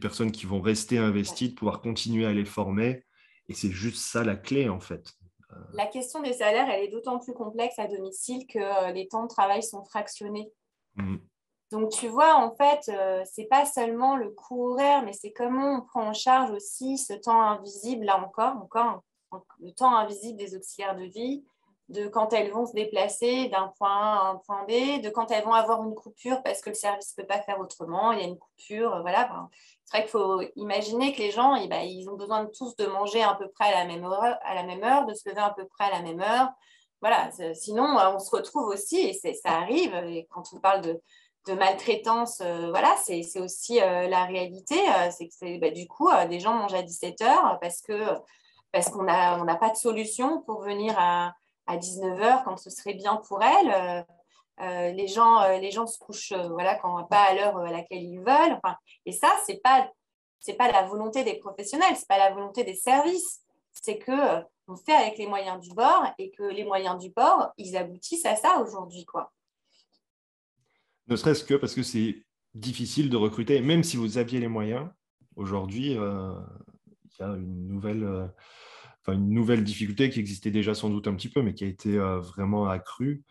personnes 0.01 0.33
qui 0.33 0.45
vont 0.45 0.59
rester 0.59 0.97
investies, 0.97 1.49
de 1.49 1.55
pouvoir 1.55 1.79
continuer 1.79 2.25
à 2.25 2.33
les 2.33 2.43
former. 2.43 3.05
Et 3.47 3.53
c'est 3.53 3.71
juste 3.71 3.99
ça 3.99 4.25
la 4.25 4.35
clé, 4.35 4.67
en 4.67 4.81
fait. 4.81 5.13
Euh, 5.53 5.55
la 5.73 5.85
question 5.85 6.21
des 6.21 6.33
salaires, 6.33 6.67
elle 6.69 6.83
est 6.83 6.91
d'autant 6.91 7.19
plus 7.19 7.33
complexe 7.33 7.79
à 7.79 7.87
domicile 7.87 8.45
que 8.47 8.59
euh, 8.59 8.91
les 8.91 9.07
temps 9.07 9.23
de 9.23 9.29
travail 9.29 9.63
sont 9.63 9.85
fractionnés. 9.85 10.51
Mmh. 10.95 11.17
Donc, 11.71 11.89
tu 11.89 12.07
vois, 12.07 12.35
en 12.35 12.55
fait, 12.55 12.89
euh, 12.89 13.23
ce 13.25 13.41
n'est 13.41 13.47
pas 13.47 13.65
seulement 13.65 14.15
le 14.15 14.29
coût 14.29 14.69
horaire, 14.71 15.03
mais 15.03 15.13
c'est 15.13 15.31
comment 15.31 15.77
on 15.77 15.81
prend 15.81 16.07
en 16.07 16.13
charge 16.13 16.51
aussi 16.51 16.97
ce 16.97 17.13
temps 17.13 17.41
invisible, 17.41 18.05
là 18.05 18.23
encore, 18.23 18.57
encore 18.57 19.01
le 19.59 19.71
temps 19.71 19.95
invisible 19.95 20.37
des 20.37 20.55
auxiliaires 20.55 20.95
de 20.95 21.05
vie, 21.05 21.43
de 21.89 22.07
quand 22.07 22.33
elles 22.33 22.51
vont 22.51 22.65
se 22.65 22.73
déplacer 22.73 23.49
d'un 23.49 23.73
point 23.77 23.89
A 23.89 24.19
à 24.19 24.29
un 24.31 24.35
point 24.37 24.63
B, 24.63 25.01
de 25.01 25.09
quand 25.09 25.31
elles 25.31 25.43
vont 25.43 25.53
avoir 25.53 25.83
une 25.83 25.95
coupure 25.95 26.41
parce 26.43 26.61
que 26.61 26.69
le 26.69 26.75
service 26.75 27.15
ne 27.17 27.23
peut 27.23 27.27
pas 27.27 27.41
faire 27.41 27.59
autrement, 27.59 28.11
il 28.11 28.19
y 28.19 28.23
a 28.23 28.27
une 28.27 28.37
coupure, 28.37 29.01
voilà. 29.01 29.49
c'est 29.85 29.97
vrai 29.97 30.03
qu'il 30.03 30.11
faut 30.11 30.41
imaginer 30.55 31.13
que 31.13 31.19
les 31.19 31.31
gens, 31.31 31.55
eh 31.55 31.67
ben, 31.67 31.81
ils 31.81 32.09
ont 32.09 32.15
besoin 32.15 32.43
de 32.43 32.49
tous 32.51 32.75
de 32.77 32.85
manger 32.85 33.21
à 33.21 33.35
peu 33.35 33.49
près 33.49 33.73
à 33.73 33.83
la 33.83 34.63
même 34.63 34.83
heure, 34.83 35.05
de 35.05 35.13
se 35.13 35.27
lever 35.27 35.41
à 35.41 35.53
peu 35.55 35.65
près 35.67 35.85
à 35.85 35.91
la 35.91 36.01
même 36.01 36.21
heure. 36.21 36.49
Voilà, 37.01 37.29
sinon, 37.53 37.83
on 37.83 38.19
se 38.19 38.33
retrouve 38.33 38.67
aussi, 38.67 38.97
et 38.97 39.13
ça 39.13 39.51
arrive, 39.51 39.93
et 39.93 40.25
quand 40.31 40.43
on 40.53 40.59
parle 40.59 40.79
de, 40.79 41.01
de 41.45 41.53
maltraitance, 41.53 42.41
euh, 42.41 42.69
voilà, 42.69 42.95
c'est 43.03 43.39
aussi 43.39 43.81
euh, 43.81 44.07
la 44.07 44.25
réalité. 44.25 44.75
Euh, 44.75 45.09
c'est 45.11 45.27
que 45.27 45.59
bah, 45.59 45.71
du 45.71 45.87
coup, 45.87 46.09
des 46.29 46.39
gens 46.39 46.53
mangent 46.53 46.73
à 46.73 46.83
17 46.83 47.21
heures 47.21 47.59
parce 47.61 47.81
que 47.81 47.93
parce 48.71 48.89
qu'on 48.89 49.03
n'a 49.03 49.55
pas 49.55 49.69
de 49.69 49.75
solution 49.75 50.41
pour 50.41 50.61
venir 50.61 50.95
à, 50.97 51.33
à 51.67 51.77
19h 51.77 52.43
quand 52.43 52.57
ce 52.57 52.71
serait 52.71 52.95
bien 52.95 53.17
pour 53.17 53.43
elle. 53.43 54.03
Euh, 54.61 54.91
les, 54.91 55.07
gens, 55.07 55.47
les 55.59 55.69
gens 55.69 55.85
se 55.85 55.99
couchent 55.99 56.33
voilà, 56.33 56.75
quand, 56.75 57.03
pas 57.03 57.21
à 57.21 57.33
l'heure 57.35 57.57
à 57.57 57.71
laquelle 57.71 58.01
ils 58.01 58.19
veulent. 58.19 58.59
et 59.05 59.11
ça, 59.11 59.27
ce 59.45 59.51
n'est 59.51 59.59
pas, 59.59 59.91
pas 60.57 60.71
la 60.71 60.83
volonté 60.83 61.23
des 61.23 61.35
professionnels, 61.35 61.95
ce 61.95 62.01
n'est 62.01 62.07
pas 62.07 62.17
la 62.17 62.31
volonté 62.31 62.63
des 62.63 62.73
services. 62.73 63.41
C'est 63.73 63.99
que 63.99 64.43
on 64.67 64.75
fait 64.75 64.93
avec 64.93 65.19
les 65.19 65.27
moyens 65.27 65.59
du 65.59 65.73
bord 65.75 66.05
et 66.17 66.31
que 66.31 66.43
les 66.43 66.63
moyens 66.63 66.97
du 66.97 67.11
bord, 67.11 67.51
ils 67.57 67.77
aboutissent 67.77 68.25
à 68.25 68.35
ça 68.35 68.57
aujourd'hui. 68.59 69.05
Ne 71.07 71.15
serait-ce 71.15 71.43
que 71.43 71.55
parce 71.55 71.75
que 71.75 71.83
c'est 71.83 72.23
difficile 72.53 73.09
de 73.09 73.17
recruter, 73.17 73.61
même 73.61 73.83
si 73.83 73.97
vous 73.97 74.17
aviez 74.17 74.39
les 74.39 74.47
moyens. 74.47 74.87
Aujourd'hui, 75.35 75.91
il 75.91 77.19
y 77.19 77.23
a 77.23 77.27
une 77.27 77.67
nouvelle, 77.67 78.31
une 79.07 79.29
nouvelle 79.29 79.63
difficulté 79.63 80.09
qui 80.09 80.19
existait 80.19 80.51
déjà 80.51 80.73
sans 80.73 80.89
doute 80.89 81.07
un 81.07 81.15
petit 81.15 81.29
peu, 81.29 81.41
mais 81.41 81.53
qui 81.53 81.63
a 81.63 81.67
été 81.67 81.97
vraiment 81.97 82.67
accrue 82.67 83.23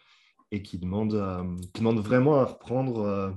et 0.53 0.63
qui 0.63 0.79
demande, 0.79 1.15
euh, 1.15 2.01
vraiment 2.01 2.37
à 2.37 2.45
reprendre 2.45 3.01
euh, 3.01 3.31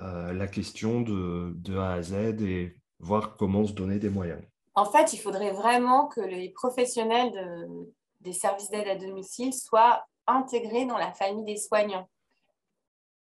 euh, 0.00 0.32
la 0.32 0.48
question 0.48 1.00
de, 1.00 1.78
A 1.78 1.92
à 1.94 2.02
Z 2.02 2.42
et 2.42 2.76
voir 2.98 3.36
comment 3.36 3.64
se 3.64 3.72
donner 3.72 3.98
des 3.98 4.10
moyens. 4.10 4.42
En 4.74 4.84
fait, 4.84 5.12
il 5.12 5.18
faudrait 5.18 5.52
vraiment 5.52 6.08
que 6.08 6.20
les 6.20 6.50
professionnels 6.50 7.30
de, 7.30 7.92
des 8.20 8.32
services 8.32 8.68
d'aide 8.70 8.88
à 8.88 8.96
domicile 8.96 9.54
soient 9.54 10.04
intégrés 10.26 10.84
dans 10.84 10.98
la 10.98 11.12
famille 11.12 11.44
des 11.44 11.56
soignants. 11.56 12.08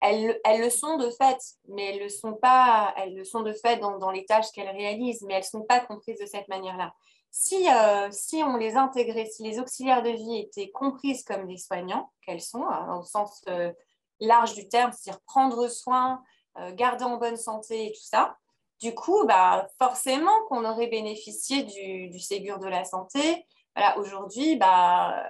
Elles, 0.03 0.59
le 0.59 0.69
sont 0.69 0.97
de 0.97 1.09
fait, 1.09 1.39
mais 1.69 1.93
elles 1.93 1.99
le 1.99 2.09
sont 2.09 2.33
pas. 2.33 2.93
Elles 2.97 3.15
le 3.15 3.23
sont 3.23 3.41
de 3.41 3.53
fait 3.53 3.77
dans, 3.77 3.97
dans 3.97 4.11
les 4.11 4.25
tâches 4.25 4.51
qu'elles 4.51 4.75
réalisent, 4.75 5.23
mais 5.23 5.35
elles 5.35 5.39
ne 5.39 5.59
sont 5.59 5.63
pas 5.63 5.79
comprises 5.79 6.19
de 6.19 6.25
cette 6.25 6.49
manière-là. 6.49 6.93
Si, 7.31 7.67
euh, 7.67 8.09
si 8.11 8.43
on 8.43 8.57
les 8.57 8.75
intégrait, 8.75 9.25
si 9.25 9.41
les 9.41 9.59
auxiliaires 9.59 10.03
de 10.03 10.11
vie 10.11 10.37
étaient 10.37 10.69
comprises 10.69 11.23
comme 11.23 11.47
des 11.47 11.57
soignants, 11.57 12.11
qu'elles 12.21 12.41
sont, 12.41 12.63
hein, 12.67 12.99
au 12.99 13.03
sens 13.03 13.41
euh, 13.47 13.71
large 14.19 14.53
du 14.53 14.67
terme, 14.67 14.91
c'est-à-dire 14.91 15.21
prendre 15.25 15.67
soin, 15.67 16.21
euh, 16.59 16.71
garder 16.73 17.05
en 17.05 17.17
bonne 17.17 17.37
santé 17.37 17.87
et 17.87 17.91
tout 17.91 18.03
ça, 18.03 18.37
du 18.79 18.93
coup, 18.93 19.25
bah, 19.25 19.67
forcément 19.79 20.45
qu'on 20.47 20.63
aurait 20.63 20.87
bénéficié 20.87 21.63
du, 21.63 22.19
Ségur 22.19 22.59
de 22.59 22.67
la 22.67 22.83
santé. 22.83 23.47
Voilà, 23.75 23.97
Aujourd'hui, 23.97 24.57
bah, 24.57 25.27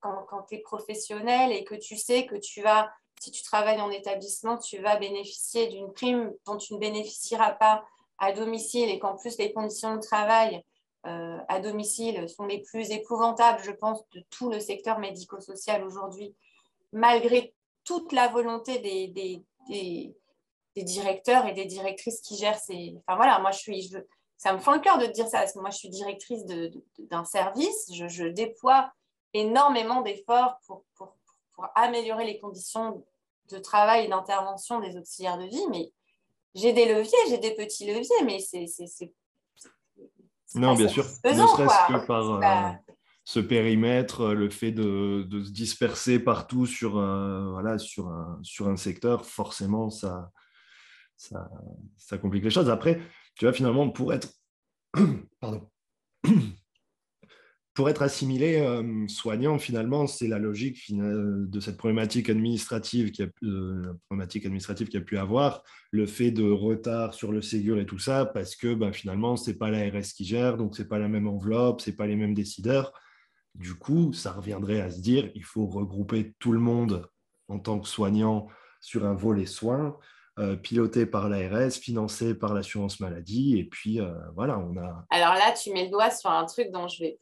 quand, 0.00 0.24
quand 0.28 0.42
tu 0.48 0.56
es 0.56 0.58
professionnel 0.58 1.52
et 1.52 1.62
que 1.62 1.76
tu 1.76 1.96
sais 1.96 2.26
que 2.26 2.34
tu 2.34 2.62
vas, 2.62 2.90
si 3.24 3.30
tu 3.30 3.42
travailles 3.42 3.80
en 3.80 3.90
établissement, 3.90 4.58
tu 4.58 4.78
vas 4.78 4.96
bénéficier 4.96 5.68
d'une 5.68 5.92
prime 5.92 6.32
dont 6.46 6.58
tu 6.58 6.74
ne 6.74 6.78
bénéficieras 6.78 7.52
pas 7.52 7.82
à 8.18 8.32
domicile 8.32 8.90
et 8.90 8.98
qu'en 8.98 9.16
plus 9.16 9.38
les 9.38 9.52
conditions 9.52 9.96
de 9.96 10.00
travail 10.00 10.62
euh, 11.06 11.38
à 11.48 11.60
domicile 11.60 12.28
sont 12.28 12.46
les 12.46 12.60
plus 12.60 12.90
épouvantables, 12.90 13.62
je 13.62 13.72
pense, 13.72 14.06
de 14.10 14.20
tout 14.30 14.50
le 14.50 14.60
secteur 14.60 14.98
médico-social 14.98 15.84
aujourd'hui, 15.84 16.34
malgré 16.92 17.54
toute 17.84 18.12
la 18.12 18.28
volonté 18.28 18.78
des, 18.78 19.08
des, 19.66 20.82
directeurs 20.82 21.46
et 21.46 21.52
des 21.52 21.64
directrices 21.64 22.20
qui 22.20 22.36
gèrent 22.36 22.58
ces... 22.58 22.94
Enfin 23.00 23.16
voilà, 23.16 23.38
moi 23.38 23.50
je 23.50 23.58
suis... 23.58 23.82
Je... 23.82 23.98
Ça 24.36 24.52
me 24.52 24.58
fend 24.58 24.72
le 24.72 24.80
cœur 24.80 24.98
de 24.98 25.06
te 25.06 25.12
dire 25.12 25.28
ça, 25.28 25.38
parce 25.38 25.52
que 25.52 25.60
moi 25.60 25.70
je 25.70 25.78
suis 25.78 25.88
directrice 25.88 26.44
d'un 26.98 27.24
service, 27.24 27.90
je, 27.92 28.26
déploie 28.26 28.92
énormément 29.32 30.02
d'efforts 30.02 30.58
pour, 30.66 30.84
pour, 30.96 31.14
pour, 31.54 31.68
améliorer 31.74 32.26
les 32.26 32.38
conditions 32.38 33.04
de 33.50 33.58
travail 33.58 34.06
et 34.06 34.08
d'intervention 34.08 34.80
des 34.80 34.96
auxiliaires 34.96 35.38
de 35.38 35.44
vie, 35.44 35.66
mais 35.70 35.92
j'ai 36.54 36.72
des 36.72 36.86
leviers, 36.86 37.18
j'ai 37.28 37.38
des 37.38 37.54
petits 37.54 37.86
leviers, 37.86 38.24
mais 38.24 38.38
c'est 38.40 38.66
non, 40.54 40.74
bien 40.74 40.88
sûr. 40.88 41.04
ne 41.24 41.32
serait-ce 41.32 41.92
que 41.92 42.06
par 42.06 42.30
euh, 42.30 42.72
ce 43.24 43.40
périmètre, 43.40 44.20
euh, 44.20 44.34
le 44.34 44.50
fait 44.50 44.70
de, 44.70 45.26
se 45.44 45.50
disperser 45.50 46.20
partout 46.20 46.66
sur, 46.66 46.98
un, 46.98 47.50
voilà, 47.50 47.78
sur, 47.78 48.08
un, 48.08 48.38
sur 48.42 48.68
un 48.68 48.76
secteur, 48.76 49.26
forcément, 49.26 49.90
ça, 49.90 50.30
ça, 51.16 51.50
ça 51.96 52.18
complique 52.18 52.44
les 52.44 52.50
choses. 52.50 52.70
Après, 52.70 53.00
tu 53.34 53.46
vois, 53.46 53.52
finalement, 53.52 53.90
pour 53.90 54.12
être. 54.12 54.28
Pardon 55.40 55.68
pour 57.74 57.90
être 57.90 58.02
assimilé 58.02 58.60
euh, 58.60 59.06
soignant, 59.08 59.58
finalement, 59.58 60.06
c'est 60.06 60.28
la 60.28 60.38
logique 60.38 60.92
de 60.94 61.60
cette 61.60 61.76
problématique 61.76 62.30
administrative 62.30 63.10
qui 63.10 63.24
a, 63.24 63.26
euh, 63.42 63.94
problématique 64.06 64.46
administrative 64.46 64.88
qui 64.88 64.96
a 64.96 65.00
pu 65.00 65.18
avoir, 65.18 65.64
le 65.90 66.06
fait 66.06 66.30
de 66.30 66.48
retard 66.48 67.14
sur 67.14 67.32
le 67.32 67.42
Ségur 67.42 67.80
et 67.80 67.86
tout 67.86 67.98
ça, 67.98 68.26
parce 68.26 68.54
que 68.54 68.74
ben, 68.74 68.92
finalement, 68.92 69.36
ce 69.36 69.50
n'est 69.50 69.56
pas 69.56 69.70
l'ARS 69.70 70.06
qui 70.16 70.24
gère, 70.24 70.56
donc 70.56 70.76
ce 70.76 70.82
n'est 70.82 70.88
pas 70.88 71.00
la 71.00 71.08
même 71.08 71.26
enveloppe, 71.26 71.80
ce 71.80 71.90
n'est 71.90 71.96
pas 71.96 72.06
les 72.06 72.14
mêmes 72.14 72.34
décideurs. 72.34 72.92
Du 73.56 73.74
coup, 73.74 74.12
ça 74.12 74.32
reviendrait 74.32 74.80
à 74.80 74.90
se 74.90 75.00
dire, 75.00 75.30
il 75.34 75.44
faut 75.44 75.66
regrouper 75.66 76.34
tout 76.38 76.52
le 76.52 76.60
monde 76.60 77.08
en 77.48 77.58
tant 77.58 77.80
que 77.80 77.88
soignant 77.88 78.46
sur 78.80 79.04
un 79.04 79.14
volet 79.14 79.46
soins, 79.46 79.96
euh, 80.38 80.54
piloté 80.54 81.06
par 81.06 81.28
l'ARS, 81.28 81.72
financé 81.72 82.34
par 82.36 82.54
l'assurance 82.54 83.00
maladie, 83.00 83.58
et 83.58 83.64
puis 83.64 83.98
voilà, 84.36 84.60
on 84.60 84.76
a... 84.76 85.06
Alors 85.10 85.34
là, 85.34 85.52
tu 85.60 85.72
mets 85.72 85.86
le 85.86 85.90
doigt 85.90 86.10
sur 86.10 86.30
un 86.30 86.44
truc 86.44 86.70
dont 86.70 86.86
je 86.86 87.02
vais 87.02 87.18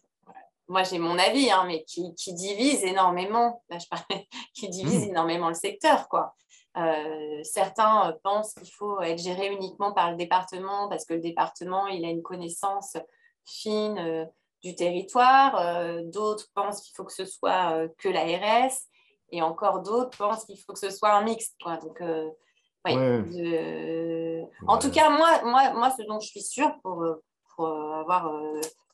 moi 0.69 0.83
j'ai 0.83 0.99
mon 0.99 1.19
avis, 1.19 1.51
hein, 1.51 1.65
mais 1.67 1.85
qui, 1.85 2.13
divise 2.35 2.85
énormément, 2.85 3.63
là 3.69 3.79
je 3.79 3.87
parlais, 3.87 4.29
qui 4.55 4.69
divise 4.69 5.07
mmh. 5.07 5.11
énormément 5.11 5.49
le 5.49 5.55
secteur. 5.55 6.09
Quoi. 6.09 6.35
Euh, 6.79 7.41
certains 7.43 8.09
euh, 8.09 8.13
pensent 8.23 8.55
qu'il 8.55 8.73
faut 8.73 9.01
être 9.03 9.19
géré 9.19 9.53
uniquement 9.53 9.93
par 9.93 10.11
le 10.11 10.17
département 10.17 10.89
parce 10.89 11.05
que 11.05 11.13
le 11.13 11.21
département 11.21 11.87
il 11.87 12.03
a 12.03 12.09
une 12.09 12.23
connaissance 12.23 12.97
fine 13.45 13.99
euh, 13.99 14.25
du 14.63 14.75
territoire. 14.75 16.01
d'autres 16.05 16.47
pensent 16.55 16.81
qu'il 16.83 16.95
faut 16.95 17.05
que 17.05 17.13
ce 17.13 17.27
soit 17.27 17.89
que 17.99 18.09
l'ARS 18.09 18.73
et 19.31 19.43
encore 19.43 19.83
d'autres 19.83 20.17
pensent 20.17 20.45
qu'il 20.45 20.59
faut 20.59 20.73
que 20.73 20.79
ce 20.79 20.91
soit 20.91 21.13
un 21.13 21.25
mixte. 21.25 21.57
Quoi. 21.61 21.79
Donc, 21.79 22.01
En 24.69 24.79
tout 24.79 24.91
cas, 24.93 25.11
moi, 25.11 25.43
moi, 25.43 25.73
moi, 25.73 25.91
ce 25.91 26.03
dont 26.05 26.21
je 26.21 26.29
suis 26.29 26.43
sûre 26.43 26.79
pour, 26.85 27.05
pour 27.63 27.95
avoir 27.95 28.33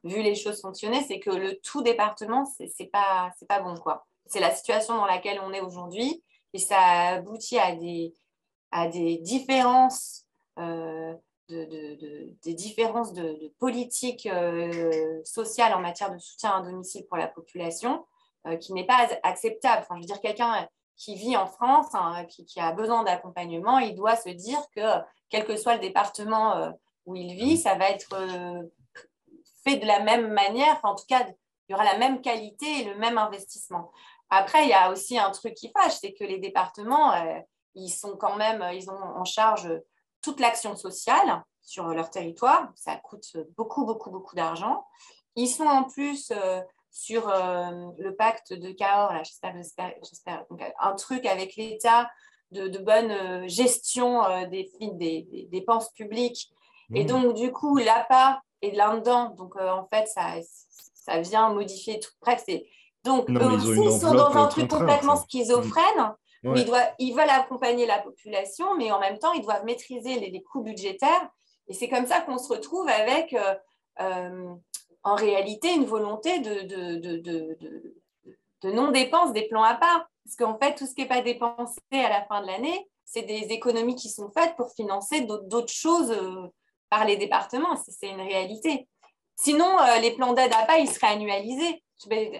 vu 0.04 0.22
les 0.22 0.34
choses 0.34 0.60
fonctionner, 0.60 1.02
c'est 1.02 1.18
que 1.18 1.30
le 1.30 1.58
tout 1.60 1.82
département, 1.82 2.44
c'est 2.44 2.90
pas, 2.90 3.32
pas 3.48 3.60
bon. 3.60 3.74
C'est 4.26 4.40
la 4.40 4.54
situation 4.54 4.96
dans 4.96 5.06
laquelle 5.06 5.40
on 5.44 5.52
est 5.52 5.60
aujourd'hui 5.60 6.22
et 6.52 6.58
ça 6.58 6.78
aboutit 7.14 7.58
à 7.58 7.74
des, 7.74 8.14
à 8.70 8.88
des 8.88 9.18
différences. 9.18 10.24
Euh, 10.58 11.14
de, 11.48 12.28
des 12.42 12.52
différences 12.52 13.14
de, 13.14 13.50
politique 13.58 14.26
euh, 14.26 15.22
sociale 15.24 15.72
en 15.72 15.80
matière 15.80 16.12
de 16.12 16.18
soutien 16.18 16.50
à 16.50 16.60
domicile 16.60 17.06
pour 17.06 17.16
la 17.16 17.26
population 17.26 18.04
euh, 18.46 18.56
qui 18.56 18.74
n'est 18.74 18.84
pas 18.84 19.08
acceptable. 19.22 19.80
Enfin, 19.80 19.94
je 19.94 20.00
veux 20.00 20.06
dire, 20.06 20.20
quelqu'un 20.20 20.68
qui 20.98 21.14
vit 21.14 21.38
en 21.38 21.46
France, 21.46 21.94
hein, 21.94 22.26
qui, 22.26 22.60
a 22.60 22.72
besoin 22.72 23.02
d'accompagnement, 23.02 23.78
il 23.78 23.94
doit 23.94 24.16
se 24.16 24.28
dire 24.28 24.60
que 24.76 24.82
quel 25.30 25.46
que 25.46 25.56
soit 25.56 25.76
le 25.76 25.80
département 25.80 26.70
où 27.08 27.16
il 27.16 27.34
vit, 27.34 27.56
ça 27.56 27.74
va 27.74 27.90
être 27.90 28.14
de 29.76 29.86
la 29.86 30.00
même 30.00 30.32
manière, 30.32 30.80
en 30.82 30.94
tout 30.94 31.04
cas, 31.08 31.26
il 31.68 31.72
y 31.72 31.74
aura 31.74 31.84
la 31.84 31.98
même 31.98 32.20
qualité 32.20 32.66
et 32.80 32.84
le 32.84 32.96
même 32.96 33.18
investissement. 33.18 33.92
Après, 34.30 34.64
il 34.64 34.70
y 34.70 34.74
a 34.74 34.90
aussi 34.90 35.18
un 35.18 35.30
truc 35.30 35.54
qui 35.54 35.70
fâche, 35.70 35.98
c'est 36.00 36.12
que 36.12 36.24
les 36.24 36.38
départements, 36.38 37.12
euh, 37.12 37.40
ils 37.74 37.90
sont 37.90 38.16
quand 38.16 38.36
même, 38.36 38.64
ils 38.74 38.90
ont 38.90 39.02
en 39.02 39.24
charge 39.24 39.70
toute 40.22 40.40
l'action 40.40 40.76
sociale 40.76 41.44
sur 41.62 41.86
leur 41.88 42.10
territoire. 42.10 42.70
Ça 42.74 42.96
coûte 42.96 43.36
beaucoup, 43.56 43.84
beaucoup, 43.84 44.10
beaucoup 44.10 44.34
d'argent. 44.34 44.84
Ils 45.36 45.48
sont 45.48 45.66
en 45.66 45.84
plus 45.84 46.30
euh, 46.30 46.60
sur 46.90 47.28
euh, 47.28 47.70
le 47.98 48.14
pacte 48.16 48.52
de 48.52 48.72
Cahors, 48.72 49.12
j'espère, 49.24 49.54
j'espère, 50.02 50.44
un 50.80 50.94
truc 50.94 51.26
avec 51.26 51.56
l'État 51.56 52.10
de, 52.50 52.66
de, 52.68 52.78
bonne 52.78 53.46
gestion 53.46 54.22
des, 54.48 54.70
des, 54.80 55.48
dépenses 55.50 55.90
publiques. 55.92 56.50
Et 56.94 57.04
mmh. 57.04 57.06
donc, 57.06 57.34
du 57.34 57.52
coup, 57.52 57.76
l'APA 57.76 58.40
et 58.62 58.72
là-dedans. 58.72 59.30
Donc, 59.36 59.56
euh, 59.56 59.70
en 59.70 59.86
fait, 59.86 60.06
ça, 60.06 60.34
ça 60.94 61.20
vient 61.20 61.50
modifier 61.50 62.00
tout. 62.00 62.10
Bref, 62.20 62.42
c'est. 62.46 62.66
Donc, 63.04 63.30
eux 63.30 63.46
aussi 63.46 63.80
ils 63.80 64.00
sont 64.00 64.14
dans 64.14 64.36
un 64.36 64.48
truc 64.48 64.68
complètement 64.68 65.16
schizophrène. 65.16 66.14
Où 66.44 66.54
ils, 66.54 66.64
doivent, 66.64 66.92
ils 67.00 67.12
veulent 67.12 67.30
accompagner 67.30 67.84
la 67.84 67.98
population, 67.98 68.76
mais 68.76 68.92
en 68.92 69.00
même 69.00 69.18
temps, 69.18 69.32
ils 69.32 69.42
doivent 69.42 69.64
maîtriser 69.64 70.20
les, 70.20 70.42
coûts 70.42 70.62
budgétaires. 70.62 71.28
Et 71.66 71.74
c'est 71.74 71.88
comme 71.88 72.06
ça 72.06 72.20
qu'on 72.20 72.38
se 72.38 72.52
retrouve 72.52 72.88
avec, 72.88 73.32
euh, 73.32 73.54
euh, 74.00 74.54
en 75.02 75.14
réalité, 75.16 75.74
une 75.74 75.84
volonté 75.84 76.38
de, 76.38 76.62
de, 76.62 77.18
de, 77.18 77.58
de 78.62 78.70
non-dépense 78.70 79.32
des 79.32 79.48
plans 79.48 79.64
à 79.64 79.74
part. 79.74 80.08
Parce 80.24 80.36
qu'en 80.36 80.58
fait, 80.58 80.76
tout 80.76 80.86
ce 80.86 80.94
qui 80.94 81.02
n'est 81.02 81.08
pas 81.08 81.22
dépensé 81.22 81.80
à 81.92 82.08
la 82.08 82.24
fin 82.26 82.40
de 82.42 82.46
l'année, 82.46 82.88
c'est 83.04 83.22
des 83.22 83.46
économies 83.50 83.96
qui 83.96 84.08
sont 84.08 84.30
faites 84.30 84.54
pour 84.56 84.70
financer 84.72 85.22
d'autres 85.22 85.72
choses 85.72 86.14
par 86.90 87.04
les 87.04 87.16
départements, 87.16 87.76
c'est 87.76 88.08
une 88.08 88.20
réalité. 88.20 88.88
Sinon, 89.40 89.78
euh, 89.80 89.98
les 90.00 90.10
plans 90.10 90.32
d'aide 90.32 90.52
à 90.52 90.66
pas, 90.66 90.78
ils 90.78 90.90
seraient 90.90 91.12
annualisés. 91.12 91.82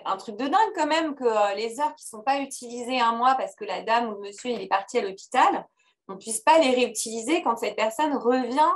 Un 0.04 0.16
truc 0.16 0.36
de 0.36 0.46
dingue 0.46 0.72
quand 0.74 0.86
même 0.86 1.14
que 1.14 1.24
euh, 1.24 1.54
les 1.54 1.80
heures 1.80 1.94
qui 1.94 2.04
ne 2.06 2.18
sont 2.18 2.22
pas 2.22 2.40
utilisées 2.40 3.00
un 3.00 3.12
mois 3.12 3.34
parce 3.36 3.54
que 3.54 3.64
la 3.64 3.82
dame 3.82 4.08
ou 4.08 4.14
le 4.14 4.28
monsieur 4.28 4.50
est 4.50 4.66
parti 4.66 4.98
à 4.98 5.02
l'hôpital, 5.02 5.66
on 6.08 6.14
ne 6.14 6.18
puisse 6.18 6.40
pas 6.40 6.58
les 6.58 6.70
réutiliser 6.70 7.42
quand 7.42 7.56
cette 7.56 7.76
personne 7.76 8.16
revient 8.16 8.72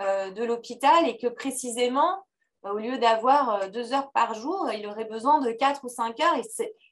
euh, 0.00 0.30
de 0.30 0.44
l'hôpital 0.44 1.08
et 1.08 1.16
que 1.16 1.28
précisément 1.28 2.24
au 2.62 2.76
lieu 2.76 2.98
d'avoir 2.98 3.70
deux 3.70 3.94
heures 3.94 4.10
par 4.12 4.34
jour, 4.34 4.68
il 4.70 4.86
aurait 4.86 5.06
besoin 5.06 5.40
de 5.40 5.50
quatre 5.50 5.82
ou 5.84 5.88
cinq 5.88 6.20
heures 6.20 6.36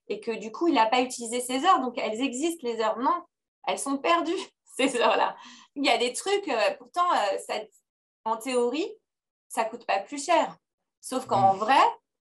et, 0.08 0.20
que 0.20 0.30
du 0.30 0.50
coup, 0.50 0.68
il 0.68 0.74
n'a 0.74 0.86
pas 0.86 1.02
utilisé 1.02 1.40
ces 1.40 1.62
heures. 1.66 1.80
Donc, 1.80 1.98
elles 1.98 2.22
existent, 2.22 2.66
les 2.66 2.80
heures. 2.80 2.98
Non, 2.98 3.22
elles 3.66 3.78
sont 3.78 3.98
perdues, 3.98 4.32
ces 4.78 4.96
heures-là. 4.96 5.36
Il 5.74 5.84
y 5.84 5.90
a 5.90 5.98
des 5.98 6.14
trucs, 6.14 6.50
pourtant, 6.78 7.04
en 8.28 8.36
théorie, 8.36 8.88
ça 9.48 9.64
coûte 9.64 9.86
pas 9.86 10.00
plus 10.00 10.24
cher. 10.24 10.56
Sauf 11.00 11.26
qu'en 11.26 11.54
mmh. 11.54 11.58
vrai, 11.58 11.80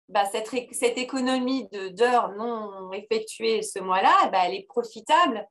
bah, 0.08 0.24
cette, 0.30 0.48
cette, 0.72 0.98
économie 0.98 1.68
d'heures 1.92 2.32
non 2.36 2.92
effectuées 2.92 3.62
ce 3.62 3.78
mois-là, 3.78 4.28
bah, 4.30 4.40
elle 4.44 4.54
est 4.54 4.66
profitable 4.68 5.46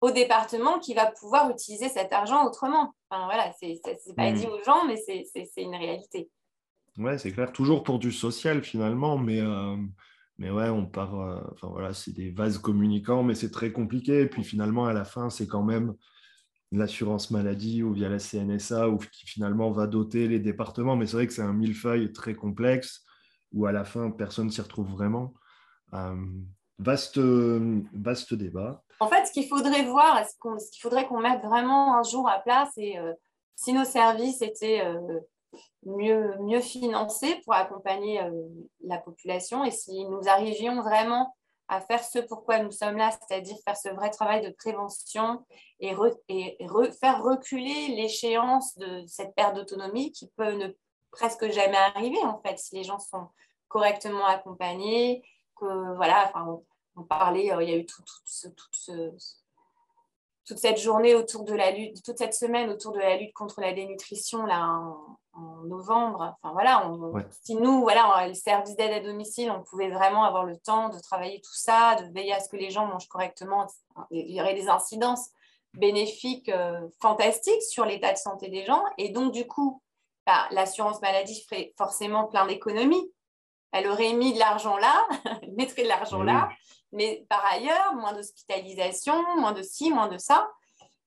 au 0.00 0.10
département 0.10 0.78
qui 0.78 0.94
va 0.94 1.06
pouvoir 1.06 1.50
utiliser 1.50 1.88
cet 1.88 2.12
argent 2.12 2.46
autrement. 2.46 2.94
Enfin, 3.08 3.24
voilà, 3.24 3.52
c'est 3.58 3.80
pas 4.16 4.30
mmh. 4.30 4.34
dit 4.34 4.46
aux 4.46 4.62
gens, 4.62 4.84
mais 4.86 4.96
c'est 4.96 5.62
une 5.62 5.74
réalité. 5.74 6.30
Ouais, 6.98 7.18
c'est 7.18 7.32
clair. 7.32 7.52
Toujours 7.52 7.82
pour 7.82 7.98
du 7.98 8.12
social 8.12 8.62
finalement, 8.62 9.18
mais, 9.18 9.40
euh, 9.40 9.76
mais 10.38 10.50
ouais, 10.50 10.68
on 10.70 10.86
part. 10.86 11.20
Euh, 11.20 11.40
enfin 11.52 11.68
voilà, 11.68 11.92
c'est 11.92 12.12
des 12.12 12.30
vases 12.30 12.58
communicants, 12.58 13.22
mais 13.22 13.34
c'est 13.34 13.50
très 13.50 13.70
compliqué. 13.70 14.22
Et 14.22 14.26
puis 14.26 14.44
finalement, 14.44 14.86
à 14.86 14.92
la 14.92 15.04
fin, 15.04 15.28
c'est 15.28 15.46
quand 15.46 15.62
même 15.62 15.94
l'assurance 16.72 17.30
maladie 17.30 17.82
ou 17.82 17.92
via 17.92 18.08
la 18.08 18.18
CNSA 18.18 18.88
ou 18.88 18.98
qui 18.98 19.26
finalement 19.26 19.70
va 19.70 19.86
doter 19.86 20.28
les 20.28 20.38
départements. 20.38 20.96
Mais 20.96 21.06
c'est 21.06 21.16
vrai 21.16 21.26
que 21.26 21.32
c'est 21.32 21.42
un 21.42 21.52
millefeuille 21.52 22.12
très 22.12 22.34
complexe 22.34 23.04
où 23.52 23.66
à 23.66 23.72
la 23.72 23.84
fin, 23.84 24.10
personne 24.10 24.46
ne 24.46 24.50
s'y 24.50 24.60
retrouve 24.60 24.90
vraiment. 24.90 25.34
Euh, 25.94 26.16
vaste, 26.78 27.18
vaste 27.18 28.34
débat. 28.34 28.82
En 29.00 29.08
fait, 29.08 29.26
ce 29.26 29.32
qu'il 29.32 29.46
faudrait 29.48 29.84
voir, 29.84 30.24
ce 30.26 30.70
qu'il 30.70 30.80
faudrait 30.80 31.06
qu'on 31.06 31.20
mette 31.20 31.42
vraiment 31.42 31.96
un 31.96 32.02
jour 32.02 32.28
à 32.28 32.40
plat, 32.40 32.68
c'est 32.74 32.98
euh, 32.98 33.12
si 33.54 33.72
nos 33.72 33.84
services 33.84 34.42
étaient 34.42 34.84
euh, 34.84 35.20
mieux, 35.84 36.36
mieux 36.40 36.60
financés 36.60 37.40
pour 37.44 37.54
accompagner 37.54 38.20
la 38.84 38.98
population 38.98 39.64
et 39.64 39.70
si 39.70 40.04
nous 40.06 40.28
arrivions 40.28 40.82
vraiment 40.82 41.34
à 41.68 41.80
faire 41.80 42.02
ce 42.04 42.18
pourquoi 42.20 42.60
nous 42.60 42.70
sommes 42.70 42.96
là, 42.96 43.10
c'est-à-dire 43.10 43.56
faire 43.64 43.76
ce 43.76 43.88
vrai 43.88 44.10
travail 44.10 44.40
de 44.40 44.50
prévention 44.50 45.44
et, 45.80 45.94
faire 47.00 47.22
reculer 47.22 47.88
l'échéance 47.88 48.76
de 48.78 49.04
cette 49.06 49.34
perte 49.34 49.56
d'autonomie 49.56 50.12
qui 50.12 50.28
peut 50.36 50.52
ne 50.52 50.68
presque 51.10 51.50
jamais 51.50 51.76
arriver 51.76 52.22
en 52.22 52.40
fait 52.40 52.58
si 52.58 52.76
les 52.76 52.84
gens 52.84 52.98
sont 52.98 53.28
correctement 53.68 54.26
accompagnés, 54.26 55.22
voilà, 55.60 56.26
enfin, 56.28 56.60
on, 56.96 57.02
parlait, 57.04 57.52
euh, 57.52 57.62
il 57.62 57.70
y 57.70 57.72
a 57.72 57.76
eu 57.76 57.86
tout, 57.86 58.02
toute 60.46 60.58
cette 60.58 60.78
journée 60.78 61.14
autour 61.14 61.44
de 61.44 61.54
la 61.54 61.72
lutte, 61.72 62.02
toute 62.04 62.18
cette 62.18 62.34
semaine 62.34 62.70
autour 62.70 62.92
de 62.92 63.00
la 63.00 63.16
lutte 63.16 63.34
contre 63.34 63.60
la 63.60 63.72
dénutrition 63.72 64.46
là 64.46 64.64
en, 64.64 65.18
novembre. 65.66 66.34
Enfin 66.40 66.52
voilà, 66.52 66.90
si 67.42 67.56
nous, 67.56 67.82
voilà, 67.82 68.26
le 68.26 68.32
service 68.32 68.74
d'aide 68.74 68.92
à 68.92 69.00
domicile, 69.00 69.50
on 69.50 69.62
pouvait 69.62 69.90
vraiment 69.90 70.24
avoir 70.24 70.44
le 70.44 70.56
temps 70.56 70.88
de 70.88 70.98
travailler 70.98 71.42
tout 71.42 71.54
ça, 71.54 71.96
de 71.96 72.10
veiller 72.14 72.32
à 72.32 72.40
ce 72.40 72.48
que 72.48 72.56
les 72.56 72.70
gens 72.70 72.86
mangent 72.86 73.08
correctement. 73.08 73.66
Il 74.10 74.34
y 74.34 74.40
aurait 74.40 74.54
des 74.54 74.70
incidences 74.70 75.28
bénéfiques 75.74 76.48
euh, 76.48 76.88
fantastiques 77.02 77.62
sur 77.62 77.84
l'état 77.84 78.12
de 78.12 78.18
santé 78.18 78.48
des 78.48 78.64
gens. 78.64 78.82
Et 78.96 79.10
donc, 79.10 79.32
du 79.32 79.46
coup, 79.46 79.82
bah, 80.26 80.46
l'assurance 80.52 81.00
maladie 81.02 81.42
ferait 81.42 81.74
forcément 81.76 82.24
plein 82.24 82.46
d'économies. 82.46 83.12
Elle 83.72 83.88
aurait 83.88 84.14
mis 84.14 84.32
de 84.32 84.38
l'argent 84.38 84.78
là, 84.78 85.06
elle 85.42 85.52
mettrait 85.52 85.82
de 85.82 85.88
l'argent 85.88 86.22
là, 86.22 86.48
mais 86.92 87.26
par 87.28 87.44
ailleurs, 87.44 87.94
moins 87.94 88.12
d'hospitalisation, 88.12 89.22
moins 89.36 89.52
de 89.52 89.62
ci, 89.62 89.90
moins 89.90 90.08
de 90.08 90.18
ça. 90.18 90.50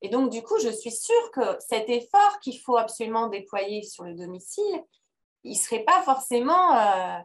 Et 0.02 0.10
donc, 0.10 0.30
du 0.30 0.42
coup, 0.42 0.58
je 0.60 0.70
suis 0.70 0.92
sûre 0.92 1.32
que 1.34 1.42
cet 1.60 1.90
effort 1.90 2.40
qu'il 2.42 2.60
faut 2.60 2.78
absolument 2.78 3.28
déployer 3.28 3.84
sur 3.84 4.04
le 4.04 4.14
domicile, 4.14 4.84
il 5.44 5.54
ne 5.54 5.58
serait 5.58 5.84
pas 5.84 6.02
forcément, 6.04 6.76
euh, 6.76 7.18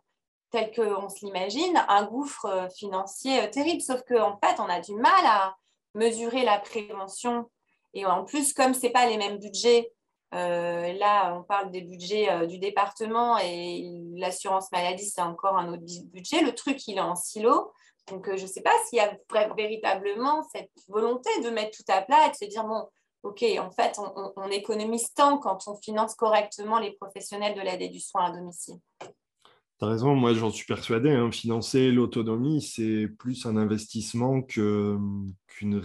tel 0.50 0.72
qu'on 0.72 1.08
se 1.08 1.24
l'imagine, 1.24 1.84
un 1.88 2.04
gouffre 2.04 2.46
euh, 2.46 2.68
financier 2.68 3.42
euh, 3.42 3.50
terrible. 3.50 3.80
Sauf 3.80 4.02
qu'en 4.02 4.38
fait, 4.38 4.60
on 4.60 4.68
a 4.68 4.80
du 4.80 4.94
mal 4.94 5.24
à 5.24 5.56
mesurer 5.94 6.44
la 6.44 6.58
prévention. 6.58 7.50
Et 7.92 8.06
en 8.06 8.24
plus, 8.24 8.52
comme 8.52 8.74
ce 8.74 8.82
n'est 8.82 8.92
pas 8.92 9.06
les 9.06 9.16
mêmes 9.16 9.38
budgets, 9.38 9.92
là, 10.32 11.32
on 11.38 11.44
parle 11.44 11.70
des 11.70 11.82
budgets 11.82 12.44
du 12.48 12.58
département 12.58 13.38
et 13.38 13.88
l'assurance 14.16 14.72
maladie, 14.72 15.08
c'est 15.08 15.22
encore 15.22 15.56
un 15.56 15.72
autre 15.72 15.84
budget. 16.06 16.40
Le 16.40 16.52
truc, 16.52 16.88
il 16.88 16.96
est 16.96 17.00
en 17.00 17.14
silo. 17.14 17.72
Donc, 18.10 18.28
euh, 18.28 18.36
je 18.36 18.42
ne 18.42 18.48
sais 18.48 18.60
pas 18.60 18.72
s'il 18.88 18.98
y 18.98 19.00
a 19.00 19.16
véritablement 19.54 20.42
cette 20.52 20.70
volonté 20.88 21.30
de 21.42 21.50
mettre 21.50 21.76
tout 21.76 21.92
à 21.92 22.02
plat 22.02 22.26
et 22.26 22.30
de 22.30 22.36
se 22.36 22.44
dire, 22.44 22.64
bon, 22.64 22.86
OK, 23.22 23.42
en 23.58 23.70
fait, 23.70 23.98
on, 24.36 24.48
économise 24.50 25.12
tant 25.14 25.38
quand 25.38 25.66
on 25.66 25.76
finance 25.76 26.14
correctement 26.14 26.78
les 26.78 26.92
professionnels 26.92 27.54
de 27.54 27.62
l'aide 27.62 27.80
et 27.80 27.88
du 27.88 27.98
soin 27.98 28.26
à 28.26 28.32
domicile. 28.32 28.76
Tu 29.00 29.84
as 29.84 29.86
raison, 29.86 30.14
moi 30.14 30.34
j'en 30.34 30.50
suis 30.50 30.66
persuadé. 30.66 31.10
Hein. 31.10 31.32
financer 31.32 31.90
l'autonomie, 31.90 32.60
c'est 32.60 33.08
plus 33.18 33.46
un 33.46 33.56
investissement 33.56 34.42
qu'une 34.42 35.34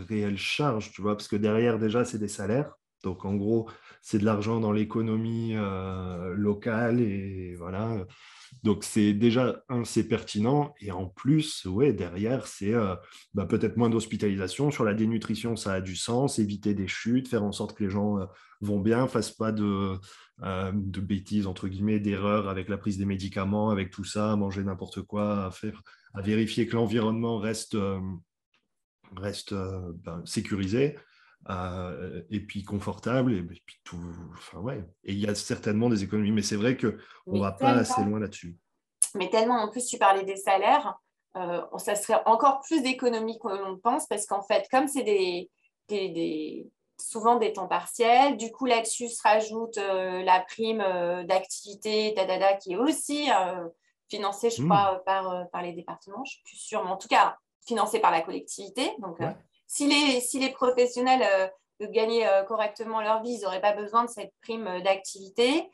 réelle 0.10 0.38
charge, 0.38 0.92
tu 0.92 1.02
vois, 1.02 1.16
parce 1.16 1.30
que 1.30 1.38
derrière, 1.38 1.80
déjà, 1.80 2.04
c'est 2.04 2.20
des 2.20 2.28
salaires. 2.28 2.74
Donc, 3.04 3.24
en 3.24 3.36
gros, 3.36 3.70
c'est 4.02 4.20
de 4.20 4.26
l'argent 4.26 4.60
dans 4.60 4.74
l'économie 4.74 5.54
euh, 5.56 6.34
locale 6.36 7.00
et 7.00 7.56
voilà. 7.56 8.06
Donc, 8.64 8.84
c'est 8.84 9.14
déjà, 9.14 9.64
un, 9.70 9.84
c'est 9.84 10.08
pertinent. 10.08 10.74
Et 10.80 10.92
en 10.92 11.08
plus, 11.08 11.66
ouais, 11.66 11.94
derrière, 11.94 12.48
c'est 12.48 12.74
euh, 12.74 12.96
bah, 13.34 13.46
peut-être 13.46 13.78
moins 13.78 13.90
d'hospitalisation. 13.90 14.72
Sur 14.72 14.84
la 14.84 14.94
dénutrition, 14.94 15.56
ça 15.56 15.74
a 15.74 15.82
du 15.82 15.96
sens. 15.96 16.40
Éviter 16.40 16.74
des 16.74 16.88
chutes, 16.88 17.28
faire 17.28 17.44
en 17.44 17.52
sorte 17.52 17.78
que 17.78 17.84
les 17.84 17.90
gens 17.90 18.20
euh, 18.20 18.26
vont 18.62 18.80
bien, 18.80 19.08
fassent 19.08 19.32
pas 19.32 19.52
de, 19.52 19.96
de 20.42 21.00
bêtises, 21.02 21.48
entre 21.48 21.68
guillemets, 21.68 22.00
d'erreurs 22.00 22.50
avec 22.50 22.70
la 22.70 22.78
prise 22.78 22.98
des 22.98 23.06
médicaments, 23.06 23.70
avec 23.70 23.92
tout 23.92 24.04
ça, 24.04 24.36
manger 24.36 24.64
n'importe 24.64 25.02
quoi, 25.02 25.46
à, 25.46 25.52
faire, 25.52 25.82
vérifier 26.16 26.68
que 26.68 26.76
l'environnement 26.76 27.40
reste, 27.40 27.78
reste 29.16 29.54
ben, 29.54 30.22
sécurisé. 30.26 30.98
Euh, 31.50 32.22
et 32.30 32.42
puis 32.42 32.64
confortable 32.64 33.34
et, 33.34 33.42
puis 33.42 33.80
tout 33.84 33.98
enfin 34.34 34.60
ouais. 34.60 34.84
Et 35.06 35.14
il 35.14 35.20
y 35.20 35.28
a 35.28 35.34
certainement 35.34 35.90
des 35.90 36.04
économies 36.04 36.34
mais 36.34 36.42
c'est 36.42 36.58
vrai 36.58 36.76
que 36.76 37.00
on 37.26 37.40
va 37.40 37.54
pas 37.54 37.72
assez 37.72 38.04
loin 38.04 38.20
là-dessus. 38.20 38.58
Mais 39.16 39.30
tellement 39.30 39.56
en 39.56 39.70
plus 39.70 39.86
tu 39.86 39.98
parlais 39.98 40.24
des 40.24 40.36
salaires 40.36 41.00
euh, 41.38 41.62
ça 41.78 41.96
serait 41.96 42.22
encore 42.26 42.60
plus 42.62 42.84
d'économies 42.84 43.40
qu'on 43.40 43.56
l'on 43.56 43.78
pense 43.78 44.06
parce 44.08 44.26
qu'en 44.26 44.44
fait 44.44 44.68
comme 44.70 44.88
c'est 44.88 45.04
des, 45.04 45.50
des, 45.88 46.70
souvent 47.00 47.38
des 47.38 47.54
temps 47.54 47.70
partiels 47.70 48.36
du 48.36 48.52
coup 48.52 48.66
là-dessus 48.66 49.08
se 49.08 49.22
rajoute 49.24 49.78
euh, 49.78 50.22
la 50.24 50.42
prime 50.42 50.84
d'activité 51.26 52.14
tadada 52.16 52.56
qui 52.56 52.74
est 52.74 52.78
aussi 52.78 53.30
financée 54.10 54.50
je 54.50 54.62
mmh. 54.62 54.66
crois 54.66 55.02
par, 55.06 55.50
par 55.52 55.64
les 55.64 55.72
départements 55.72 56.24
je 56.26 56.34
suis 56.34 56.44
plus 56.44 56.58
sûre 56.58 56.84
mais 56.84 56.92
en 56.92 56.98
tout 56.98 57.08
cas 57.08 57.38
financée 57.66 58.00
par 58.00 58.12
la 58.12 58.22
collectivité 58.22 58.92
donc 59.00 59.20
si 59.70 59.88
les, 59.88 60.20
si 60.20 60.40
les 60.40 60.50
professionnels 60.50 61.22
euh, 61.82 61.88
gagnaient 61.92 62.28
euh, 62.28 62.44
correctement 62.44 63.02
leur 63.02 63.22
vie, 63.22 63.36
ils 63.36 63.42
n'auraient 63.42 63.62
pas 63.62 63.74
besoin 63.74 64.04
de 64.04 64.10
cette 64.10 64.34
prime 64.42 64.68
euh, 64.68 64.82
d'activité. 64.82 65.70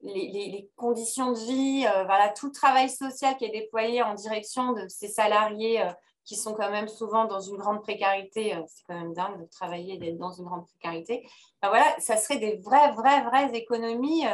Les, 0.00 0.70
conditions 0.76 1.32
de 1.32 1.38
vie, 1.38 1.80
voilà, 2.06 2.28
tout 2.28 2.46
le 2.46 2.52
travail 2.52 2.88
social 2.88 3.36
qui 3.36 3.46
est 3.46 3.50
déployé 3.50 4.00
en 4.00 4.14
direction 4.14 4.72
de 4.72 4.86
ces 4.86 5.08
salariés 5.08 5.82
qui 6.24 6.36
sont 6.36 6.54
quand 6.54 6.70
même 6.70 6.86
souvent 6.86 7.24
dans 7.24 7.40
une 7.40 7.56
grande 7.56 7.82
précarité, 7.82 8.56
c'est 8.68 8.84
quand 8.86 8.94
même 8.94 9.12
dingue 9.12 9.40
de 9.40 9.46
travailler 9.46 9.94
et 9.94 9.98
d'être 9.98 10.18
dans 10.18 10.30
une 10.30 10.44
grande 10.44 10.66
précarité. 10.66 11.28
Ben 11.60 11.68
voilà, 11.70 11.96
ça 11.98 12.16
serait 12.16 12.38
des 12.38 12.58
vraies, 12.58 12.92
vraies, 12.92 13.24
vraies 13.24 13.50
économies 13.54 14.24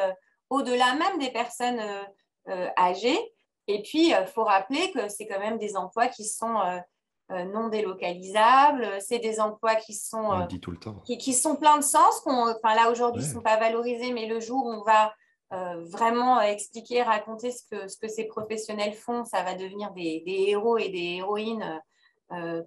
au-delà 0.51 0.97
même 0.97 1.19
des 1.19 1.31
personnes 1.31 1.81
âgées. 2.77 3.35
Et 3.67 3.83
puis, 3.83 4.09
il 4.09 4.27
faut 4.27 4.45
rappeler 4.45 4.91
que 4.93 5.09
c'est 5.09 5.27
quand 5.27 5.39
même 5.39 5.59
des 5.59 5.77
emplois 5.77 6.09
qui 6.09 6.25
sont 6.25 6.59
euh, 6.61 6.79
non 7.45 7.69
délocalisables. 7.69 8.99
C'est 9.01 9.19
des 9.19 9.41
emplois 9.41 9.75
qui 9.77 9.95
sont, 9.95 10.33
euh, 10.33 10.47
tout 10.61 10.71
le 10.71 10.79
temps. 10.79 11.03
Qui, 11.05 11.33
sont 11.33 11.57
pleins 11.57 11.79
de 11.79 11.83
sens. 11.83 12.23
Enfin, 12.27 12.75
là, 12.75 12.91
aujourd'hui, 12.91 13.23
ils 13.23 13.29
ne 13.29 13.35
sont 13.35 13.43
pas 13.43 13.57
valorisés, 13.57 14.13
mais 14.13 14.27
le 14.27 14.41
jour 14.41 14.65
où 14.67 14.71
on 14.71 14.83
va 14.83 15.13
euh, 15.53 15.83
vraiment 15.85 16.41
expliquer, 16.41 17.03
raconter 17.03 17.51
ce 17.51 17.63
que, 17.71 17.89
ce 17.89 17.97
que 17.97 18.09
ces 18.09 18.25
professionnels 18.25 18.95
font, 18.95 19.25
ça 19.25 19.43
va 19.43 19.55
devenir 19.55 19.91
des, 19.93 20.23
héros 20.27 20.79
et 20.79 20.91
des 20.91 21.17
héroïnes 21.19 21.81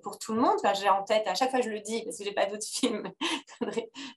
pour 0.02 0.18
tout 0.18 0.34
le 0.34 0.40
monde. 0.40 0.58
J'ai 0.76 0.90
en 0.90 1.04
tête, 1.04 1.28
à 1.28 1.36
chaque 1.36 1.52
fois 1.52 1.60
je 1.60 1.70
le 1.70 1.82
dis, 1.82 2.02
parce 2.04 2.18
que 2.18 2.24
je 2.24 2.30
n'ai 2.30 2.36
pas 2.36 2.46
d'autres 2.46 2.68
films, 2.72 3.12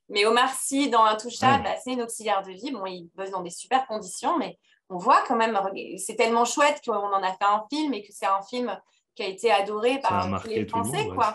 mais 0.09 0.25
Omar 0.25 0.53
Sy, 0.55 0.89
dans 0.89 1.05
Intouchable, 1.05 1.65
bah, 1.65 1.75
c'est 1.83 1.93
une 1.93 2.03
auxiliaire 2.03 2.43
de 2.43 2.53
vie. 2.53 2.71
Bon, 2.71 2.87
il 2.87 3.11
bosse 3.15 3.31
dans 3.31 3.43
des 3.43 3.51
super 3.51 3.87
conditions, 3.87 4.39
mais 4.39 4.59
on 4.91 4.99
voit 4.99 5.23
quand 5.27 5.37
même, 5.37 5.59
c'est 5.99 6.17
tellement 6.17 6.45
chouette 6.45 6.81
qu'on 6.85 6.95
en 6.95 7.23
a 7.23 7.33
fait 7.33 7.45
un 7.45 7.65
film 7.73 7.95
et 7.95 8.03
que 8.03 8.13
c'est 8.13 8.27
un 8.27 8.43
film 8.43 8.77
qui 9.21 9.27
a 9.27 9.29
été 9.29 9.51
adoré 9.51 10.01
par 10.01 10.41
tous 10.43 10.49
les 10.49 10.67
Français. 10.67 11.07
quoi. 11.15 11.35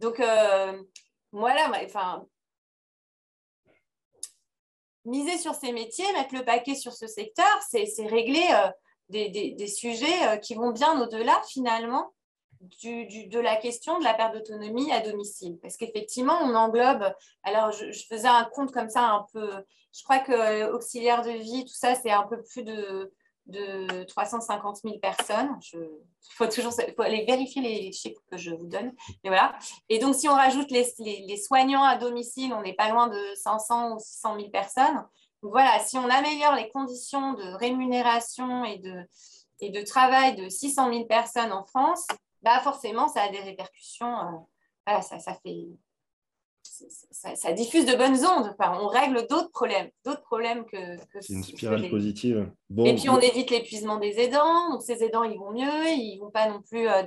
Donc, 0.00 0.18
euh, 0.18 0.82
voilà, 1.30 1.70
enfin, 1.84 2.26
miser 5.04 5.38
sur 5.38 5.54
ces 5.54 5.70
métiers, 5.70 6.10
mettre 6.14 6.34
le 6.34 6.44
paquet 6.44 6.74
sur 6.74 6.92
ce 6.92 7.06
secteur, 7.06 7.46
c'est 7.68 7.86
régler 8.06 8.44
euh, 8.52 8.68
des, 9.08 9.28
des, 9.28 9.66
sujets 9.68 10.28
euh, 10.28 10.36
qui 10.36 10.54
vont 10.54 10.72
bien 10.72 11.00
au-delà 11.00 11.40
finalement 11.48 12.12
de 12.82 13.38
la 13.38 13.54
question 13.56 13.98
de 13.98 14.04
la 14.04 14.14
perte 14.14 14.34
d'autonomie 14.34 14.90
à 14.90 15.00
domicile. 15.00 15.58
Parce 15.62 15.76
qu'effectivement, 15.76 16.38
on 16.42 16.54
englobe, 16.54 17.14
alors 17.44 17.70
je, 17.70 17.92
faisais 18.08 18.26
un 18.26 18.44
compte 18.44 18.72
comme 18.72 18.90
ça 18.90 19.10
un 19.10 19.26
peu, 19.32 19.48
je 19.92 20.02
crois 20.02 20.18
que 20.18 20.32
euh, 20.32 20.74
auxiliaire 20.74 21.22
de 21.22 21.30
vie, 21.30 21.64
tout 21.64 21.74
ça, 21.74 21.94
c'est 21.94 22.10
un 22.10 22.24
peu 22.24 22.42
plus 22.42 22.64
de, 22.64 23.12
de 23.46 24.04
350 24.04 24.78
000 24.82 24.98
personnes. 24.98 25.58
Il 25.72 26.34
faut 26.34 26.46
toujours 26.46 26.72
aller 26.98 27.24
vérifier 27.24 27.62
les 27.62 27.92
chiffres 27.92 28.20
que 28.30 28.36
je 28.36 28.50
vous 28.50 28.66
donne. 28.66 28.92
Voilà. 29.24 29.56
Et 29.88 29.98
donc, 29.98 30.14
si 30.14 30.28
on 30.28 30.34
rajoute 30.34 30.70
les, 30.70 30.86
les, 30.98 31.36
soignants 31.36 31.84
à 31.84 31.96
domicile, 31.96 32.52
on 32.52 32.62
n'est 32.62 32.74
pas 32.74 32.90
loin 32.90 33.08
de 33.08 33.34
500 33.34 33.94
ou 33.94 33.98
600 33.98 34.36
000 34.36 34.50
personnes. 34.50 35.04
Donc 35.42 35.52
voilà, 35.52 35.78
si 35.80 35.96
on 35.96 36.08
améliore 36.08 36.54
les 36.54 36.68
conditions 36.70 37.34
de 37.34 37.54
rémunération 37.56 38.64
et 38.64 38.78
de, 38.78 39.04
et 39.60 39.70
de 39.70 39.82
travail 39.82 40.34
de 40.34 40.48
600 40.48 40.92
000 40.92 41.04
personnes 41.06 41.52
en 41.52 41.64
France, 41.64 42.06
bah 42.42 42.60
forcément, 42.60 43.08
ça 43.08 43.22
a 43.22 43.28
des 43.28 43.40
répercussions. 43.40 44.18
Euh, 44.18 44.38
voilà, 44.86 45.02
ça, 45.02 45.18
ça 45.18 45.34
fait. 45.34 45.68
Ça, 47.10 47.52
diffuse 47.52 47.86
de 47.86 47.96
bonnes 47.96 48.18
ondes. 48.24 48.54
Enfin, 48.58 48.78
on 48.80 48.88
règle 48.88 49.26
d'autres 49.28 49.50
problèmes, 49.50 49.88
d'autres 50.04 50.22
problèmes 50.22 50.64
que. 50.66 50.76
C'est 51.20 51.32
une 51.32 51.42
spirale 51.42 51.88
positive. 51.88 52.50
et 52.78 52.94
puis 52.94 53.08
on 53.08 53.18
évite 53.20 53.50
l'épuisement 53.50 53.98
des 53.98 54.18
aidants. 54.18 54.70
Donc 54.70 54.82
ces 54.82 55.02
aidants, 55.02 55.24
ils 55.24 55.38
vont 55.38 55.52
mieux, 55.52 55.88
ils 55.88 56.18
vont 56.20 56.30
pas 56.30 56.48
non 56.48 56.62
plus 56.62 56.88
euh, 56.88 57.02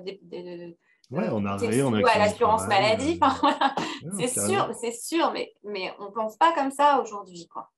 Ouais, 1.12 1.28
on 1.32 1.44
a 1.46 1.54
à 1.54 2.18
l'assurance 2.20 2.68
maladie. 2.68 3.20
c'est 4.20 4.28
sûr, 4.28 4.72
c'est 4.80 4.94
sûr, 4.94 5.32
mais, 5.34 5.52
mais 5.64 5.92
on 6.00 6.06
ne 6.06 6.12
pense 6.12 6.38
pas 6.38 6.54
comme 6.54 6.72
ça 6.72 7.02
aujourd'hui. 7.02 7.48
Quoi. 7.48 7.70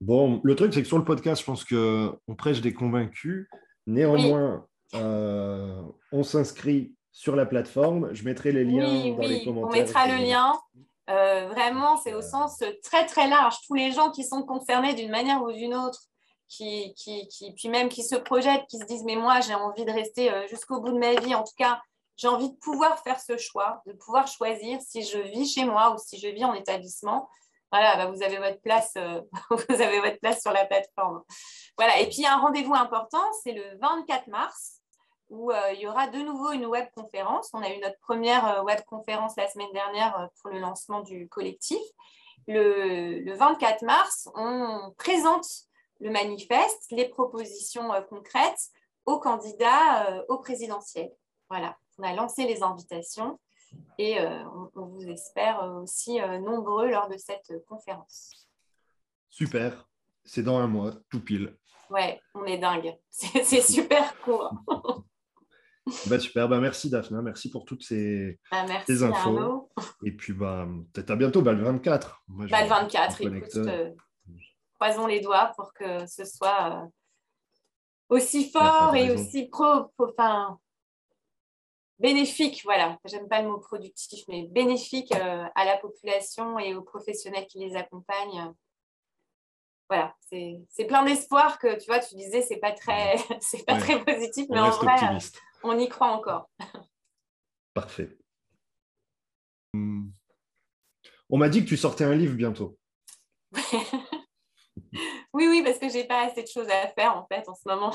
Bon, 0.00 0.40
le 0.42 0.56
truc, 0.56 0.74
c'est 0.74 0.82
que 0.82 0.88
sur 0.88 0.98
le 0.98 1.04
podcast, 1.04 1.40
je 1.40 1.46
pense 1.46 1.64
qu'on 1.64 2.34
prêche 2.36 2.60
des 2.60 2.74
convaincus. 2.74 3.48
Néanmoins, 3.86 4.66
euh, 4.94 5.82
on 6.10 6.24
s'inscrit 6.24 6.95
sur 7.16 7.34
la 7.34 7.46
plateforme. 7.46 8.12
Je 8.12 8.24
mettrai 8.24 8.52
les 8.52 8.62
liens 8.62 9.14
dans 9.14 9.22
les 9.22 9.42
commentaires. 9.42 9.70
On 9.70 9.72
mettra 9.72 10.06
le 10.06 10.22
lien. 10.22 10.52
Euh, 11.08 11.48
vraiment, 11.48 11.96
c'est 11.96 12.12
au 12.12 12.20
sens 12.20 12.62
très 12.82 13.06
très 13.06 13.26
large. 13.26 13.56
Tous 13.66 13.72
les 13.72 13.90
gens 13.90 14.10
qui 14.10 14.22
sont 14.22 14.42
concernés 14.42 14.92
d'une 14.92 15.10
manière 15.10 15.42
ou 15.42 15.50
d'une 15.50 15.74
autre, 15.74 15.98
qui, 16.46 16.92
qui, 16.94 17.26
qui, 17.28 17.54
puis 17.54 17.70
même 17.70 17.88
qui 17.88 18.02
se 18.02 18.16
projettent, 18.16 18.66
qui 18.68 18.78
se 18.78 18.84
disent 18.84 19.04
mais 19.04 19.16
moi 19.16 19.40
j'ai 19.40 19.54
envie 19.54 19.86
de 19.86 19.90
rester 19.90 20.30
euh, 20.30 20.46
jusqu'au 20.48 20.78
bout 20.78 20.92
de 20.92 20.98
ma 20.98 21.14
vie. 21.14 21.34
En 21.34 21.42
tout 21.42 21.54
cas, 21.56 21.80
j'ai 22.18 22.28
envie 22.28 22.50
de 22.50 22.56
pouvoir 22.56 23.02
faire 23.02 23.18
ce 23.18 23.38
choix, 23.38 23.80
de 23.86 23.94
pouvoir 23.94 24.28
choisir 24.28 24.78
si 24.86 25.02
je 25.02 25.16
vis 25.16 25.50
chez 25.50 25.64
moi 25.64 25.94
ou 25.94 25.98
si 25.98 26.18
je 26.18 26.28
vis 26.28 26.44
en 26.44 26.52
établissement. 26.52 27.30
Voilà, 27.72 27.96
bah, 27.96 28.10
vous 28.10 28.22
avez 28.22 28.36
votre 28.36 28.60
place, 28.60 28.92
vous 29.50 29.82
avez 29.82 30.00
votre 30.00 30.20
place 30.20 30.42
sur 30.42 30.52
la 30.52 30.66
plateforme. 30.66 31.22
Voilà. 31.78 31.98
Et 31.98 32.10
puis 32.10 32.26
un 32.26 32.36
rendez-vous 32.36 32.74
important, 32.74 33.24
c'est 33.42 33.52
le 33.52 33.78
24 33.80 34.26
mars 34.26 34.75
où 35.28 35.50
euh, 35.50 35.72
il 35.72 35.80
y 35.80 35.86
aura 35.86 36.08
de 36.08 36.18
nouveau 36.18 36.52
une 36.52 36.66
web 36.66 36.86
conférence. 36.94 37.50
On 37.52 37.62
a 37.62 37.70
eu 37.70 37.78
notre 37.80 37.98
première 38.00 38.58
euh, 38.58 38.62
web 38.62 38.80
conférence 38.86 39.36
la 39.36 39.48
semaine 39.48 39.72
dernière 39.72 40.18
euh, 40.20 40.26
pour 40.40 40.50
le 40.50 40.58
lancement 40.58 41.00
du 41.00 41.28
collectif. 41.28 41.80
Le, 42.48 43.34
24 43.34 43.82
mars, 43.84 44.28
on 44.34 44.94
présente 44.98 45.46
le 46.00 46.10
manifeste, 46.10 46.86
les 46.90 47.08
propositions 47.08 47.90
concrètes 48.08 48.68
aux 49.04 49.18
candidats 49.18 50.24
au 50.28 50.38
présidentiel. 50.38 51.10
Voilà, 51.50 51.76
on 51.98 52.04
a 52.04 52.12
lancé 52.12 52.46
les 52.46 52.62
invitations 52.62 53.40
et 53.98 54.20
on, 54.20 54.86
vous 54.86 55.08
espère 55.08 55.64
aussi 55.82 56.20
nombreux 56.20 56.88
lors 56.88 57.08
de 57.08 57.16
cette 57.16 57.52
conférence. 57.66 58.46
Super, 59.28 59.88
c'est 60.24 60.44
dans 60.44 60.58
un 60.58 60.68
mois, 60.68 60.92
tout 61.10 61.24
pile. 61.24 61.56
Ouais, 61.90 62.20
on 62.34 62.44
est 62.44 62.58
dingue. 62.58 62.96
C'est 63.10 63.62
super 63.62 64.20
court. 64.20 64.52
Bah, 66.06 66.18
super, 66.18 66.48
bah, 66.48 66.58
merci 66.58 66.90
Daphne, 66.90 67.20
merci 67.22 67.48
pour 67.48 67.64
toutes 67.64 67.84
ces, 67.84 68.40
bah, 68.50 68.64
merci, 68.66 69.04
infos. 69.04 69.70
Et 70.04 70.10
puis 70.10 70.32
bah, 70.32 70.66
peut-être 70.92 71.10
à 71.10 71.16
bientôt, 71.16 71.42
bah, 71.42 71.52
le 71.52 71.62
24. 71.62 72.24
Moi, 72.26 72.46
bah, 72.50 72.62
le 72.62 72.68
24, 72.68 73.20
écoute, 73.20 73.56
euh, 73.56 73.92
croisons 74.74 75.06
les 75.06 75.20
doigts 75.20 75.52
pour 75.56 75.72
que 75.72 76.04
ce 76.06 76.24
soit 76.24 76.72
euh, 76.72 76.86
aussi 78.08 78.50
fort 78.50 78.96
et 78.96 79.12
aussi 79.12 79.46
pro, 79.46 79.92
enfin, 79.98 80.58
bénéfique, 82.00 82.62
voilà, 82.64 82.98
j'aime 83.04 83.28
pas 83.28 83.42
le 83.42 83.48
mot 83.48 83.58
productif, 83.58 84.24
mais 84.28 84.42
bénéfique 84.42 85.14
euh, 85.14 85.44
à 85.54 85.64
la 85.64 85.76
population 85.78 86.58
et 86.58 86.74
aux 86.74 86.82
professionnels 86.82 87.46
qui 87.46 87.60
les 87.60 87.76
accompagnent. 87.76 88.52
Voilà, 89.88 90.16
c'est 90.30 90.84
plein 90.88 91.04
d'espoir 91.04 91.60
que 91.60 91.78
tu 91.78 91.86
vois, 91.86 92.00
tu 92.00 92.16
disais, 92.16 92.42
c'est 92.42 92.56
pas 92.56 92.72
très, 92.72 93.14
c'est 93.40 93.64
pas 93.64 93.78
très 93.78 94.04
positif, 94.04 94.46
mais 94.50 94.58
en 94.58 94.70
vrai, 94.70 94.96
on 95.62 95.78
y 95.78 95.88
croit 95.88 96.12
encore. 96.12 96.48
Parfait. 97.74 98.16
Hmm. 99.74 100.08
On 101.28 101.38
m'a 101.38 101.48
dit 101.48 101.62
que 101.64 101.68
tu 101.68 101.76
sortais 101.76 102.04
un 102.04 102.14
livre 102.14 102.34
bientôt. 102.34 102.78
oui, 105.32 105.46
oui, 105.48 105.62
parce 105.64 105.78
que 105.78 105.88
j'ai 105.88 106.04
pas 106.04 106.26
assez 106.26 106.42
de 106.42 106.48
choses 106.48 106.68
à 106.68 106.88
faire 106.88 107.16
en 107.16 107.26
fait 107.26 107.48
en 107.48 107.54
ce 107.54 107.62
moment. 107.66 107.94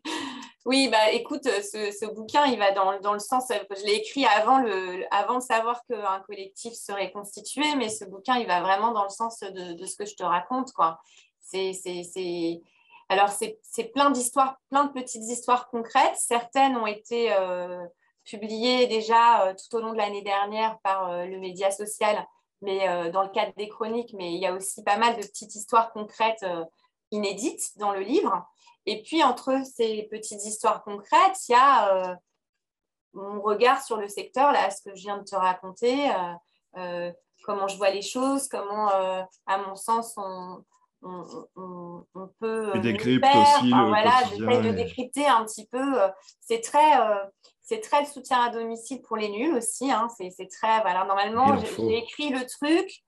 oui, 0.64 0.88
bah 0.88 1.12
écoute, 1.12 1.44
ce, 1.44 2.12
bouquin, 2.14 2.46
il 2.46 2.58
va 2.58 2.72
dans, 2.72 2.98
dans 3.00 3.12
le 3.12 3.18
sens, 3.18 3.44
je 3.50 3.84
l'ai 3.84 3.94
écrit 3.94 4.24
avant, 4.24 4.58
le, 4.58 5.04
avant 5.12 5.36
de 5.36 5.42
savoir 5.42 5.84
qu'un 5.84 6.20
collectif 6.26 6.72
serait 6.72 7.12
constitué, 7.12 7.74
mais 7.76 7.88
ce 7.88 8.04
bouquin, 8.04 8.38
il 8.38 8.46
va 8.46 8.62
vraiment 8.62 8.92
dans 8.92 9.04
le 9.04 9.10
sens 9.10 9.40
de, 9.40 9.74
de 9.74 9.86
ce 9.86 9.96
que 9.96 10.06
je 10.06 10.14
te 10.14 10.24
raconte, 10.24 10.72
quoi. 10.72 11.00
C'est 11.40 11.72
alors, 13.08 13.30
c'est 13.30 13.84
plein 13.92 14.10
d'histoires, 14.10 14.56
plein 14.70 14.84
de 14.84 14.92
petites 14.92 15.24
histoires 15.24 15.68
concrètes. 15.68 16.16
Certaines 16.16 16.76
ont 16.76 16.86
été 16.86 17.32
euh, 17.32 17.84
publiées 18.24 18.86
déjà 18.86 19.46
euh, 19.46 19.54
tout 19.54 19.76
au 19.76 19.80
long 19.80 19.92
de 19.92 19.98
l'année 19.98 20.22
dernière 20.22 20.78
par 20.80 21.10
euh, 21.10 21.26
le 21.26 21.38
média 21.38 21.70
social, 21.70 22.26
mais 22.62 23.10
dans 23.10 23.22
le 23.22 23.28
cadre 23.28 23.52
des 23.56 23.68
chroniques. 23.68 24.14
Mais 24.14 24.32
il 24.32 24.40
y 24.40 24.46
a 24.46 24.54
aussi 24.54 24.82
pas 24.82 24.96
mal 24.96 25.16
de 25.16 25.20
petites 25.20 25.54
histoires 25.54 25.92
concrètes 25.92 26.46
inédites 27.10 27.76
dans 27.76 27.92
le 27.92 28.00
livre. 28.00 28.42
Et 28.86 29.02
puis, 29.02 29.22
entre 29.22 29.60
ces 29.66 30.04
petites 30.04 30.42
histoires 30.46 30.82
concrètes, 30.82 31.36
il 31.48 31.52
y 31.52 31.56
a 31.56 32.18
mon 33.12 33.42
regard 33.42 33.82
sur 33.82 33.98
le 33.98 34.08
secteur, 34.08 34.50
là, 34.50 34.70
ce 34.70 34.80
que 34.80 34.96
je 34.96 35.02
viens 35.02 35.18
de 35.18 35.24
te 35.24 35.36
raconter, 35.36 36.10
comment 37.42 37.68
je 37.68 37.76
vois 37.76 37.90
les 37.90 38.00
choses, 38.00 38.48
comment, 38.48 38.88
à 38.88 39.58
mon 39.58 39.76
sens, 39.76 40.14
on 40.16 40.64
on, 41.04 42.28
peut. 42.40 42.76
Et 42.76 42.80
décrypte 42.80 43.24
aussi. 43.24 43.70
voilà, 43.70 44.22
j'essaie 44.30 44.62
de 44.62 44.70
décrypter 44.70 45.26
un 45.26 45.44
petit 45.44 45.66
peu. 45.66 46.02
Euh, 46.02 46.08
c'est 46.40 46.60
très, 46.60 47.00
euh, 47.00 47.24
c'est 47.60 47.80
très 47.80 48.00
le 48.00 48.06
soutien 48.06 48.40
à 48.42 48.50
domicile 48.50 49.02
pour 49.02 49.16
les 49.16 49.28
nuls 49.28 49.54
aussi. 49.54 49.90
Hein, 49.90 50.08
c'est 50.16 50.48
très. 50.48 50.80
Voilà, 50.80 51.04
normalement, 51.04 51.56
j'ai 51.58 51.98
écrit 51.98 52.30
le 52.30 52.46
truc 52.46 53.02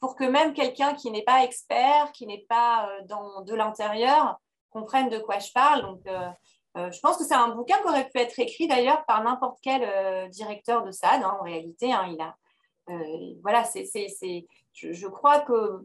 pour 0.00 0.16
que 0.16 0.24
même 0.24 0.54
quelqu'un 0.54 0.94
qui 0.94 1.10
n'est 1.10 1.24
pas 1.24 1.44
expert, 1.44 2.12
qui 2.12 2.26
n'est 2.26 2.46
pas 2.48 2.88
euh, 2.88 3.00
dans 3.06 3.42
de 3.42 3.54
l'intérieur, 3.54 4.38
comprenne 4.70 5.08
de 5.08 5.18
quoi 5.18 5.38
je 5.38 5.50
parle. 5.52 5.82
Donc, 5.82 6.00
je 6.76 7.00
pense 7.00 7.16
que 7.16 7.24
c'est 7.24 7.34
un 7.34 7.48
bouquin 7.48 7.76
qui 7.78 7.88
aurait 7.88 8.08
pu 8.08 8.20
être 8.20 8.38
écrit 8.38 8.68
d'ailleurs 8.68 9.04
par 9.04 9.24
n'importe 9.24 9.58
quel 9.60 10.30
directeur 10.30 10.84
de 10.84 10.92
SAD. 10.92 11.24
Hein, 11.24 11.36
en 11.40 11.42
réalité, 11.42 11.92
hein, 11.92 12.06
il 12.08 12.20
a. 12.20 12.36
voilà, 13.42 13.64
c'est, 13.64 13.84
je, 14.72 14.92
je, 14.92 15.08
crois 15.08 15.40
que 15.40 15.82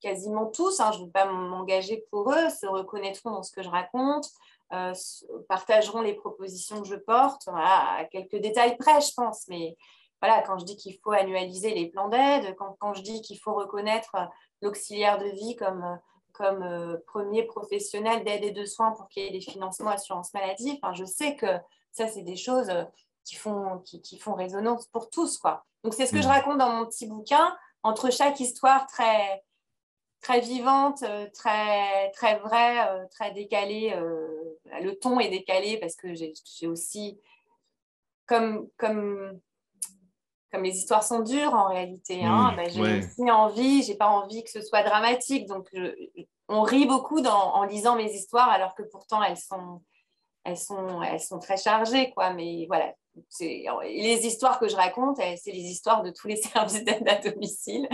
quasiment 0.00 0.46
tous, 0.46 0.80
hein, 0.80 0.90
je 0.92 1.00
ne 1.00 1.04
veux 1.04 1.10
pas 1.10 1.26
m'engager 1.26 2.04
pour 2.10 2.32
eux, 2.32 2.50
se 2.50 2.66
reconnaîtront 2.66 3.30
dans 3.30 3.42
ce 3.42 3.52
que 3.52 3.62
je 3.62 3.68
raconte, 3.68 4.28
euh, 4.72 4.92
partageront 5.48 6.00
les 6.00 6.14
propositions 6.14 6.80
que 6.80 6.88
je 6.88 6.96
porte, 6.96 7.48
à 7.54 8.04
quelques 8.10 8.36
détails 8.36 8.76
près, 8.76 9.00
je 9.00 9.12
pense, 9.14 9.46
mais 9.48 9.76
voilà, 10.22 10.42
quand 10.42 10.58
je 10.58 10.64
dis 10.64 10.76
qu'il 10.76 10.98
faut 11.02 11.12
annualiser 11.12 11.74
les 11.74 11.88
plans 11.88 12.08
d'aide, 12.08 12.54
quand, 12.56 12.94
je 12.94 13.02
dis 13.02 13.22
qu'il 13.22 13.38
faut 13.38 13.54
reconnaître 13.54 14.14
l'auxiliaire 14.60 15.18
de 15.18 15.28
vie 15.30 15.56
comme, 15.56 15.98
comme 16.32 16.62
euh, 16.62 16.96
premier 17.06 17.44
professionnel 17.44 18.24
d'aide 18.24 18.44
et 18.44 18.50
de 18.50 18.64
soins 18.64 18.92
pour 18.92 19.08
qu'il 19.08 19.24
y 19.24 19.26
ait 19.26 19.30
des 19.30 19.40
financements 19.40 19.90
assurance 19.90 20.34
maladie, 20.34 20.78
enfin, 20.82 20.94
je 20.94 21.04
sais 21.04 21.36
que 21.36 21.46
ça, 21.92 22.06
c'est 22.06 22.22
des 22.22 22.36
choses 22.36 22.70
qui 23.24 23.36
font, 23.36 23.78
qui, 23.84 24.00
qui, 24.00 24.18
font 24.18 24.34
résonance 24.34 24.86
pour 24.88 25.10
tous. 25.10 25.38
Quoi. 25.38 25.64
Donc, 25.84 25.94
c'est 25.94 26.06
ce 26.06 26.12
que 26.12 26.22
je 26.22 26.28
mmh. 26.28 26.32
raconte 26.32 26.58
dans 26.58 26.70
mon 26.70 26.86
petit 26.86 27.06
bouquin. 27.06 27.56
Entre 27.82 28.10
chaque 28.10 28.40
histoire 28.40 28.86
très, 28.86 29.42
très 30.20 30.40
vivante, 30.40 31.02
euh, 31.02 31.26
très, 31.32 32.10
très 32.12 32.38
vraie, 32.38 32.88
euh, 32.88 33.06
très 33.10 33.32
décalée. 33.32 33.92
Euh, 33.96 34.58
le 34.80 34.94
ton 34.98 35.18
est 35.18 35.30
décalé 35.30 35.78
parce 35.78 35.96
que 35.96 36.14
j'ai 36.14 36.66
aussi, 36.66 37.18
comme, 38.26 38.68
comme, 38.76 39.40
comme 40.52 40.62
les 40.62 40.76
histoires 40.76 41.04
sont 41.04 41.20
dures 41.20 41.54
en 41.54 41.68
réalité, 41.68 42.24
hein, 42.24 42.52
bah, 42.56 42.68
j'ai 42.68 42.98
aussi 42.98 43.30
envie, 43.30 43.82
j'ai 43.82 43.96
pas 43.96 44.08
envie 44.08 44.44
que 44.44 44.50
ce 44.50 44.62
soit 44.62 44.82
dramatique. 44.82 45.46
Donc, 45.46 45.68
on 46.48 46.62
rit 46.62 46.86
beaucoup 46.86 47.20
en 47.20 47.62
lisant 47.64 47.96
mes 47.96 48.12
histoires 48.12 48.48
alors 48.50 48.74
que 48.74 48.82
pourtant 48.82 49.22
elles 49.22 49.36
sont, 49.36 49.82
elles 50.44 50.58
sont, 50.58 51.02
elles 51.02 51.20
sont 51.20 51.38
très 51.38 51.56
chargées. 51.56 52.10
Quoi. 52.10 52.32
Mais 52.32 52.66
voilà, 52.66 52.92
les 53.40 54.26
histoires 54.26 54.58
que 54.58 54.68
je 54.68 54.76
raconte, 54.76 55.16
c'est 55.16 55.52
les 55.52 55.62
histoires 55.62 56.02
de 56.02 56.10
tous 56.10 56.28
les 56.28 56.36
services 56.36 56.84
d'aide 56.84 57.08
à 57.08 57.16
domicile. 57.16 57.88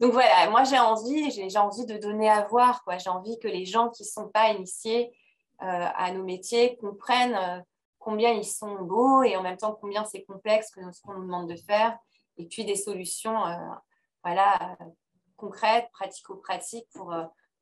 Donc 0.00 0.12
voilà, 0.12 0.48
moi 0.50 0.64
j'ai 0.64 0.78
envie, 0.78 1.30
j'ai 1.30 1.58
envie 1.58 1.86
de 1.86 1.96
donner 1.96 2.28
à 2.28 2.46
voir. 2.46 2.82
J'ai 2.98 3.10
envie 3.10 3.38
que 3.38 3.48
les 3.48 3.64
gens 3.64 3.90
qui 3.90 4.02
ne 4.02 4.08
sont 4.08 4.28
pas 4.28 4.50
initiés 4.50 5.12
euh, 5.62 5.86
à 5.94 6.12
nos 6.12 6.24
métiers 6.24 6.76
comprennent, 6.76 7.34
euh, 7.34 7.60
combien 7.98 8.30
ils 8.32 8.46
sont 8.46 8.76
beaux 8.82 9.22
et 9.22 9.36
en 9.36 9.42
même 9.42 9.56
temps 9.56 9.76
combien 9.80 10.04
c'est 10.04 10.24
complexe 10.24 10.70
que 10.70 10.80
ce 10.92 11.02
qu'on 11.02 11.14
nous 11.14 11.24
demande 11.24 11.48
de 11.48 11.56
faire. 11.56 11.98
Et 12.36 12.46
puis 12.46 12.64
des 12.64 12.76
solutions 12.76 13.44
euh, 13.46 13.56
voilà, 14.22 14.76
concrètes, 15.36 15.88
pratico-pratiques 15.92 16.88
pour, 16.92 17.14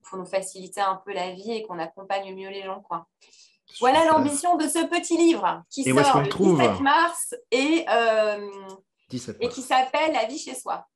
pour 0.02 0.18
nous 0.18 0.26
faciliter 0.26 0.80
un 0.80 0.96
peu 0.96 1.12
la 1.12 1.32
vie 1.32 1.52
et 1.52 1.62
qu'on 1.62 1.78
accompagne 1.78 2.34
mieux 2.34 2.50
les 2.50 2.62
gens. 2.62 2.80
Quoi. 2.80 3.06
Voilà 3.80 4.04
l'ambition 4.06 4.56
de 4.56 4.64
ce 4.64 4.86
petit 4.86 5.16
livre 5.16 5.62
qui 5.70 5.84
sort 5.84 6.20
le 6.22 6.28
17 6.28 6.80
mars 6.80 7.34
et, 7.50 7.84
et 9.40 9.48
qui 9.48 9.62
s'appelle 9.62 10.12
La 10.12 10.26
vie 10.26 10.38
chez 10.38 10.54
soi. 10.54 10.86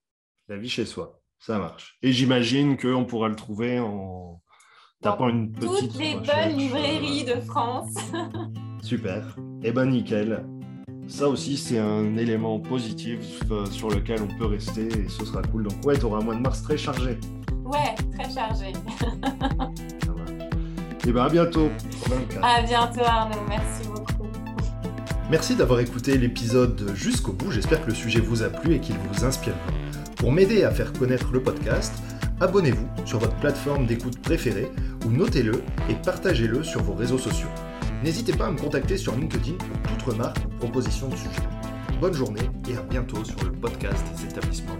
La 0.48 0.56
vie 0.56 0.68
chez 0.68 0.86
soi, 0.86 1.20
ça 1.38 1.58
marche. 1.58 1.98
Et 2.02 2.12
j'imagine 2.12 2.76
qu'on 2.76 3.04
pourra 3.04 3.28
le 3.28 3.36
trouver 3.36 3.78
en 3.78 4.42
tapant 5.02 5.28
une 5.28 5.52
petite. 5.52 5.92
Toutes 5.92 5.98
les 5.98 6.14
bonnes 6.14 6.56
librairies 6.56 7.24
de 7.24 7.40
France. 7.40 7.94
Super. 8.82 9.36
Eh 9.62 9.72
ben 9.72 9.86
nickel. 9.86 10.46
Ça 11.08 11.28
aussi, 11.28 11.56
c'est 11.56 11.78
un 11.78 12.16
élément 12.16 12.60
positif 12.60 13.40
euh, 13.50 13.66
sur 13.66 13.90
lequel 13.90 14.22
on 14.22 14.38
peut 14.38 14.46
rester 14.46 14.86
et 14.86 15.08
ce 15.08 15.24
sera 15.24 15.42
cool. 15.42 15.64
Donc 15.64 15.84
ouais, 15.84 15.98
tu 15.98 16.04
auras 16.04 16.18
un 16.18 16.22
mois 16.22 16.36
de 16.36 16.40
mars 16.40 16.62
très 16.62 16.78
chargé. 16.78 17.18
Ouais, 17.64 17.94
très 18.16 18.32
chargé. 18.32 18.72
Et 21.10 21.12
eh 21.12 21.16
ben 21.16 21.24
à 21.24 21.28
bientôt. 21.28 21.68
À 22.40 22.62
bientôt 22.62 23.00
Arnaud, 23.04 23.42
merci 23.48 23.88
beaucoup. 23.88 24.28
Merci 25.28 25.56
d'avoir 25.56 25.80
écouté 25.80 26.16
l'épisode 26.16 26.88
jusqu'au 26.94 27.32
bout. 27.32 27.50
J'espère 27.50 27.82
que 27.82 27.88
le 27.88 27.96
sujet 27.96 28.20
vous 28.20 28.44
a 28.44 28.48
plu 28.48 28.76
et 28.76 28.78
qu'il 28.78 28.94
vous 28.96 29.24
inspire. 29.24 29.54
Pour 30.18 30.30
m'aider 30.30 30.62
à 30.62 30.70
faire 30.70 30.92
connaître 30.92 31.32
le 31.32 31.42
podcast, 31.42 31.92
abonnez-vous 32.40 32.86
sur 33.06 33.18
votre 33.18 33.34
plateforme 33.38 33.86
d'écoute 33.86 34.20
préférée 34.22 34.70
ou 35.04 35.10
notez-le 35.10 35.64
et 35.88 35.94
partagez-le 35.94 36.62
sur 36.62 36.80
vos 36.84 36.94
réseaux 36.94 37.18
sociaux. 37.18 37.48
N'hésitez 38.04 38.32
pas 38.32 38.46
à 38.46 38.52
me 38.52 38.58
contacter 38.58 38.96
sur 38.96 39.16
LinkedIn 39.16 39.54
pour 39.54 39.82
toute 39.82 40.02
remarque 40.02 40.38
ou 40.46 40.58
proposition 40.58 41.08
de 41.08 41.16
sujet. 41.16 41.42
Bonne 42.00 42.14
journée 42.14 42.48
et 42.68 42.76
à 42.76 42.82
bientôt 42.82 43.24
sur 43.24 43.42
le 43.42 43.50
podcast 43.50 44.04
des 44.16 44.26
établissements 44.26 44.78